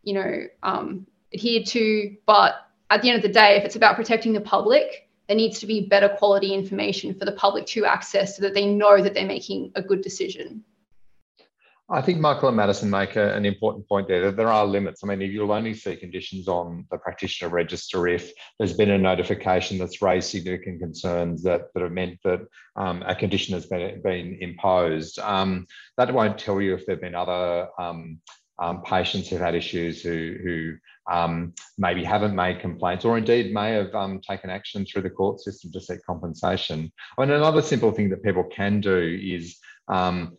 you 0.02 0.14
know, 0.14 0.44
um, 0.62 1.06
adhered 1.32 1.66
to. 1.66 2.16
But 2.26 2.54
at 2.88 3.02
the 3.02 3.10
end 3.10 3.16
of 3.16 3.22
the 3.22 3.28
day, 3.28 3.56
if 3.56 3.64
it's 3.64 3.76
about 3.76 3.96
protecting 3.96 4.32
the 4.32 4.40
public, 4.40 5.08
there 5.30 5.36
needs 5.36 5.60
to 5.60 5.66
be 5.66 5.86
better 5.86 6.08
quality 6.08 6.52
information 6.52 7.14
for 7.14 7.24
the 7.24 7.30
public 7.30 7.64
to 7.64 7.84
access 7.84 8.36
so 8.36 8.42
that 8.42 8.52
they 8.52 8.66
know 8.66 9.00
that 9.00 9.14
they're 9.14 9.24
making 9.24 9.70
a 9.76 9.80
good 9.80 10.02
decision. 10.02 10.64
I 11.88 12.02
think 12.02 12.18
Michael 12.18 12.48
and 12.48 12.56
Madison 12.56 12.90
make 12.90 13.14
a, 13.14 13.32
an 13.36 13.46
important 13.46 13.88
point 13.88 14.08
there 14.08 14.22
that 14.22 14.36
there 14.36 14.48
are 14.48 14.66
limits. 14.66 15.04
I 15.04 15.06
mean, 15.06 15.20
you'll 15.20 15.52
only 15.52 15.72
see 15.74 15.94
conditions 15.94 16.48
on 16.48 16.84
the 16.90 16.98
practitioner 16.98 17.48
register 17.48 18.08
if 18.08 18.32
there's 18.58 18.76
been 18.76 18.90
a 18.90 18.98
notification 18.98 19.78
that's 19.78 20.02
raised 20.02 20.30
significant 20.30 20.80
concerns 20.80 21.44
that, 21.44 21.72
that 21.74 21.82
have 21.84 21.92
meant 21.92 22.18
that 22.24 22.40
um, 22.74 23.04
a 23.06 23.14
condition 23.14 23.54
has 23.54 23.66
been, 23.66 24.02
been 24.02 24.36
imposed. 24.40 25.20
Um, 25.20 25.64
that 25.96 26.12
won't 26.12 26.38
tell 26.38 26.60
you 26.60 26.74
if 26.74 26.86
there 26.86 26.96
have 26.96 27.02
been 27.02 27.14
other 27.14 27.68
um, 27.78 28.18
um, 28.60 28.82
patients 28.82 29.28
who've 29.28 29.40
had 29.40 29.54
issues 29.54 30.02
who, 30.02 30.36
who 30.42 30.76
um, 31.10 31.54
maybe 31.78 32.04
haven't 32.04 32.34
made 32.34 32.60
complaints 32.60 33.04
or 33.04 33.18
indeed 33.18 33.52
may 33.52 33.72
have 33.72 33.94
um, 33.94 34.20
taken 34.20 34.50
action 34.50 34.84
through 34.84 35.02
the 35.02 35.10
court 35.10 35.40
system 35.40 35.72
to 35.72 35.80
seek 35.80 36.04
compensation. 36.04 36.92
And 37.18 37.30
another 37.30 37.62
simple 37.62 37.90
thing 37.90 38.10
that 38.10 38.22
people 38.22 38.44
can 38.44 38.80
do 38.80 39.18
is 39.22 39.58
um, 39.88 40.36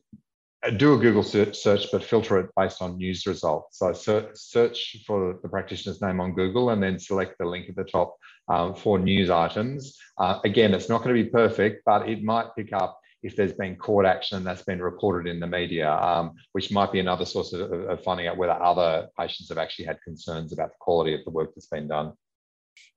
do 0.77 0.93
a 0.93 0.97
Google 0.97 1.23
search, 1.23 1.87
but 1.91 2.03
filter 2.03 2.39
it 2.39 2.51
based 2.55 2.81
on 2.81 2.97
news 2.97 3.25
results. 3.25 3.79
So 3.79 3.93
search 4.33 4.97
for 5.07 5.39
the 5.41 5.49
practitioner's 5.49 6.01
name 6.01 6.21
on 6.21 6.33
Google 6.33 6.69
and 6.69 6.81
then 6.81 6.99
select 6.99 7.37
the 7.39 7.45
link 7.45 7.67
at 7.67 7.75
the 7.75 7.83
top 7.83 8.15
um, 8.47 8.75
for 8.75 8.99
news 8.99 9.31
items. 9.31 9.97
Uh, 10.19 10.39
again, 10.45 10.73
it's 10.75 10.89
not 10.89 11.03
going 11.03 11.15
to 11.15 11.23
be 11.23 11.29
perfect, 11.29 11.83
but 11.85 12.07
it 12.07 12.23
might 12.23 12.55
pick 12.55 12.73
up 12.73 13.00
if 13.23 13.35
there's 13.35 13.53
been 13.53 13.75
court 13.75 14.05
action 14.05 14.43
that's 14.43 14.63
been 14.63 14.81
reported 14.81 15.29
in 15.29 15.39
the 15.39 15.47
media, 15.47 15.91
um, 15.91 16.33
which 16.53 16.71
might 16.71 16.91
be 16.91 16.99
another 16.99 17.25
source 17.25 17.53
of, 17.53 17.71
of, 17.71 18.03
finding 18.03 18.27
out 18.27 18.37
whether 18.37 18.53
other 18.53 19.07
patients 19.17 19.49
have 19.49 19.57
actually 19.57 19.85
had 19.85 20.01
concerns 20.01 20.53
about 20.53 20.69
the 20.69 20.77
quality 20.79 21.13
of 21.13 21.23
the 21.25 21.31
work 21.31 21.51
that's 21.55 21.67
been 21.67 21.87
done. 21.87 22.13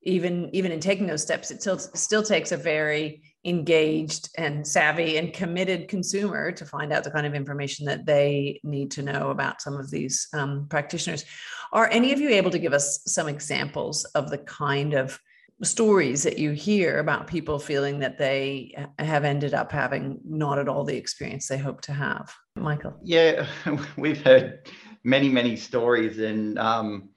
Even 0.02 0.48
even 0.54 0.70
in 0.70 0.80
taking 0.80 1.06
those 1.06 1.22
steps, 1.22 1.50
it 1.50 1.60
still 1.60 1.78
still 1.78 2.22
takes 2.22 2.52
a 2.52 2.56
very 2.56 3.22
engaged 3.44 4.30
and 4.38 4.66
savvy 4.66 5.18
and 5.18 5.32
committed 5.34 5.88
consumer 5.88 6.52
to 6.52 6.64
find 6.64 6.92
out 6.92 7.04
the 7.04 7.10
kind 7.10 7.26
of 7.26 7.34
information 7.34 7.84
that 7.84 8.06
they 8.06 8.60
need 8.62 8.90
to 8.92 9.02
know 9.02 9.30
about 9.30 9.60
some 9.60 9.74
of 9.74 9.90
these 9.90 10.28
um, 10.32 10.66
practitioners. 10.70 11.24
Are 11.72 11.88
any 11.90 12.12
of 12.12 12.20
you 12.20 12.30
able 12.30 12.52
to 12.52 12.58
give 12.58 12.72
us 12.72 13.00
some 13.06 13.28
examples 13.28 14.04
of 14.14 14.30
the 14.30 14.38
kind 14.38 14.94
of 14.94 15.18
stories 15.64 16.22
that 16.22 16.38
you 16.38 16.52
hear 16.52 16.98
about 16.98 17.26
people 17.26 17.58
feeling 17.58 17.98
that 18.00 18.18
they 18.18 18.74
have 18.98 19.24
ended 19.24 19.54
up 19.54 19.70
having 19.70 20.20
not 20.24 20.58
at 20.58 20.68
all 20.68 20.84
the 20.84 20.96
experience 20.96 21.48
they 21.48 21.58
hope 21.58 21.80
to 21.82 21.92
have. 21.92 22.34
Michael. 22.56 22.94
Yeah, 23.02 23.46
we've 23.96 24.22
heard 24.22 24.68
many, 25.02 25.28
many 25.28 25.56
stories, 25.56 26.18
and 26.18 26.58
um, 26.58 27.10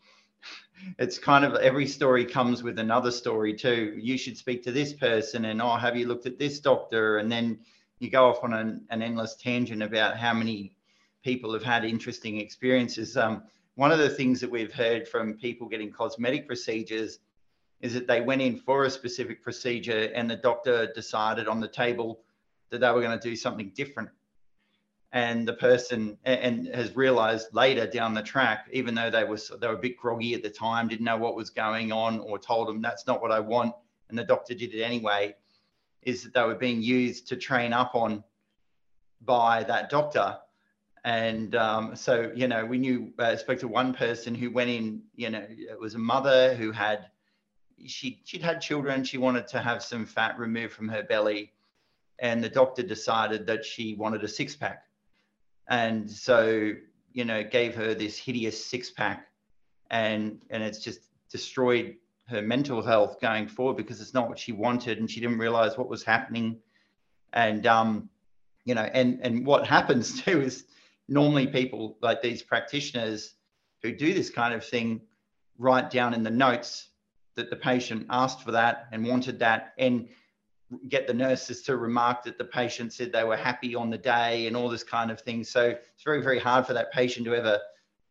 it's 0.99 1.17
kind 1.17 1.45
of 1.45 1.55
every 1.55 1.88
story 1.88 2.25
comes 2.25 2.63
with 2.63 2.79
another 2.79 3.12
story 3.12 3.53
too. 3.53 3.97
You 3.99 4.17
should 4.17 4.38
speak 4.38 4.63
to 4.63 4.71
this 4.71 4.93
person, 4.93 5.45
and 5.45 5.62
oh, 5.62 5.75
have 5.75 5.95
you 5.95 6.07
looked 6.07 6.25
at 6.25 6.39
this 6.39 6.60
doctor? 6.60 7.17
And 7.17 7.31
then 7.31 7.60
you 7.99 8.10
go 8.10 8.29
off 8.29 8.43
on 8.43 8.53
an, 8.53 8.86
an 8.89 9.01
endless 9.01 9.36
tangent 9.36 9.81
about 9.81 10.17
how 10.17 10.33
many 10.33 10.75
people 11.23 11.53
have 11.53 11.63
had 11.63 11.83
interesting 11.83 12.39
experiences. 12.39 13.17
Um, 13.17 13.43
one 13.75 13.91
of 13.91 13.99
the 13.99 14.10
things 14.10 14.39
that 14.41 14.49
we've 14.49 14.73
heard 14.73 15.07
from 15.07 15.33
people 15.33 15.67
getting 15.67 15.91
cosmetic 15.91 16.47
procedures 16.47 17.19
is 17.82 17.94
that 17.94 18.08
they 18.08 18.22
went 18.22 18.42
in 18.42 18.58
for 18.58 18.86
a 18.86 18.90
specific 18.90 19.44
procedure 19.44 20.12
and 20.16 20.30
the 20.30 20.36
doctor 20.36 20.92
decided 20.94 21.48
on 21.48 21.60
the 21.60 21.68
table 21.68 22.22
that 22.70 22.80
they 22.80 22.92
were 22.92 23.02
going 23.02 23.18
to 23.18 23.30
do 23.30 23.36
something 23.36 23.72
different. 23.76 24.10
And 25.13 25.48
the 25.48 25.54
person 25.54 26.18
and 26.26 26.68
has 26.68 26.96
realized 26.96 27.48
later 27.54 27.88
down 27.88 28.13
the 28.13 28.22
track 28.22 28.68
even 28.74 28.94
though 28.94 29.10
they 29.10 29.24
was 29.24 29.52
they 29.62 29.68
were 29.68 29.74
a 29.74 29.78
bit 29.78 29.98
groggy 29.98 30.34
at 30.34 30.44
the 30.44 30.50
time 30.50 30.88
didn't 30.88 31.06
know 31.06 31.18
what 31.18 31.36
was 31.36 31.50
going 31.50 31.92
on 31.92 32.20
or 32.20 32.38
told 32.38 32.68
them 32.68 32.82
that's 32.82 33.08
not 33.08 33.22
what 33.22 33.32
i 33.32 33.40
want 33.40 33.74
and 34.10 34.20
the 34.20 34.24
doctor 34.26 34.54
did 34.54 34.74
it 34.74 34.84
anyway 34.84 35.34
is 36.08 36.24
that 36.24 36.34
they 36.34 36.44
were 36.44 36.56
being 36.56 36.82
used 36.82 37.28
to 37.28 37.36
train 37.36 37.74
up 37.74 37.96
on 37.96 38.24
by 39.22 39.63
that 39.63 39.90
doctor. 39.90 40.38
And 41.04 41.56
um, 41.56 41.96
so 41.96 42.32
you 42.36 42.48
know 42.48 42.66
we 42.66 42.78
knew 42.78 43.13
uh, 43.20 43.36
spoke 43.36 43.60
to 43.60 43.68
one 43.68 43.94
person 43.94 44.36
who 44.36 44.52
went 44.52 44.70
in 44.70 45.04
you 45.16 45.30
know 45.30 45.46
it 45.48 45.80
was 45.80 45.96
a 45.96 46.00
mother 46.00 46.56
who 46.56 46.72
had 46.72 47.10
she 47.86 48.22
she'd 48.26 48.42
had 48.42 48.62
children. 48.62 49.04
She 49.04 49.18
wanted 49.18 49.48
to 49.50 49.60
have 49.60 49.84
some 49.84 50.06
fat 50.06 50.38
removed 50.40 50.74
from 50.74 50.90
her 50.90 51.04
belly, 51.04 51.52
and 52.20 52.44
the 52.44 52.50
doctor 52.50 52.84
decided 52.84 53.46
that 53.48 53.66
she 53.66 53.96
wanted 53.96 54.24
a 54.24 54.28
six 54.28 54.56
pack, 54.56 54.84
and 55.68 56.10
so 56.10 56.74
you 57.13 57.26
know 57.26 57.44
gave 57.44 57.76
her 57.76 57.94
this 57.94 58.18
hideous 58.18 58.63
six 58.63 58.90
pack, 58.90 59.28
and 59.92 60.42
and 60.50 60.63
it's 60.63 60.80
just 60.80 61.02
destroyed 61.30 61.96
her 62.28 62.42
mental 62.42 62.82
health 62.82 63.22
going 63.22 63.48
forward 63.48 63.78
because 63.78 64.02
it's 64.02 64.13
not 64.13 64.28
what 64.28 64.40
she 64.40 64.52
wanted, 64.52 65.00
and 65.00 65.10
she 65.10 65.20
didn't 65.20 65.38
realize 65.38 65.78
what 65.78 65.90
was 65.90 66.04
happening, 66.04 66.58
and 67.34 67.68
um, 67.68 68.10
you 68.66 68.76
know, 68.76 68.82
and 68.94 69.20
and 69.22 69.46
what 69.46 69.68
happens 69.68 70.22
too 70.24 70.42
is 70.42 70.66
normally 71.08 71.48
people 71.48 71.98
like 72.02 72.22
these 72.22 72.42
practitioners 72.42 73.36
who 73.84 73.92
do 73.92 74.13
this 74.13 74.30
kind 74.30 74.54
of 74.54 74.66
thing 74.66 75.02
write 75.60 75.90
down 75.90 76.13
in 76.13 76.24
the 76.24 76.30
notes 76.30 76.90
that 77.38 77.50
the 77.50 77.56
patient 77.56 78.06
asked 78.10 78.43
for 78.43 78.52
that 78.52 78.88
and 78.91 79.06
wanted 79.06 79.39
that 79.39 79.73
and 79.78 80.10
get 80.89 81.08
the 81.08 81.13
nurses 81.13 81.62
to 81.62 81.78
remark 81.78 82.23
that 82.23 82.38
the 82.38 82.43
patient 82.43 82.91
said 82.91 83.13
they 83.13 83.23
were 83.23 83.38
happy 83.38 83.73
on 83.73 83.89
the 83.89 83.97
day 83.97 84.47
and 84.47 84.58
all 84.58 84.67
this 84.67 84.84
kind 84.84 85.10
of 85.10 85.21
thing. 85.21 85.43
So 85.43 85.69
it's 85.69 86.04
very, 86.04 86.21
very 86.21 86.39
hard 86.39 86.67
for 86.67 86.73
that 86.73 86.91
patient 86.91 87.26
to 87.28 87.36
ever 87.36 87.60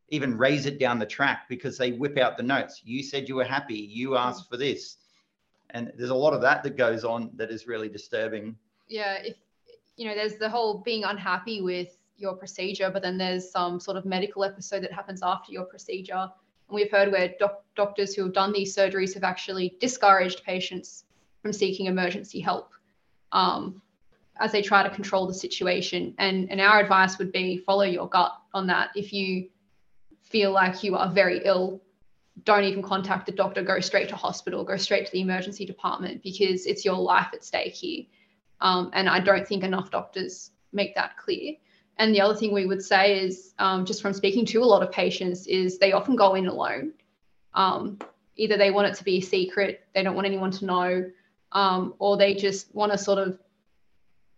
even 0.09 0.39
raise 0.39 0.65
it 0.65 0.79
down 0.79 0.99
the 0.99 1.07
track 1.07 1.49
because 1.49 1.77
they 1.77 1.93
whip 1.93 2.17
out 2.17 2.37
the 2.37 2.43
notes. 2.43 2.81
You 2.85 3.03
said 3.03 3.29
you 3.29 3.35
were 3.35 3.45
happy, 3.45 3.75
you 3.75 4.17
asked 4.17 4.49
for 4.49 4.57
this. 4.57 4.97
And 5.71 5.93
there's 5.99 6.11
a 6.11 6.15
lot 6.15 6.33
of 6.33 6.41
that 6.43 6.63
that 6.63 6.77
goes 6.77 7.05
on 7.05 7.31
that 7.35 7.51
is 7.51 7.67
really 7.67 7.89
disturbing. 7.89 8.57
Yeah, 8.89 9.19
if 9.23 9.37
you 9.97 10.07
know, 10.07 10.15
there's 10.15 10.37
the 10.37 10.49
whole 10.49 10.79
being 10.79 11.05
unhappy 11.05 11.61
with 11.61 11.99
your 12.17 12.35
procedure, 12.35 12.91
but 12.91 13.03
then 13.03 13.19
there's 13.19 13.51
some 13.51 13.81
sort 13.81 13.97
of 13.97 14.05
medical 14.05 14.45
episode 14.45 14.83
that 14.85 14.93
happens 14.93 15.21
after 15.23 15.53
your 15.53 15.65
procedure 15.65 16.31
we've 16.71 16.91
heard 16.91 17.13
where 17.13 17.35
doc- 17.39 17.65
doctors 17.75 18.15
who 18.15 18.25
have 18.25 18.33
done 18.33 18.53
these 18.53 18.75
surgeries 18.75 19.15
have 19.15 19.25
actually 19.25 19.77
discouraged 19.81 20.43
patients 20.45 21.05
from 21.43 21.53
seeking 21.53 21.87
emergency 21.87 22.41
help 22.41 22.73
um, 23.33 23.81
as 24.39 24.53
they 24.53 24.63
try 24.63 24.83
to 24.83 24.91
control 24.91 25.27
the 25.27 25.35
situation. 25.35 26.15
And, 26.19 26.51
and 26.51 26.61
our 26.61 26.81
advice 26.81 27.19
would 27.19 27.33
be 27.33 27.59
follow 27.59 27.85
your 27.85 28.09
gut 28.09 28.33
on 28.53 28.67
that. 28.69 28.91
If 28.95 29.13
you 29.13 29.49
feel 30.23 30.51
like 30.51 30.83
you 30.83 30.97
are 30.97 31.11
very 31.11 31.43
ill, 31.45 31.81
don't 32.45 32.65
even 32.65 32.83
contact 32.83 33.27
the 33.27 33.33
doctor, 33.33 33.63
go 33.63 33.81
straight 33.81 34.09
to 34.11 34.17
hospital, 34.17 34.65
go 34.65 34.77
straight 34.77 35.07
to 35.07 35.13
the 35.13 35.21
emergency 35.21 35.65
department 35.65 36.23
because 36.23 36.67
it's 36.67 36.85
your 36.85 36.97
life 36.97 37.29
at 37.33 37.45
stake 37.45 37.75
here. 37.75 38.05
Um, 38.61 38.91
and 38.93 39.09
I 39.09 39.21
don't 39.21 39.47
think 39.47 39.65
enough 39.65 39.91
doctors 39.91 40.51
make 40.73 40.95
that 40.95 41.17
clear. 41.17 41.55
And 41.99 42.15
the 42.15 42.21
other 42.21 42.35
thing 42.35 42.53
we 42.53 42.67
would 42.67 42.83
say 42.83 43.19
is, 43.21 43.55
um, 43.59 43.87
just 43.87 44.03
from 44.03 44.13
speaking 44.13 44.45
to 44.47 44.63
a 44.63 44.65
lot 44.65 44.83
of 44.83 44.93
patients, 44.93 45.47
is 45.47 45.79
they 45.79 45.93
often 45.93 46.15
go 46.15 46.35
in 46.35 46.47
alone. 46.47 46.93
Um, 47.55 47.99
either 48.37 48.57
they 48.59 48.71
want 48.71 48.89
it 48.89 48.95
to 48.97 49.05
be 49.05 49.19
a 49.19 49.23
secret, 49.23 49.87
they 49.95 50.03
don't 50.03 50.15
want 50.15 50.27
anyone 50.27 50.51
to 50.53 50.67
know, 50.67 51.11
um, 51.53 51.95
or 51.99 52.17
they 52.17 52.35
just 52.35 52.75
want 52.75 52.93
to 52.93 52.99
sort 52.99 53.19
of 53.19 53.39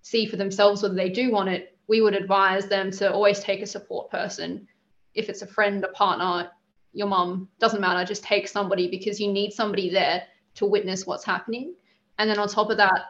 see 0.02 0.26
for 0.26 0.36
themselves 0.36 0.82
whether 0.82 0.94
they 0.94 1.08
do 1.08 1.32
want 1.32 1.48
it. 1.48 1.76
We 1.88 2.00
would 2.00 2.14
advise 2.14 2.68
them 2.68 2.90
to 2.92 3.12
always 3.12 3.40
take 3.40 3.60
a 3.60 3.66
support 3.66 4.10
person. 4.10 4.68
If 5.14 5.28
it's 5.28 5.42
a 5.42 5.46
friend, 5.46 5.82
a 5.82 5.88
partner, 5.88 6.50
your 6.92 7.08
mum, 7.08 7.48
doesn't 7.58 7.80
matter, 7.80 8.06
just 8.06 8.22
take 8.22 8.46
somebody 8.46 8.88
because 8.88 9.20
you 9.20 9.32
need 9.32 9.52
somebody 9.52 9.90
there 9.90 10.22
to 10.56 10.66
witness 10.66 11.06
what's 11.06 11.24
happening. 11.24 11.74
And 12.18 12.30
then 12.30 12.38
on 12.38 12.48
top 12.48 12.70
of 12.70 12.76
that, 12.76 13.00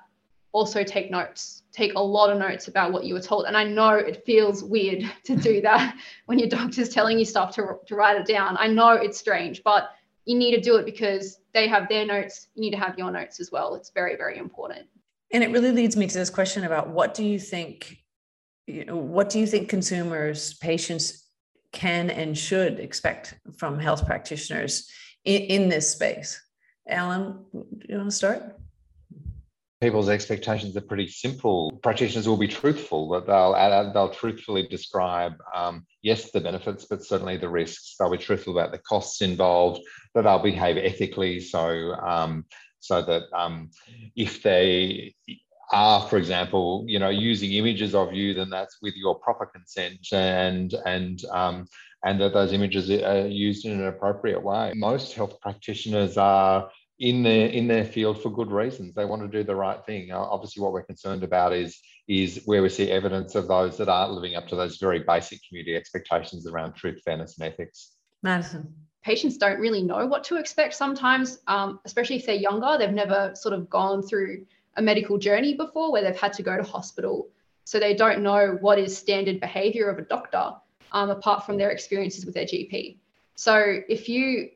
also 0.53 0.83
take 0.85 1.11
notes 1.11 1.58
take 1.79 1.95
a 1.95 2.01
lot 2.01 2.29
of 2.29 2.39
notes 2.39 2.67
about 2.67 2.93
what 2.93 3.05
you 3.05 3.15
were 3.15 3.21
told. 3.21 3.47
And 3.47 3.57
i 3.57 3.65
know 3.65 3.91
it 3.91 4.25
feels 4.27 4.65
weird 4.65 5.11
to 5.25 5.37
do 5.37 5.61
that 5.63 5.97
when 6.27 6.39
your 6.39 6.49
doctor's 6.49 6.89
telling 6.89 7.19
you 7.19 7.25
stuff 7.25 7.55
to, 7.55 7.79
to 7.87 7.95
write 7.95 8.21
it 8.21 8.27
down. 8.27 8.57
I 8.59 8.67
know 8.67 8.93
it's 8.93 9.19
strange 9.19 9.63
but 9.63 9.91
you 10.25 10.37
need 10.37 10.55
to 10.57 10.61
do 10.61 10.77
it 10.77 10.85
because 10.85 11.41
they 11.55 11.67
have 11.69 11.89
their 11.89 12.05
notes. 12.05 12.49
You 12.55 12.61
need 12.61 12.73
to 12.73 12.77
have 12.77 12.99
your 12.99 13.11
notes 13.11 13.41
as 13.41 13.51
well. 13.51 13.75
It's 13.77 13.91
very 13.91 14.17
very 14.17 14.37
important. 14.39 14.87
And 15.33 15.45
it 15.45 15.51
really 15.51 15.73
leads 15.73 15.97
me 15.97 16.07
to 16.07 16.19
this 16.19 16.31
question 16.31 16.65
about 16.65 16.89
what 16.89 17.15
do 17.15 17.25
you 17.25 17.39
think 17.39 17.99
you 18.67 18.85
know 18.85 18.97
what 18.97 19.31
do 19.31 19.39
you 19.39 19.47
think 19.47 19.69
consumers 19.69 20.55
patients 20.55 21.07
can 21.73 22.11
and 22.11 22.37
should 22.37 22.81
expect 22.81 23.35
from 23.57 23.79
health 23.79 24.07
practitioners 24.07 24.91
in, 25.25 25.43
in 25.55 25.69
this 25.69 25.91
space? 25.91 26.41
Alan 26.89 27.45
do 27.53 27.87
you 27.89 27.99
want 27.99 28.11
to 28.11 28.17
start 28.17 28.59
people's 29.81 30.09
expectations 30.09 30.77
are 30.77 30.83
pretty 30.83 31.09
simple. 31.09 31.79
Practitioners 31.83 32.29
will 32.29 32.37
be 32.37 32.49
truthful, 32.49 33.09
that 33.11 33.27
they'll 33.27 33.93
they'll 33.93 34.11
truthfully 34.11 34.67
describe 34.67 35.35
um, 35.55 35.87
yes 36.03 36.31
the 36.31 36.41
benefits, 36.41 36.87
but 36.87 37.05
certainly 37.05 37.37
the 37.37 37.49
risks. 37.49 37.95
They'll 37.99 38.11
be 38.11 38.19
truthful 38.19 38.59
about 38.59 38.73
the 38.73 38.79
costs 38.79 39.23
involved. 39.23 39.81
That 40.15 40.23
they'll 40.23 40.39
behave 40.39 40.77
ethically, 40.77 41.41
so 41.41 41.95
um, 41.95 42.45
so 42.81 43.03
that 43.03 43.25
um, 43.33 43.71
if 44.17 44.43
they 44.43 45.15
are, 45.73 46.09
for 46.09 46.17
example, 46.17 46.85
you 46.89 46.99
know, 46.99 47.11
using 47.11 47.53
images 47.53 47.95
of 47.95 48.13
you, 48.13 48.35
then 48.35 48.51
that's 48.51 48.79
with 48.83 48.95
your 48.97 49.19
proper 49.21 49.47
consent 49.47 50.09
and 50.13 50.75
and 50.87 51.25
um, 51.31 51.67
and 52.05 52.21
that 52.21 52.33
those 52.33 52.53
images 52.53 52.91
are 52.91 53.27
used 53.27 53.65
in 53.65 53.73
an 53.73 53.87
appropriate 53.87 54.43
way. 54.43 54.73
Most 54.75 55.15
health 55.15 55.41
practitioners 55.41 56.17
are 56.17 56.71
in 56.99 57.23
their 57.23 57.49
in 57.49 57.69
their 57.69 57.85
field 57.85 58.23
for 58.23 58.31
good 58.31 58.51
reasons. 58.51 58.95
They 58.95 59.05
want 59.05 59.23
to 59.23 59.29
do 59.29 59.45
the 59.45 59.55
right 59.55 59.85
thing. 59.85 60.11
Obviously, 60.13 60.63
what 60.63 60.73
we're 60.73 60.83
concerned 60.83 61.23
about 61.23 61.53
is 61.53 61.81
is 62.09 62.43
where 62.47 62.63
we 62.63 62.69
see 62.69 62.91
evidence 62.91 63.35
of 63.35 63.49
those 63.49 63.77
that 63.77 63.89
aren't 63.89 64.13
living 64.13 64.35
up 64.35 64.49
to 64.49 64.57
those 64.57 64.79
very 64.79 65.01
basic 65.01 65.41
community 65.47 65.77
expectations 65.77 66.47
around 66.47 66.75
truth, 66.75 67.01
fairness, 67.05 67.39
and 67.39 67.53
ethics. 67.53 67.93
Madison. 68.23 68.75
Patients 69.03 69.37
don't 69.37 69.61
really 69.61 69.83
know 69.83 70.07
what 70.07 70.25
to 70.25 70.37
expect 70.37 70.75
sometimes, 70.75 71.39
um, 71.47 71.81
especially 71.85 72.17
if 72.17 72.27
they're 72.27 72.35
younger. 72.35 72.77
They've 72.79 72.91
never 72.91 73.33
sort 73.35 73.55
of 73.55 73.71
gone 73.71 74.03
through 74.03 74.45
a 74.77 74.83
medical 74.83 75.19
journey 75.19 75.55
before 75.55 75.93
where 75.93 76.03
they've 76.03 76.19
had 76.19 76.33
to 76.35 76.43
go 76.43 76.57
to 76.57 76.63
hospital. 76.63 77.29
So 77.65 77.79
they 77.79 77.95
don't 77.95 78.23
know 78.23 78.59
what 78.61 78.79
is 78.79 78.97
standard 78.97 79.41
behavior 79.41 79.89
of 79.89 79.99
a 79.99 80.03
doctor. 80.03 80.55
um, 80.93 81.11
apart 81.11 81.45
from 81.45 81.57
their 81.57 81.71
experiences 81.71 82.25
with 82.25 82.35
their 82.35 82.45
GP. 82.45 82.97
So 83.35 83.81
if 83.89 84.09
you 84.09 84.51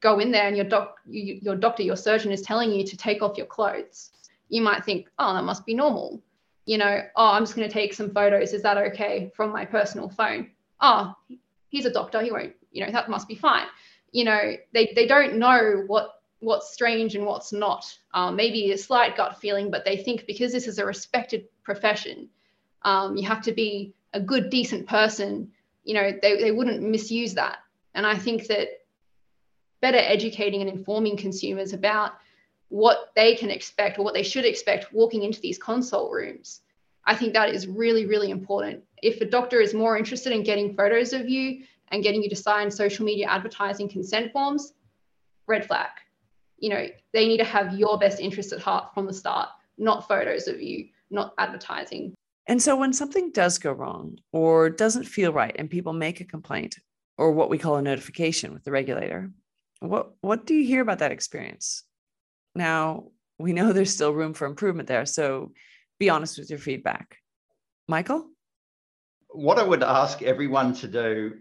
go 0.00 0.18
in 0.18 0.30
there 0.30 0.46
and 0.46 0.56
your 0.56 0.66
doc, 0.66 0.98
your 1.06 1.56
doctor, 1.56 1.82
your 1.82 1.96
surgeon 1.96 2.32
is 2.32 2.42
telling 2.42 2.72
you 2.72 2.84
to 2.84 2.96
take 2.96 3.22
off 3.22 3.36
your 3.36 3.46
clothes, 3.46 4.10
you 4.48 4.60
might 4.62 4.84
think, 4.84 5.08
oh, 5.18 5.34
that 5.34 5.44
must 5.44 5.66
be 5.66 5.74
normal. 5.74 6.22
You 6.66 6.78
know, 6.78 7.00
oh, 7.16 7.30
I'm 7.32 7.42
just 7.42 7.56
going 7.56 7.68
to 7.68 7.72
take 7.72 7.92
some 7.92 8.10
photos. 8.10 8.52
Is 8.52 8.62
that 8.62 8.78
okay 8.78 9.30
from 9.34 9.50
my 9.52 9.64
personal 9.64 10.08
phone? 10.08 10.50
Oh, 10.80 11.14
he's 11.68 11.84
a 11.84 11.92
doctor. 11.92 12.22
He 12.22 12.30
won't, 12.30 12.54
you 12.72 12.84
know, 12.84 12.92
that 12.92 13.10
must 13.10 13.28
be 13.28 13.34
fine. 13.34 13.66
You 14.12 14.24
know, 14.24 14.54
they, 14.72 14.92
they 14.94 15.06
don't 15.06 15.36
know 15.36 15.84
what 15.86 16.20
what's 16.40 16.72
strange 16.72 17.14
and 17.14 17.24
what's 17.24 17.52
not. 17.52 17.86
Um, 18.12 18.36
maybe 18.36 18.70
a 18.70 18.78
slight 18.78 19.16
gut 19.16 19.40
feeling, 19.40 19.70
but 19.70 19.84
they 19.84 19.96
think 19.96 20.26
because 20.26 20.52
this 20.52 20.66
is 20.66 20.78
a 20.78 20.84
respected 20.84 21.46
profession, 21.62 22.28
um, 22.82 23.16
you 23.16 23.26
have 23.26 23.42
to 23.42 23.52
be 23.52 23.94
a 24.12 24.20
good, 24.20 24.50
decent 24.50 24.86
person. 24.86 25.50
You 25.84 25.94
know, 25.94 26.12
they, 26.20 26.36
they 26.36 26.52
wouldn't 26.52 26.82
misuse 26.82 27.34
that. 27.34 27.58
And 27.94 28.06
I 28.06 28.16
think 28.16 28.46
that 28.48 28.68
better 29.84 29.98
educating 29.98 30.60
and 30.60 30.70
informing 30.70 31.16
consumers 31.16 31.72
about 31.72 32.12
what 32.68 33.12
they 33.14 33.34
can 33.34 33.50
expect 33.50 33.98
or 33.98 34.04
what 34.04 34.14
they 34.14 34.22
should 34.22 34.44
expect 34.44 34.92
walking 34.92 35.22
into 35.22 35.40
these 35.40 35.58
consult 35.58 36.10
rooms. 36.10 36.62
I 37.04 37.14
think 37.14 37.34
that 37.34 37.50
is 37.50 37.66
really, 37.66 38.06
really 38.06 38.30
important. 38.30 38.82
If 39.02 39.20
a 39.20 39.26
doctor 39.26 39.60
is 39.60 39.74
more 39.74 39.98
interested 39.98 40.32
in 40.32 40.42
getting 40.42 40.74
photos 40.74 41.12
of 41.12 41.28
you 41.28 41.64
and 41.88 42.02
getting 42.02 42.22
you 42.22 42.30
to 42.30 42.36
sign 42.36 42.70
social 42.70 43.04
media 43.04 43.26
advertising 43.28 43.88
consent 43.88 44.32
forms, 44.32 44.72
red 45.46 45.66
flag 45.66 45.90
you 46.64 46.70
know, 46.70 46.86
they 47.12 47.28
need 47.28 47.38
to 47.38 47.44
have 47.44 47.78
your 47.78 47.98
best 47.98 48.20
interest 48.20 48.52
at 48.52 48.60
heart 48.60 48.94
from 48.94 49.06
the 49.06 49.12
start, 49.12 49.50
not 49.76 50.08
photos 50.08 50.48
of 50.48 50.62
you, 50.62 50.88
not 51.10 51.34
advertising. 51.36 52.14
And 52.46 52.62
so 52.62 52.76
when 52.76 52.94
something 52.94 53.32
does 53.32 53.58
go 53.58 53.72
wrong 53.72 54.18
or 54.32 54.70
doesn't 54.70 55.04
feel 55.04 55.32
right 55.32 55.54
and 55.58 55.68
people 55.68 55.92
make 55.92 56.20
a 56.20 56.24
complaint 56.24 56.78
or 57.18 57.32
what 57.32 57.50
we 57.50 57.58
call 57.58 57.76
a 57.76 57.82
notification 57.82 58.54
with 58.54 58.64
the 58.64 58.70
regulator, 58.70 59.30
what 59.80 60.12
what 60.20 60.46
do 60.46 60.54
you 60.54 60.66
hear 60.66 60.82
about 60.82 61.00
that 61.00 61.12
experience? 61.12 61.84
Now, 62.54 63.08
we 63.38 63.52
know 63.52 63.72
there's 63.72 63.92
still 63.92 64.12
room 64.12 64.34
for 64.34 64.46
improvement 64.46 64.88
there, 64.88 65.06
so 65.06 65.52
be 65.98 66.10
honest 66.10 66.38
with 66.38 66.50
your 66.50 66.58
feedback. 66.58 67.18
Michael? 67.88 68.28
What 69.28 69.58
I 69.58 69.64
would 69.64 69.82
ask 69.82 70.22
everyone 70.22 70.74
to 70.74 70.88
do 70.88 71.34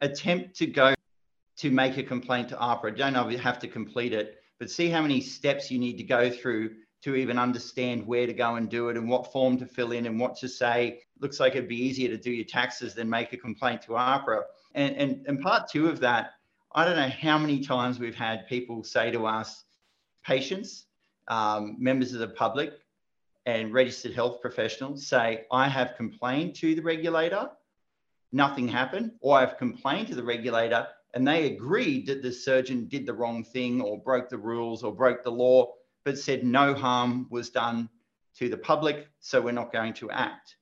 attempt 0.00 0.56
to 0.56 0.66
go 0.66 0.94
to 1.56 1.70
make 1.70 1.98
a 1.98 2.02
complaint 2.02 2.48
to 2.48 2.56
AHPRA. 2.56 2.96
Don't 2.96 3.14
have 3.38 3.58
to 3.58 3.68
complete 3.68 4.12
it, 4.12 4.38
but 4.58 4.70
see 4.70 4.88
how 4.88 5.02
many 5.02 5.20
steps 5.20 5.70
you 5.70 5.78
need 5.78 5.98
to 5.98 6.02
go 6.02 6.30
through 6.30 6.70
to 7.02 7.16
even 7.16 7.38
understand 7.38 8.06
where 8.06 8.26
to 8.26 8.32
go 8.32 8.56
and 8.56 8.68
do 8.68 8.88
it 8.88 8.96
and 8.96 9.08
what 9.08 9.32
form 9.32 9.58
to 9.58 9.66
fill 9.66 9.92
in 9.92 10.06
and 10.06 10.18
what 10.18 10.36
to 10.36 10.48
say. 10.48 11.00
Looks 11.18 11.40
like 11.40 11.54
it'd 11.54 11.68
be 11.68 11.76
easier 11.76 12.08
to 12.08 12.16
do 12.16 12.30
your 12.30 12.44
taxes 12.44 12.94
than 12.94 13.08
make 13.08 13.32
a 13.32 13.36
complaint 13.36 13.82
to 13.82 13.92
AHPRA. 13.92 14.42
And, 14.74 14.96
and, 14.96 15.26
and 15.26 15.40
part 15.40 15.68
two 15.68 15.88
of 15.88 16.00
that, 16.00 16.32
I 16.72 16.84
don't 16.84 16.96
know 16.96 17.08
how 17.08 17.38
many 17.38 17.60
times 17.60 17.98
we've 17.98 18.14
had 18.14 18.46
people 18.46 18.84
say 18.84 19.10
to 19.10 19.26
us, 19.26 19.64
patients, 20.24 20.86
um, 21.28 21.76
members 21.78 22.12
of 22.12 22.20
the 22.20 22.28
public, 22.28 22.72
and 23.46 23.72
registered 23.72 24.14
health 24.14 24.40
professionals 24.40 25.06
say, 25.06 25.46
I 25.50 25.68
have 25.68 25.96
complained 25.96 26.54
to 26.56 26.74
the 26.74 26.82
regulator, 26.82 27.50
nothing 28.32 28.68
happened, 28.68 29.12
or 29.20 29.38
I've 29.38 29.58
complained 29.58 30.08
to 30.08 30.14
the 30.14 30.22
regulator 30.22 30.86
and 31.14 31.26
they 31.26 31.52
agreed 31.52 32.06
that 32.06 32.22
the 32.22 32.32
surgeon 32.32 32.86
did 32.86 33.06
the 33.06 33.14
wrong 33.14 33.42
thing 33.42 33.80
or 33.80 33.98
broke 33.98 34.28
the 34.28 34.38
rules 34.38 34.84
or 34.84 34.94
broke 34.94 35.24
the 35.24 35.30
law, 35.30 35.72
but 36.04 36.18
said 36.18 36.44
no 36.44 36.74
harm 36.74 37.26
was 37.30 37.50
done 37.50 37.88
to 38.36 38.48
the 38.48 38.56
public, 38.56 39.08
so 39.18 39.40
we're 39.40 39.50
not 39.50 39.72
going 39.72 39.92
to 39.94 40.10
act. 40.10 40.56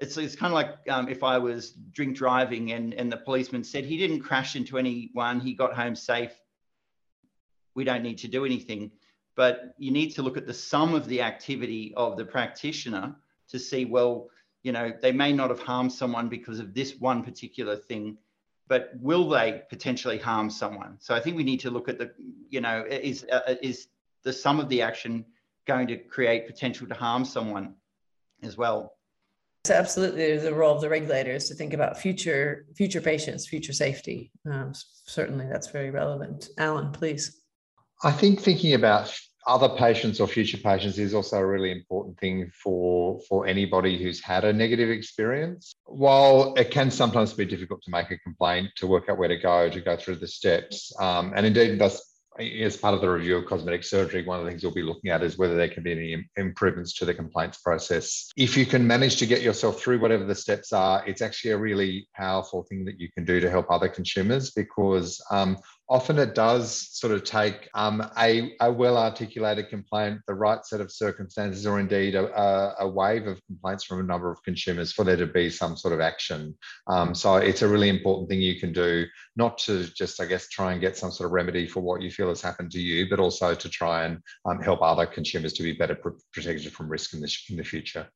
It's, 0.00 0.16
it's 0.16 0.34
kind 0.34 0.52
of 0.52 0.54
like 0.54 0.76
um, 0.88 1.08
if 1.08 1.22
I 1.22 1.38
was 1.38 1.72
drink 1.72 2.16
driving 2.16 2.72
and, 2.72 2.94
and 2.94 3.12
the 3.12 3.18
policeman 3.18 3.64
said 3.64 3.84
he 3.84 3.98
didn't 3.98 4.20
crash 4.20 4.56
into 4.56 4.78
anyone, 4.78 5.40
he 5.40 5.52
got 5.52 5.74
home 5.74 5.94
safe. 5.94 6.32
We 7.74 7.84
don't 7.84 8.02
need 8.02 8.18
to 8.18 8.28
do 8.28 8.44
anything. 8.44 8.92
But 9.36 9.74
you 9.78 9.90
need 9.90 10.10
to 10.12 10.22
look 10.22 10.36
at 10.36 10.46
the 10.46 10.54
sum 10.54 10.94
of 10.94 11.06
the 11.06 11.22
activity 11.22 11.94
of 11.96 12.16
the 12.16 12.24
practitioner 12.24 13.14
to 13.48 13.58
see, 13.58 13.84
well, 13.84 14.28
you 14.62 14.72
know, 14.72 14.92
they 15.00 15.12
may 15.12 15.32
not 15.32 15.50
have 15.50 15.60
harmed 15.60 15.92
someone 15.92 16.28
because 16.28 16.60
of 16.60 16.74
this 16.74 16.96
one 16.96 17.22
particular 17.22 17.76
thing 17.76 18.18
but 18.70 18.92
will 19.00 19.28
they 19.28 19.62
potentially 19.68 20.16
harm 20.16 20.48
someone? 20.48 20.96
So 21.00 21.12
I 21.12 21.18
think 21.18 21.36
we 21.36 21.42
need 21.42 21.58
to 21.60 21.70
look 21.72 21.88
at 21.88 21.98
the, 21.98 22.12
you 22.48 22.60
know, 22.60 22.84
is 22.88 23.26
uh, 23.30 23.56
is 23.60 23.88
the 24.22 24.32
sum 24.32 24.60
of 24.60 24.68
the 24.68 24.80
action 24.80 25.26
going 25.66 25.88
to 25.88 25.96
create 25.96 26.46
potential 26.46 26.86
to 26.86 26.94
harm 26.94 27.24
someone 27.24 27.74
as 28.44 28.56
well? 28.56 28.94
So 29.64 29.74
absolutely, 29.74 30.38
the 30.38 30.54
role 30.54 30.74
of 30.74 30.80
the 30.80 30.88
regulators 30.88 31.48
to 31.48 31.54
think 31.54 31.74
about 31.74 31.98
future 31.98 32.66
future 32.76 33.00
patients, 33.00 33.46
future 33.46 33.74
safety. 33.74 34.30
Um, 34.50 34.72
certainly, 35.06 35.46
that's 35.50 35.68
very 35.68 35.90
relevant. 35.90 36.48
Alan, 36.56 36.92
please. 36.92 37.42
I 38.02 38.10
think 38.10 38.40
thinking 38.40 38.72
about 38.72 39.14
other 39.46 39.68
patients 39.68 40.20
or 40.20 40.26
future 40.26 40.58
patients 40.58 40.98
is 40.98 41.14
also 41.14 41.38
a 41.38 41.46
really 41.46 41.72
important 41.72 42.18
thing 42.18 42.50
for 42.62 43.20
for 43.28 43.46
anybody 43.46 44.02
who's 44.02 44.22
had 44.22 44.44
a 44.44 44.52
negative 44.52 44.90
experience 44.90 45.74
while 45.84 46.54
it 46.56 46.70
can 46.70 46.90
sometimes 46.90 47.32
be 47.32 47.44
difficult 47.44 47.82
to 47.82 47.90
make 47.90 48.10
a 48.10 48.18
complaint 48.18 48.68
to 48.76 48.86
work 48.86 49.08
out 49.08 49.16
where 49.16 49.28
to 49.28 49.38
go 49.38 49.68
to 49.70 49.80
go 49.80 49.96
through 49.96 50.16
the 50.16 50.28
steps 50.28 50.92
um, 51.00 51.32
and 51.34 51.46
indeed 51.46 51.78
that's 51.78 52.09
as 52.38 52.76
part 52.76 52.94
of 52.94 53.00
the 53.00 53.10
review 53.10 53.36
of 53.36 53.46
cosmetic 53.46 53.84
surgery, 53.84 54.24
one 54.24 54.38
of 54.38 54.44
the 54.44 54.50
things 54.50 54.62
you'll 54.62 54.72
be 54.72 54.82
looking 54.82 55.10
at 55.10 55.22
is 55.22 55.36
whether 55.36 55.56
there 55.56 55.68
can 55.68 55.82
be 55.82 55.92
any 55.92 56.28
improvements 56.36 56.94
to 56.94 57.04
the 57.04 57.14
complaints 57.14 57.58
process. 57.58 58.30
If 58.36 58.56
you 58.56 58.66
can 58.66 58.86
manage 58.86 59.16
to 59.16 59.26
get 59.26 59.42
yourself 59.42 59.80
through 59.80 60.00
whatever 60.00 60.24
the 60.24 60.34
steps 60.34 60.72
are, 60.72 61.04
it's 61.06 61.22
actually 61.22 61.50
a 61.52 61.58
really 61.58 62.08
powerful 62.14 62.62
thing 62.62 62.84
that 62.84 63.00
you 63.00 63.10
can 63.12 63.24
do 63.24 63.40
to 63.40 63.50
help 63.50 63.66
other 63.70 63.88
consumers 63.88 64.52
because 64.52 65.20
um, 65.30 65.56
often 65.90 66.20
it 66.20 66.36
does 66.36 66.88
sort 66.96 67.12
of 67.12 67.24
take 67.24 67.68
um, 67.74 68.00
a, 68.16 68.54
a 68.60 68.72
well 68.72 68.96
articulated 68.96 69.68
complaint, 69.68 70.20
the 70.28 70.34
right 70.34 70.64
set 70.64 70.80
of 70.80 70.92
circumstances, 70.92 71.66
or 71.66 71.80
indeed 71.80 72.14
a, 72.14 72.74
a, 72.78 72.88
wave 72.88 73.26
of 73.26 73.44
complaints 73.46 73.82
from 73.82 73.98
a 73.98 74.04
number 74.04 74.30
of 74.30 74.40
consumers 74.44 74.92
for 74.92 75.04
there 75.04 75.16
to 75.16 75.26
be 75.26 75.50
some 75.50 75.76
sort 75.76 75.92
of 75.92 76.00
action. 76.00 76.56
Um, 76.86 77.12
so 77.12 77.36
it's 77.36 77.62
a 77.62 77.68
really 77.68 77.88
important 77.88 78.28
thing 78.28 78.40
you 78.40 78.60
can 78.60 78.72
do, 78.72 79.04
not 79.34 79.58
to 79.58 79.84
just, 79.92 80.20
I 80.20 80.26
guess, 80.26 80.48
try 80.48 80.72
and 80.72 80.80
get 80.80 80.96
some 80.96 81.10
sort 81.10 81.26
of 81.26 81.32
remedy 81.32 81.66
for 81.66 81.80
what 81.80 82.02
you 82.02 82.10
feel 82.10 82.28
has 82.28 82.40
happened 82.40 82.70
to 82.72 82.80
you, 82.80 83.10
but 83.10 83.18
also 83.18 83.54
to 83.54 83.68
try 83.68 84.04
and 84.04 84.20
um, 84.44 84.62
help 84.62 84.80
other 84.82 85.06
consumers 85.06 85.52
to 85.54 85.64
be 85.64 85.72
better 85.72 85.96
pr- 85.96 86.10
protected 86.32 86.72
from 86.72 86.88
risk 86.88 87.14
in 87.14 87.20
the, 87.20 87.36
in 87.50 87.56
the 87.56 87.64
future. 87.64 88.06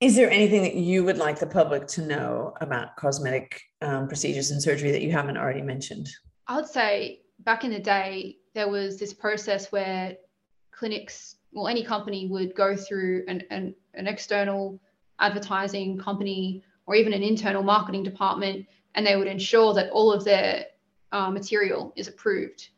Is 0.00 0.14
there 0.14 0.30
anything 0.30 0.62
that 0.62 0.74
you 0.74 1.02
would 1.02 1.16
like 1.16 1.40
the 1.40 1.46
public 1.46 1.88
to 1.88 2.02
know 2.02 2.54
about 2.60 2.94
cosmetic 2.96 3.62
um, 3.80 4.06
procedures 4.06 4.50
and 4.50 4.62
surgery 4.62 4.92
that 4.92 5.02
you 5.02 5.10
haven't 5.10 5.38
already 5.38 5.62
mentioned? 5.62 6.08
I 6.48 6.56
would 6.56 6.66
say 6.66 7.20
back 7.40 7.64
in 7.64 7.70
the 7.70 7.78
day, 7.78 8.38
there 8.54 8.68
was 8.68 8.98
this 8.98 9.12
process 9.12 9.70
where 9.70 10.16
clinics, 10.70 11.36
well, 11.52 11.68
any 11.68 11.84
company 11.84 12.26
would 12.26 12.54
go 12.54 12.74
through 12.74 13.24
an, 13.28 13.42
an, 13.50 13.74
an 13.94 14.06
external 14.06 14.80
advertising 15.20 15.98
company 15.98 16.64
or 16.86 16.94
even 16.94 17.12
an 17.12 17.22
internal 17.22 17.62
marketing 17.62 18.02
department, 18.02 18.66
and 18.94 19.06
they 19.06 19.16
would 19.16 19.26
ensure 19.26 19.74
that 19.74 19.90
all 19.90 20.10
of 20.10 20.24
their 20.24 20.64
uh, 21.12 21.30
material 21.30 21.92
is 21.96 22.08
approved, 22.08 22.70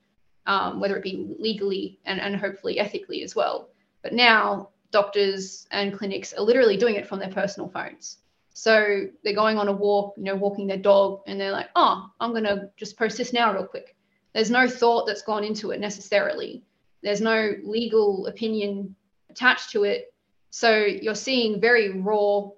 um, 0.47 0.81
whether 0.81 0.97
it 0.97 1.05
be 1.05 1.37
legally 1.39 2.01
and, 2.05 2.21
and 2.21 2.35
hopefully 2.37 2.81
ethically 2.81 3.23
as 3.23 3.37
well. 3.37 3.71
But 4.03 4.13
now 4.13 4.71
doctors 4.91 5.69
and 5.71 5.97
clinics 5.97 6.33
are 6.33 6.43
literally 6.43 6.77
doing 6.77 6.97
it 6.97 7.07
from 7.07 7.21
their 7.21 7.31
personal 7.31 7.69
phones. 7.69 8.19
So 8.61 9.07
they're 9.25 9.33
going 9.33 9.57
on 9.57 9.69
a 9.69 9.73
walk, 9.73 10.13
you 10.19 10.25
know, 10.25 10.37
walking 10.37 10.67
their 10.67 10.77
dog, 10.77 11.23
and 11.27 11.41
they're 11.41 11.51
like, 11.51 11.71
oh, 11.77 12.11
I'm 12.21 12.33
going 12.33 12.45
to 12.45 12.69
just 12.77 12.99
post 12.99 13.17
this 13.17 13.33
now, 13.33 13.55
real 13.55 13.65
quick. 13.65 13.97
There's 14.35 14.51
no 14.51 14.69
thought 14.69 15.07
that's 15.07 15.23
gone 15.23 15.45
into 15.45 15.71
it 15.71 15.81
necessarily. 15.81 16.63
There's 17.03 17.23
no 17.23 17.55
legal 17.65 18.27
opinion 18.27 18.95
attached 19.31 19.71
to 19.71 19.85
it. 19.85 20.13
So 20.51 20.77
you're 20.77 21.15
seeing 21.15 21.59
very 21.59 22.03
raw 22.03 22.51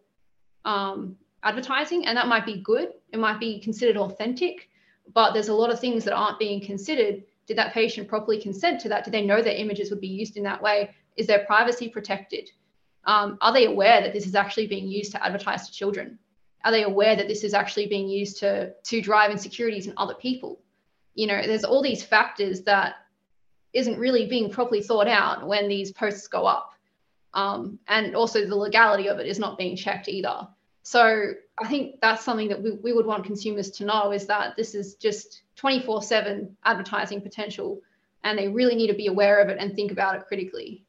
um, 0.64 1.18
advertising, 1.44 2.04
and 2.06 2.18
that 2.18 2.26
might 2.26 2.46
be 2.46 2.60
good. 2.62 2.88
It 3.12 3.20
might 3.20 3.38
be 3.38 3.60
considered 3.60 3.96
authentic, 3.96 4.70
but 5.14 5.34
there's 5.34 5.50
a 5.50 5.54
lot 5.54 5.70
of 5.70 5.78
things 5.78 6.02
that 6.02 6.14
aren't 6.14 6.40
being 6.40 6.60
considered. 6.60 7.22
Did 7.46 7.58
that 7.58 7.74
patient 7.74 8.08
properly 8.08 8.40
consent 8.40 8.80
to 8.80 8.88
that? 8.88 9.04
Did 9.04 9.14
they 9.14 9.24
know 9.24 9.40
their 9.40 9.54
images 9.54 9.90
would 9.90 10.00
be 10.00 10.08
used 10.08 10.36
in 10.36 10.42
that 10.42 10.60
way? 10.60 10.90
Is 11.16 11.28
their 11.28 11.44
privacy 11.44 11.88
protected? 11.88 12.50
Um, 13.04 13.38
are 13.40 13.52
they 13.52 13.66
aware 13.66 14.00
that 14.00 14.12
this 14.12 14.26
is 14.26 14.34
actually 14.34 14.66
being 14.66 14.88
used 14.88 15.12
to 15.12 15.24
advertise 15.24 15.66
to 15.66 15.72
children? 15.72 16.18
Are 16.64 16.70
they 16.70 16.84
aware 16.84 17.16
that 17.16 17.28
this 17.28 17.42
is 17.42 17.54
actually 17.54 17.86
being 17.86 18.08
used 18.08 18.38
to, 18.38 18.72
to 18.84 19.00
drive 19.00 19.30
insecurities 19.30 19.86
in 19.86 19.94
other 19.96 20.14
people? 20.14 20.60
You 21.14 21.26
know, 21.26 21.42
there's 21.44 21.64
all 21.64 21.82
these 21.82 22.02
factors 22.02 22.62
that 22.62 22.94
isn't 23.72 23.98
really 23.98 24.26
being 24.26 24.50
properly 24.50 24.82
thought 24.82 25.08
out 25.08 25.46
when 25.46 25.68
these 25.68 25.92
posts 25.92 26.28
go 26.28 26.46
up. 26.46 26.72
Um, 27.34 27.78
and 27.88 28.14
also 28.14 28.46
the 28.46 28.54
legality 28.54 29.08
of 29.08 29.18
it 29.18 29.26
is 29.26 29.38
not 29.38 29.58
being 29.58 29.76
checked 29.76 30.08
either. 30.08 30.46
So 30.82 31.32
I 31.58 31.68
think 31.68 32.00
that's 32.00 32.24
something 32.24 32.48
that 32.48 32.62
we, 32.62 32.72
we 32.72 32.92
would 32.92 33.06
want 33.06 33.24
consumers 33.24 33.70
to 33.72 33.84
know 33.84 34.12
is 34.12 34.26
that 34.26 34.56
this 34.56 34.74
is 34.74 34.94
just 34.96 35.42
24 35.56 36.02
7 36.02 36.56
advertising 36.64 37.20
potential 37.20 37.80
and 38.24 38.38
they 38.38 38.48
really 38.48 38.74
need 38.74 38.88
to 38.88 38.94
be 38.94 39.06
aware 39.06 39.40
of 39.40 39.48
it 39.48 39.58
and 39.58 39.74
think 39.74 39.92
about 39.92 40.16
it 40.16 40.26
critically. 40.26 40.84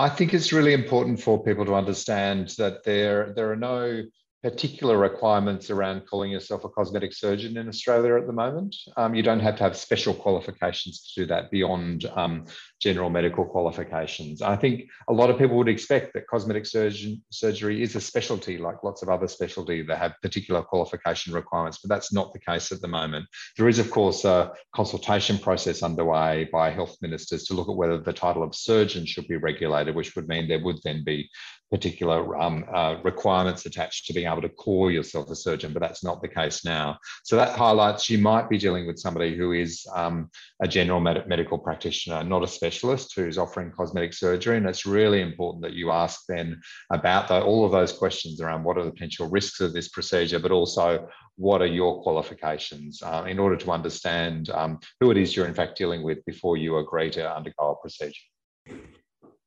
I 0.00 0.08
think 0.08 0.32
it's 0.32 0.50
really 0.50 0.72
important 0.72 1.20
for 1.20 1.44
people 1.44 1.66
to 1.66 1.74
understand 1.74 2.54
that 2.56 2.84
there 2.84 3.34
there 3.34 3.52
are 3.52 3.56
no 3.56 4.02
particular 4.42 4.96
requirements 4.96 5.68
around 5.68 6.02
calling 6.08 6.30
yourself 6.30 6.64
a 6.64 6.68
cosmetic 6.68 7.12
surgeon 7.12 7.58
in 7.58 7.68
Australia 7.68 8.16
at 8.16 8.26
the 8.26 8.32
moment. 8.32 8.74
Um, 8.96 9.14
you 9.14 9.22
don't 9.22 9.40
have 9.40 9.56
to 9.56 9.62
have 9.64 9.76
special 9.76 10.14
qualifications 10.14 11.12
to 11.12 11.20
do 11.20 11.26
that 11.26 11.50
beyond 11.50 12.06
um, 12.16 12.46
general 12.80 13.10
medical 13.10 13.44
qualifications. 13.44 14.40
I 14.40 14.56
think 14.56 14.88
a 15.08 15.12
lot 15.12 15.28
of 15.28 15.36
people 15.36 15.58
would 15.58 15.68
expect 15.68 16.14
that 16.14 16.26
cosmetic 16.26 16.64
surgeon, 16.64 17.22
surgery 17.30 17.82
is 17.82 17.96
a 17.96 18.00
specialty 18.00 18.56
like 18.56 18.82
lots 18.82 19.02
of 19.02 19.10
other 19.10 19.28
specialty 19.28 19.82
that 19.82 19.98
have 19.98 20.14
particular 20.22 20.62
qualification 20.62 21.34
requirements, 21.34 21.78
but 21.82 21.94
that's 21.94 22.12
not 22.12 22.32
the 22.32 22.38
case 22.38 22.72
at 22.72 22.80
the 22.80 22.88
moment. 22.88 23.26
There 23.58 23.68
is, 23.68 23.78
of 23.78 23.90
course, 23.90 24.24
a 24.24 24.52
consultation 24.74 25.36
process 25.36 25.82
underway 25.82 26.48
by 26.50 26.70
health 26.70 26.96
ministers 27.02 27.44
to 27.44 27.54
look 27.54 27.68
at 27.68 27.76
whether 27.76 27.98
the 27.98 28.12
title 28.12 28.42
of 28.42 28.54
surgeon 28.54 29.04
should 29.04 29.28
be 29.28 29.36
regulated, 29.36 29.94
which 29.94 30.16
would 30.16 30.28
mean 30.28 30.48
there 30.48 30.64
would 30.64 30.78
then 30.82 31.04
be 31.04 31.28
particular 31.70 32.36
um, 32.36 32.64
uh, 32.72 32.96
requirements 33.04 33.64
attached 33.64 34.06
to 34.06 34.12
being 34.12 34.26
able 34.26 34.42
to 34.42 34.48
call 34.48 34.90
yourself 34.90 35.30
a 35.30 35.36
surgeon, 35.36 35.72
but 35.72 35.80
that's 35.80 36.02
not 36.02 36.20
the 36.20 36.28
case 36.28 36.64
now. 36.64 36.98
So 37.22 37.36
that 37.36 37.56
highlights 37.56 38.10
you 38.10 38.18
might 38.18 38.48
be 38.48 38.58
dealing 38.58 38.86
with 38.86 38.98
somebody 38.98 39.36
who 39.36 39.52
is 39.52 39.86
um, 39.94 40.30
a 40.60 40.68
general 40.68 41.00
med 41.00 41.28
medical 41.28 41.58
practitioner, 41.58 42.24
not 42.24 42.42
a 42.42 42.48
specialist 42.48 43.14
who's 43.14 43.38
offering 43.38 43.70
cosmetic 43.70 44.14
surgery. 44.14 44.56
And 44.56 44.66
it's 44.66 44.84
really 44.84 45.20
important 45.20 45.62
that 45.62 45.74
you 45.74 45.90
ask 45.90 46.22
then 46.28 46.60
about 46.90 47.28
the, 47.28 47.40
all 47.40 47.64
of 47.64 47.72
those 47.72 47.92
questions 47.92 48.40
around 48.40 48.64
what 48.64 48.76
are 48.76 48.84
the 48.84 48.90
potential 48.90 49.28
risks 49.28 49.60
of 49.60 49.72
this 49.72 49.88
procedure, 49.88 50.40
but 50.40 50.50
also 50.50 51.08
what 51.36 51.62
are 51.62 51.66
your 51.66 52.02
qualifications 52.02 53.00
uh, 53.02 53.24
in 53.28 53.38
order 53.38 53.56
to 53.56 53.70
understand 53.70 54.50
um, 54.50 54.78
who 54.98 55.10
it 55.10 55.16
is 55.16 55.34
you're 55.34 55.46
in 55.46 55.54
fact 55.54 55.78
dealing 55.78 56.02
with 56.02 56.24
before 56.26 56.56
you 56.56 56.78
agree 56.78 57.10
to 57.10 57.34
undergo 57.34 57.70
a 57.70 57.76
procedure. 57.76 58.20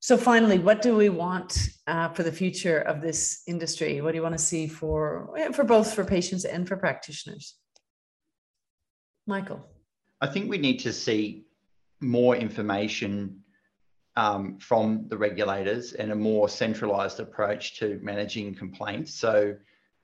So 0.03 0.17
finally, 0.17 0.59
what 0.59 0.81
do 0.81 0.97
we 0.97 1.07
want 1.07 1.69
uh, 1.87 2.09
for 2.09 2.23
the 2.23 2.31
future 2.33 2.79
of 2.79 2.99
this 2.99 3.41
industry? 3.47 4.01
What 4.01 4.11
do 4.11 4.17
you 4.17 4.21
want 4.21 4.37
to 4.37 4.43
see 4.43 4.67
for 4.67 5.33
for 5.53 5.63
both 5.63 5.93
for 5.93 6.03
patients 6.03 6.43
and 6.43 6.67
for 6.67 6.75
practitioners? 6.75 7.55
Michael, 9.27 9.65
I 10.19 10.27
think 10.27 10.49
we 10.49 10.57
need 10.57 10.79
to 10.79 10.91
see 10.91 11.45
more 12.01 12.35
information 12.35 13.43
um, 14.17 14.57
from 14.57 15.05
the 15.07 15.17
regulators 15.17 15.93
and 15.93 16.11
a 16.11 16.15
more 16.15 16.49
centralised 16.49 17.21
approach 17.21 17.79
to 17.79 17.97
managing 18.03 18.55
complaints. 18.55 19.13
So 19.13 19.55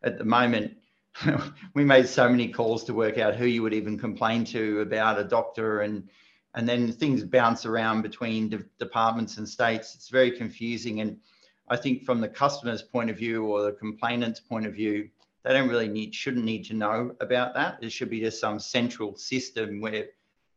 at 0.01 0.17
the 0.17 0.23
moment, 0.23 0.77
we 1.73 1.83
made 1.83 2.07
so 2.07 2.29
many 2.29 2.47
calls 2.47 2.85
to 2.85 2.93
work 2.93 3.17
out 3.17 3.35
who 3.35 3.47
you 3.47 3.63
would 3.63 3.73
even 3.73 3.99
complain 3.99 4.45
to 4.45 4.79
about 4.79 5.19
a 5.19 5.25
doctor 5.25 5.81
and 5.81 6.07
and 6.55 6.67
then 6.67 6.91
things 6.91 7.23
bounce 7.23 7.65
around 7.65 8.01
between 8.01 8.49
de- 8.49 8.65
departments 8.79 9.37
and 9.37 9.47
states. 9.47 9.95
It's 9.95 10.09
very 10.09 10.31
confusing. 10.31 11.01
And 11.01 11.17
I 11.69 11.77
think 11.77 12.03
from 12.03 12.21
the 12.21 12.27
customer's 12.27 12.81
point 12.81 13.09
of 13.09 13.17
view 13.17 13.45
or 13.45 13.63
the 13.63 13.71
complainant's 13.73 14.39
point 14.39 14.65
of 14.65 14.73
view, 14.73 15.09
they 15.43 15.53
don't 15.53 15.69
really 15.69 15.87
need, 15.87 16.13
shouldn't 16.13 16.45
need 16.45 16.65
to 16.65 16.73
know 16.73 17.15
about 17.21 17.53
that. 17.53 17.79
There 17.79 17.89
should 17.89 18.09
be 18.09 18.19
just 18.19 18.39
some 18.41 18.59
central 18.59 19.15
system 19.15 19.79
where 19.79 20.07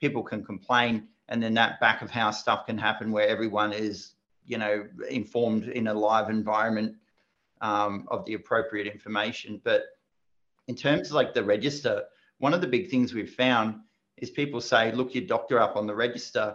people 0.01 0.23
can 0.23 0.45
complain 0.45 1.09
and 1.29 1.43
then 1.43 1.55
that 1.55 1.81
back 1.81 2.03
of 2.03 2.11
house 2.11 2.41
stuff 2.41 2.67
can 2.67 2.77
happen 2.77 3.11
where 3.11 3.27
everyone 3.27 3.73
is, 3.73 4.13
you 4.45 4.59
know, 4.59 4.87
informed 5.09 5.65
in 5.65 5.87
a 5.87 5.95
live 5.95 6.29
environment 6.29 6.97
um, 7.61 8.07
of 8.11 8.25
the 8.27 8.35
appropriate 8.35 8.87
information. 8.87 9.61
But 9.65 9.85
in 10.69 10.75
terms 10.75 11.09
of 11.09 11.15
like 11.15 11.33
the 11.33 11.45
register, 11.45 12.03
one 12.39 12.53
of 12.53 12.61
the 12.61 12.67
big 12.67 12.91
things 12.91 13.15
we've 13.15 13.33
found 13.33 13.77
is 14.23 14.31
people 14.31 14.61
say, 14.61 14.93
look 14.93 15.15
your 15.15 15.25
doctor 15.25 15.61
up 15.61 15.77
on 15.77 15.87
the 15.87 15.95
register. 15.95 16.55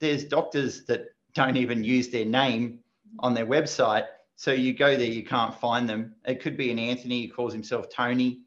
There's 0.00 0.24
doctors 0.24 0.84
that 0.86 1.10
don't 1.34 1.58
even 1.58 1.84
use 1.84 2.08
their 2.08 2.24
name 2.24 2.80
on 3.18 3.34
their 3.34 3.46
website. 3.46 4.06
So 4.36 4.52
you 4.52 4.72
go 4.72 4.96
there, 4.96 5.06
you 5.06 5.22
can't 5.22 5.54
find 5.54 5.86
them. 5.86 6.14
It 6.26 6.40
could 6.40 6.56
be 6.56 6.72
an 6.72 6.78
Anthony 6.78 7.26
who 7.26 7.32
calls 7.32 7.52
himself 7.52 7.90
Tony 7.90 8.40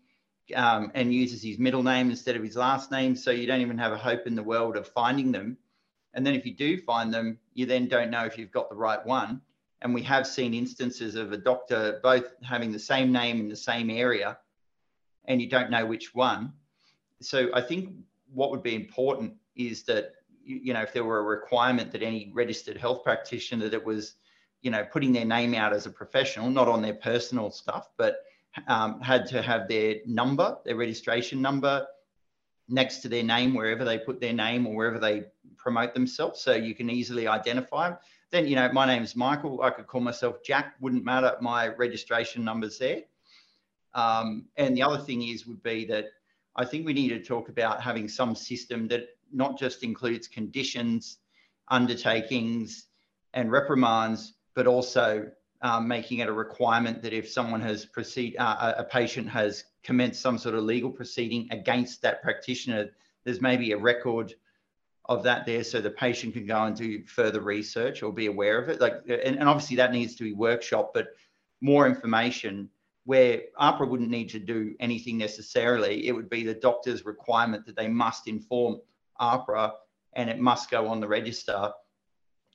um, 0.56 0.92
and 0.96 1.14
uses 1.14 1.44
his 1.44 1.60
middle 1.60 1.84
name 1.84 2.10
instead 2.10 2.36
of 2.36 2.44
his 2.44 2.56
last 2.56 2.92
name. 2.92 3.16
So 3.16 3.30
you 3.30 3.46
don't 3.46 3.62
even 3.62 3.78
have 3.78 3.94
a 3.94 3.98
hope 3.98 4.26
in 4.26 4.34
the 4.34 4.44
world 4.44 4.76
of 4.76 4.88
finding 4.88 5.32
them. 5.32 5.56
And 6.16 6.26
then 6.26 6.34
if 6.34 6.44
you 6.44 6.56
do 6.56 6.82
find 6.82 7.14
them, 7.14 7.38
you 7.54 7.68
then 7.68 7.88
don't 7.88 8.10
know 8.10 8.26
if 8.26 8.40
you've 8.40 8.52
got 8.52 8.70
the 8.70 8.76
right 8.76 9.06
one. 9.06 9.40
And 9.84 9.94
we 9.94 10.02
have 10.02 10.26
seen 10.26 10.56
instances 10.56 11.14
of 11.14 11.32
a 11.32 11.38
doctor 11.38 12.00
both 12.02 12.26
having 12.44 12.72
the 12.72 12.80
same 12.80 13.12
name 13.12 13.40
in 13.40 13.50
the 13.50 13.56
same 13.56 13.92
area 13.92 14.40
and 15.26 15.40
you 15.40 15.48
don't 15.48 15.70
know 15.70 15.86
which 15.86 16.16
one. 16.16 16.54
So 17.22 17.50
I 17.54 17.62
think 17.62 17.92
what 18.34 18.52
would 18.52 18.64
be 18.64 18.76
important 18.76 19.34
is 19.56 19.84
that 19.84 20.14
you 20.44 20.74
know 20.74 20.82
if 20.82 20.94
there 20.94 21.04
were 21.04 21.20
a 21.20 21.24
requirement 21.24 21.92
that 21.92 22.02
any 22.02 22.32
registered 22.34 22.78
health 22.78 23.04
practitioner 23.04 23.64
that 23.64 23.74
it 23.74 23.86
was 23.86 24.16
you 24.62 24.72
know 24.72 24.86
putting 24.92 25.12
their 25.12 25.26
name 25.26 25.54
out 25.54 25.74
as 25.74 25.86
a 25.86 25.90
professional 25.90 26.50
not 26.50 26.68
on 26.68 26.82
their 26.82 26.94
personal 26.94 27.52
stuff 27.52 27.90
but 27.98 28.20
um, 28.68 29.00
had 29.02 29.26
to 29.28 29.42
have 29.42 29.68
their 29.68 29.98
number 30.06 30.58
their 30.66 30.76
registration 30.76 31.42
number 31.42 31.86
next 32.70 33.00
to 33.00 33.10
their 33.10 33.24
name 33.24 33.54
wherever 33.54 33.86
they 33.86 33.98
put 33.98 34.20
their 34.20 34.34
name 34.34 34.66
or 34.66 34.76
wherever 34.76 35.00
they 35.00 35.26
promote 35.58 35.94
themselves 35.94 36.42
so 36.42 36.54
you 36.54 36.74
can 36.74 36.90
easily 36.90 37.28
identify 37.28 37.90
them 37.90 37.98
then 38.32 38.48
you 38.48 38.56
know 38.56 38.72
my 38.72 38.86
name 38.86 39.04
is 39.04 39.16
michael 39.16 39.62
i 39.62 39.70
could 39.70 39.88
call 39.88 40.02
myself 40.02 40.38
jack 40.44 40.76
wouldn't 40.80 41.04
matter 41.04 41.36
my 41.42 41.68
registration 41.68 42.44
number's 42.44 42.78
there. 42.78 43.04
Um, 43.94 44.46
and 44.58 44.78
the 44.78 44.84
other 44.84 45.00
thing 45.00 45.24
is 45.24 45.48
would 45.48 45.64
be 45.64 45.86
that 45.86 46.06
I 46.58 46.66
think 46.66 46.86
we 46.86 46.94
need 46.94 47.10
to 47.10 47.24
talk 47.24 47.50
about 47.50 47.82
having 47.82 48.08
some 48.08 48.36
system 48.36 48.88
that 48.88 49.10
not 49.32 49.60
just 49.60 49.84
includes 49.84 50.28
conditions, 50.28 51.20
undertakings, 51.70 52.88
and 53.34 53.52
reprimands, 53.52 54.34
but 54.56 54.66
also 54.68 55.30
um, 55.62 55.88
making 55.88 56.20
it 56.20 56.28
a 56.28 56.34
requirement 56.34 57.02
that 57.04 57.14
if 57.14 57.30
someone 57.30 57.62
has 57.62 57.86
proceed, 57.86 58.36
uh, 58.38 58.74
a 58.78 58.84
patient 58.84 59.30
has 59.30 59.66
commenced 59.84 60.22
some 60.22 60.38
sort 60.38 60.56
of 60.56 60.64
legal 60.64 60.92
proceeding 60.92 61.48
against 61.52 62.02
that 62.02 62.22
practitioner, 62.22 62.90
there's 63.24 63.42
maybe 63.42 63.72
a 63.72 63.78
record 63.78 64.34
of 65.06 65.24
that 65.24 65.46
there 65.46 65.64
so 65.64 65.80
the 65.80 65.90
patient 65.90 66.34
can 66.34 66.46
go 66.46 66.64
and 66.64 66.76
do 66.76 67.04
further 67.06 67.42
research 67.42 68.04
or 68.04 68.12
be 68.12 68.26
aware 68.26 68.62
of 68.62 68.70
it. 68.70 68.82
Like, 68.82 68.96
and, 69.08 69.38
and 69.38 69.50
obviously 69.50 69.78
that 69.78 69.94
needs 69.94 70.16
to 70.16 70.24
be 70.24 70.34
workshop, 70.34 70.92
but 70.94 71.08
more 71.62 71.88
information 71.88 72.70
where 73.08 73.44
AHPRA 73.58 73.88
wouldn't 73.88 74.10
need 74.10 74.28
to 74.28 74.38
do 74.38 74.76
anything 74.82 75.18
necessarily. 75.18 76.08
It 76.08 76.12
would 76.12 76.30
be 76.30 76.44
the 76.44 76.54
doctor's 76.54 77.06
requirement 77.06 77.66
that 77.66 77.78
they 77.78 77.88
must 77.88 78.28
inform 78.28 78.82
AHPRA 79.22 79.72
and 80.18 80.30
it 80.30 80.40
must 80.40 80.70
go 80.70 80.90
on 80.90 81.00
the 81.00 81.08
register. 81.08 81.72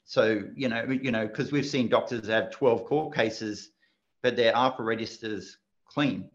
So, 0.04 0.42
you 0.54 0.68
know, 0.68 0.84
you 0.90 1.10
know, 1.10 1.26
because 1.26 1.52
we've 1.52 1.64
seen 1.64 1.88
doctors 1.88 2.28
have 2.28 2.50
12 2.50 2.84
court 2.84 3.14
cases, 3.14 3.70
but 4.22 4.36
their 4.36 4.52
AHPRA 4.52 4.84
registers 4.84 5.56
clean. 5.86 6.28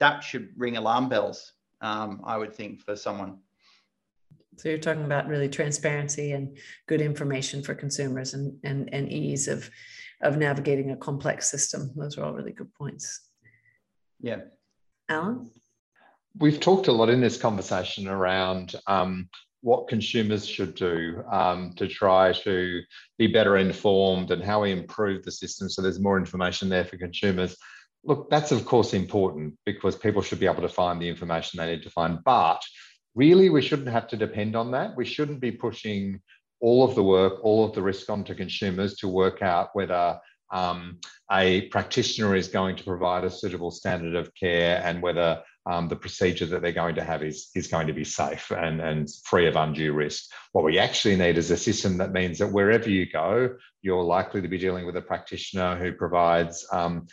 That 0.00 0.24
should 0.24 0.48
ring 0.56 0.78
alarm 0.78 1.10
bells, 1.10 1.52
um, 1.82 2.22
I 2.24 2.38
would 2.38 2.54
think, 2.54 2.80
for 2.80 2.96
someone. 2.96 3.36
So 4.56 4.70
you're 4.70 4.78
talking 4.78 5.04
about 5.04 5.28
really 5.28 5.50
transparency 5.50 6.32
and 6.32 6.56
good 6.88 7.02
information 7.02 7.62
for 7.62 7.74
consumers 7.74 8.32
and, 8.32 8.58
and, 8.64 8.88
and 8.94 9.12
ease 9.12 9.46
of, 9.46 9.68
of 10.22 10.38
navigating 10.38 10.92
a 10.92 10.96
complex 10.96 11.50
system. 11.50 11.92
Those 11.94 12.16
are 12.16 12.24
all 12.24 12.32
really 12.32 12.52
good 12.52 12.72
points. 12.72 13.28
Yeah. 14.22 14.40
Alan? 15.08 15.50
We've 16.38 16.60
talked 16.60 16.86
a 16.86 16.92
lot 16.92 17.10
in 17.10 17.20
this 17.20 17.36
conversation 17.36 18.08
around 18.08 18.74
um, 18.86 19.28
what 19.60 19.88
consumers 19.88 20.46
should 20.46 20.74
do 20.74 21.22
um, 21.30 21.74
to 21.76 21.86
try 21.86 22.32
to 22.32 22.80
be 23.18 23.26
better 23.26 23.58
informed 23.58 24.30
and 24.30 24.42
how 24.42 24.62
we 24.62 24.72
improve 24.72 25.22
the 25.24 25.30
system 25.30 25.68
so 25.68 25.82
there's 25.82 26.00
more 26.00 26.16
information 26.16 26.68
there 26.68 26.84
for 26.84 26.96
consumers. 26.96 27.56
Look, 28.04 28.30
that's 28.30 28.50
of 28.50 28.64
course 28.64 28.94
important 28.94 29.54
because 29.66 29.94
people 29.96 30.22
should 30.22 30.40
be 30.40 30.46
able 30.46 30.62
to 30.62 30.68
find 30.68 31.00
the 31.00 31.08
information 31.08 31.58
they 31.58 31.66
need 31.66 31.82
to 31.82 31.90
find. 31.90 32.18
But 32.24 32.62
really, 33.14 33.50
we 33.50 33.62
shouldn't 33.62 33.88
have 33.88 34.08
to 34.08 34.16
depend 34.16 34.56
on 34.56 34.70
that. 34.70 34.96
We 34.96 35.04
shouldn't 35.04 35.40
be 35.40 35.52
pushing 35.52 36.20
all 36.60 36.84
of 36.84 36.94
the 36.94 37.02
work, 37.02 37.44
all 37.44 37.64
of 37.64 37.74
the 37.74 37.82
risk 37.82 38.08
onto 38.08 38.34
consumers 38.34 38.94
to 38.96 39.08
work 39.08 39.42
out 39.42 39.70
whether 39.74 40.18
um, 40.52 40.98
a 41.30 41.62
practitioner 41.68 42.36
is 42.36 42.48
going 42.48 42.76
to 42.76 42.84
provide 42.84 43.24
a 43.24 43.30
suitable 43.30 43.70
standard 43.70 44.14
of 44.14 44.34
care 44.34 44.82
and 44.84 45.02
whether 45.02 45.42
um, 45.64 45.88
the 45.88 45.96
procedure 45.96 46.46
that 46.46 46.60
they're 46.60 46.72
going 46.72 46.96
to 46.96 47.04
have 47.04 47.22
is, 47.22 47.50
is 47.54 47.68
going 47.68 47.86
to 47.86 47.92
be 47.92 48.04
safe 48.04 48.50
and, 48.50 48.80
and 48.80 49.08
free 49.24 49.46
of 49.46 49.56
undue 49.56 49.92
risk. 49.92 50.24
What 50.52 50.64
we 50.64 50.78
actually 50.78 51.16
need 51.16 51.38
is 51.38 51.50
a 51.50 51.56
system 51.56 51.98
that 51.98 52.12
means 52.12 52.38
that 52.38 52.52
wherever 52.52 52.90
you 52.90 53.06
go, 53.10 53.56
you're 53.80 54.02
likely 54.02 54.42
to 54.42 54.48
be 54.48 54.58
dealing 54.58 54.86
with 54.86 54.96
a 54.96 55.02
practitioner 55.02 55.76
who 55.76 55.92
provides 55.92 56.66
um, 56.72 57.06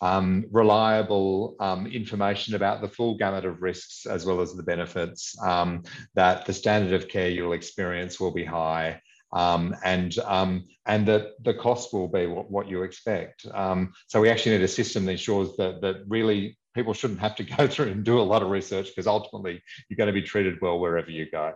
um, 0.00 0.44
reliable 0.50 1.56
um, 1.60 1.86
information 1.86 2.54
about 2.54 2.82
the 2.82 2.88
full 2.88 3.16
gamut 3.16 3.46
of 3.46 3.62
risks 3.62 4.06
as 4.06 4.26
well 4.26 4.40
as 4.40 4.54
the 4.54 4.62
benefits, 4.62 5.34
um, 5.42 5.82
that 6.14 6.44
the 6.44 6.52
standard 6.52 6.92
of 6.92 7.08
care 7.08 7.30
you'll 7.30 7.54
experience 7.54 8.20
will 8.20 8.32
be 8.32 8.44
high, 8.44 9.00
um, 9.34 9.76
and 9.84 10.18
um, 10.20 10.64
and 10.86 11.06
that 11.08 11.32
the 11.42 11.54
cost 11.54 11.92
will 11.92 12.08
be 12.08 12.26
what, 12.26 12.50
what 12.50 12.68
you 12.68 12.82
expect. 12.82 13.46
Um, 13.52 13.92
so 14.06 14.20
we 14.20 14.30
actually 14.30 14.52
need 14.52 14.64
a 14.64 14.68
system 14.68 15.04
that 15.06 15.12
ensures 15.12 15.56
that 15.56 15.80
that 15.82 16.04
really 16.08 16.56
people 16.74 16.94
shouldn't 16.94 17.20
have 17.20 17.36
to 17.36 17.44
go 17.44 17.66
through 17.68 17.88
and 17.88 18.04
do 18.04 18.18
a 18.18 18.22
lot 18.22 18.42
of 18.42 18.50
research 18.50 18.88
because 18.88 19.06
ultimately 19.06 19.62
you're 19.88 19.96
going 19.96 20.06
to 20.06 20.12
be 20.12 20.22
treated 20.22 20.60
well 20.62 20.78
wherever 20.78 21.10
you 21.10 21.30
go. 21.30 21.52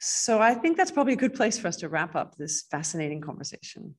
So 0.00 0.40
I 0.40 0.54
think 0.54 0.76
that's 0.76 0.90
probably 0.90 1.12
a 1.12 1.16
good 1.16 1.34
place 1.34 1.58
for 1.58 1.68
us 1.68 1.76
to 1.76 1.88
wrap 1.88 2.16
up 2.16 2.36
this 2.36 2.64
fascinating 2.70 3.20
conversation. 3.20 3.94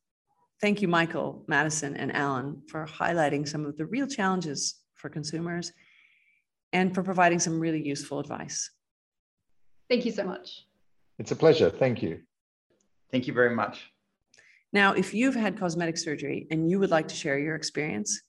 Thank 0.59 0.81
you, 0.81 0.87
Michael, 0.89 1.45
Madison, 1.47 1.95
and 1.95 2.13
Alan, 2.13 2.61
for 2.67 2.85
highlighting 2.85 3.47
some 3.47 3.65
of 3.65 3.77
the 3.77 3.85
real 3.85 4.07
challenges 4.07 4.75
for 4.95 5.09
consumers 5.09 5.71
and 6.73 6.93
for 6.93 7.03
providing 7.03 7.39
some 7.39 7.59
really 7.59 7.81
useful 7.81 8.19
advice. 8.19 8.69
Thank 9.89 10.05
you 10.05 10.11
so 10.11 10.25
much. 10.25 10.65
It's 11.19 11.31
a 11.31 11.35
pleasure. 11.35 11.69
Thank 11.69 12.01
you. 12.01 12.21
Thank 13.13 13.27
you 13.27 13.33
very 13.33 13.55
much. 13.55 13.91
Now, 14.73 14.93
if 14.93 15.13
you've 15.13 15.35
had 15.35 15.59
cosmetic 15.59 15.97
surgery 15.97 16.47
and 16.49 16.67
you 16.67 16.79
would 16.79 16.89
like 16.89 17.07
to 17.09 17.15
share 17.15 17.37
your 17.37 17.55
experience, 17.55 18.23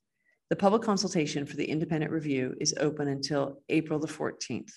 the 0.51 0.57
public 0.57 0.83
consultation 0.83 1.47
for 1.47 1.57
the 1.57 1.65
independent 1.65 2.13
review 2.13 2.55
is 2.61 2.75
open 2.79 3.09
until 3.09 3.63
April 3.71 3.99
the 3.99 4.07
14th. 4.07 4.73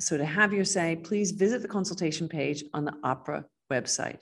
So 0.00 0.16
to 0.16 0.24
have 0.24 0.52
your 0.52 0.64
say, 0.64 0.94
please 0.94 1.32
visit 1.32 1.60
the 1.60 1.66
consultation 1.66 2.28
page 2.28 2.62
on 2.72 2.84
the 2.84 2.94
AHPRA 3.04 3.44
website. 3.70 4.20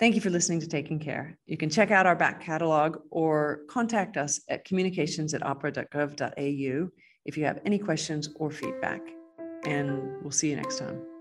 Thank 0.00 0.14
you 0.14 0.22
for 0.22 0.30
listening 0.30 0.60
to 0.60 0.68
Taking 0.68 0.98
Care. 0.98 1.36
You 1.44 1.58
can 1.58 1.68
check 1.68 1.90
out 1.90 2.06
our 2.06 2.16
back 2.16 2.40
catalog 2.40 2.96
or 3.10 3.60
contact 3.68 4.16
us 4.16 4.40
at 4.48 4.64
communications 4.64 5.34
at 5.34 5.42
ahpra.gov.au 5.42 6.88
if 7.26 7.36
you 7.36 7.44
have 7.44 7.60
any 7.66 7.78
questions 7.78 8.30
or 8.36 8.50
feedback. 8.50 9.02
And 9.66 10.22
we'll 10.22 10.30
see 10.30 10.48
you 10.48 10.56
next 10.56 10.78
time. 10.78 11.17